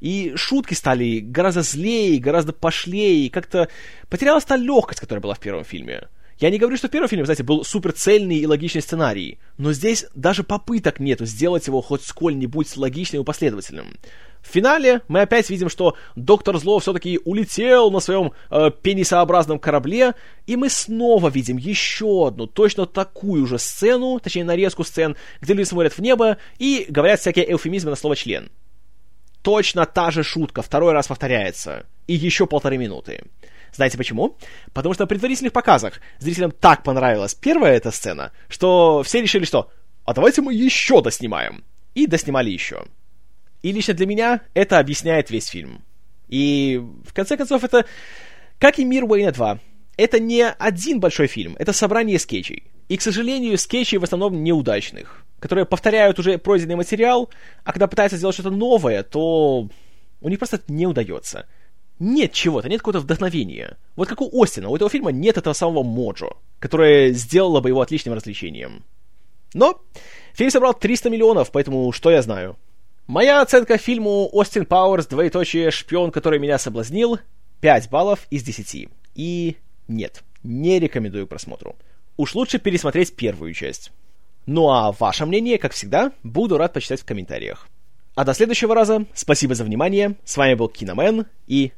И 0.00 0.32
шутки 0.34 0.74
стали 0.74 1.20
гораздо 1.20 1.62
злее, 1.62 2.18
гораздо 2.18 2.52
пошлее, 2.52 3.26
и 3.26 3.30
как-то 3.30 3.68
потерялась 4.10 4.44
та 4.44 4.56
легкость, 4.56 5.00
которая 5.00 5.22
была 5.22 5.34
в 5.34 5.40
первом 5.40 5.64
фильме. 5.64 6.08
Я 6.40 6.50
не 6.50 6.58
говорю, 6.58 6.76
что 6.76 6.88
в 6.88 6.90
первом 6.90 7.08
фильме, 7.08 7.24
знаете, 7.24 7.44
был 7.44 7.64
суперцельный 7.64 8.38
и 8.38 8.46
логичный 8.46 8.82
сценарий, 8.82 9.38
но 9.56 9.72
здесь 9.72 10.04
даже 10.16 10.42
попыток 10.42 10.98
нету 10.98 11.26
сделать 11.26 11.68
его 11.68 11.80
хоть 11.80 12.02
сколь-нибудь 12.02 12.76
логичным 12.76 13.22
и 13.22 13.24
последовательным. 13.24 13.96
В 14.44 14.52
финале 14.52 15.00
мы 15.08 15.22
опять 15.22 15.48
видим, 15.48 15.70
что 15.70 15.96
Доктор 16.16 16.58
Зло 16.58 16.78
все-таки 16.78 17.18
улетел 17.24 17.90
на 17.90 18.00
своем 18.00 18.32
э, 18.50 18.70
пенисообразном 18.70 19.58
корабле, 19.58 20.14
и 20.46 20.56
мы 20.56 20.68
снова 20.68 21.30
видим 21.30 21.56
еще 21.56 22.28
одну, 22.28 22.46
точно 22.46 22.84
такую 22.84 23.46
же 23.46 23.58
сцену, 23.58 24.20
точнее 24.20 24.44
нарезку 24.44 24.84
сцен, 24.84 25.16
где 25.40 25.54
люди 25.54 25.66
смотрят 25.66 25.94
в 25.94 25.98
небо 26.00 26.36
и 26.58 26.84
говорят 26.90 27.20
всякие 27.20 27.50
эуфемизмы 27.50 27.90
на 27.90 27.96
слово 27.96 28.16
«член». 28.16 28.50
Точно 29.40 29.86
та 29.86 30.10
же 30.10 30.22
шутка, 30.22 30.60
второй 30.62 30.92
раз 30.92 31.06
повторяется, 31.06 31.86
и 32.06 32.14
еще 32.14 32.46
полторы 32.46 32.76
минуты. 32.76 33.22
Знаете 33.72 33.96
почему? 33.96 34.36
Потому 34.74 34.92
что 34.92 35.04
на 35.04 35.06
предварительных 35.06 35.54
показах 35.54 36.00
зрителям 36.18 36.50
так 36.50 36.82
понравилась 36.82 37.34
первая 37.34 37.76
эта 37.76 37.90
сцена, 37.90 38.30
что 38.48 39.02
все 39.02 39.22
решили, 39.22 39.46
что 39.46 39.70
«а 40.04 40.12
давайте 40.12 40.42
мы 40.42 40.52
еще 40.52 41.00
доснимаем». 41.00 41.64
И 41.94 42.06
доснимали 42.06 42.50
еще. 42.50 42.86
И 43.64 43.72
лично 43.72 43.94
для 43.94 44.04
меня 44.04 44.42
это 44.52 44.78
объясняет 44.78 45.30
весь 45.30 45.46
фильм. 45.46 45.82
И 46.28 46.82
в 47.06 47.14
конце 47.14 47.38
концов 47.38 47.64
это, 47.64 47.86
как 48.58 48.78
и 48.78 48.84
«Мир 48.84 49.04
Уэйна 49.04 49.30
2», 49.30 49.58
это 49.96 50.20
не 50.20 50.46
один 50.46 51.00
большой 51.00 51.28
фильм, 51.28 51.56
это 51.58 51.72
собрание 51.72 52.18
скетчей. 52.18 52.64
И, 52.88 52.98
к 52.98 53.00
сожалению, 53.00 53.56
скетчей 53.56 53.96
в 53.96 54.04
основном 54.04 54.44
неудачных, 54.44 55.24
которые 55.40 55.64
повторяют 55.64 56.18
уже 56.18 56.36
пройденный 56.36 56.76
материал, 56.76 57.30
а 57.64 57.72
когда 57.72 57.86
пытаются 57.86 58.18
сделать 58.18 58.34
что-то 58.34 58.50
новое, 58.50 59.02
то 59.02 59.70
у 60.20 60.28
них 60.28 60.38
просто 60.38 60.60
не 60.68 60.86
удается 60.86 61.46
нет 62.00 62.32
чего-то, 62.32 62.68
нет 62.68 62.80
какого-то 62.80 63.00
вдохновения. 63.00 63.78
Вот 63.96 64.08
как 64.08 64.20
у 64.20 64.42
Остина, 64.42 64.68
у 64.68 64.76
этого 64.76 64.90
фильма 64.90 65.12
нет 65.12 65.38
этого 65.38 65.54
самого 65.54 65.84
моджо, 65.84 66.36
которое 66.58 67.12
сделало 67.12 67.60
бы 67.60 67.68
его 67.68 67.80
отличным 67.80 68.14
развлечением. 68.14 68.82
Но 69.54 69.80
фильм 70.34 70.50
собрал 70.50 70.74
300 70.74 71.08
миллионов, 71.08 71.52
поэтому 71.52 71.92
что 71.92 72.10
я 72.10 72.20
знаю? 72.20 72.56
Моя 73.06 73.42
оценка 73.42 73.76
фильму 73.76 74.30
«Остин 74.32 74.64
Пауэрс. 74.64 75.06
Двоеточие. 75.06 75.70
Шпион, 75.70 76.10
который 76.10 76.38
меня 76.38 76.58
соблазнил» 76.58 77.18
5 77.60 77.90
баллов 77.90 78.26
из 78.30 78.42
10. 78.42 78.88
И 79.14 79.56
нет, 79.88 80.22
не 80.42 80.78
рекомендую 80.78 81.26
просмотру. 81.26 81.76
Уж 82.16 82.34
лучше 82.34 82.58
пересмотреть 82.58 83.14
первую 83.14 83.52
часть. 83.52 83.92
Ну 84.46 84.70
а 84.70 84.92
ваше 84.92 85.26
мнение, 85.26 85.58
как 85.58 85.72
всегда, 85.72 86.12
буду 86.22 86.56
рад 86.56 86.72
почитать 86.72 87.00
в 87.00 87.04
комментариях. 87.04 87.68
А 88.14 88.24
до 88.24 88.32
следующего 88.32 88.74
раза, 88.74 89.04
спасибо 89.14 89.54
за 89.54 89.64
внимание, 89.64 90.16
с 90.24 90.36
вами 90.36 90.54
был 90.54 90.68
Киномен 90.68 91.26
и 91.46 91.72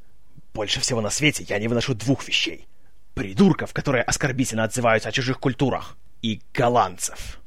больше 0.55 0.81
всего 0.81 1.01
на 1.01 1.11
свете 1.11 1.45
я 1.49 1.59
не 1.59 1.68
выношу 1.68 1.95
двух 1.95 2.27
вещей. 2.29 2.66
Придурков, 3.14 3.72
которые 3.72 4.03
оскорбительно 4.03 4.64
отзываются 4.64 5.09
о 5.09 5.12
чужих 5.12 5.41
культурах, 5.41 5.97
и 6.22 6.41
голландцев. 6.55 7.41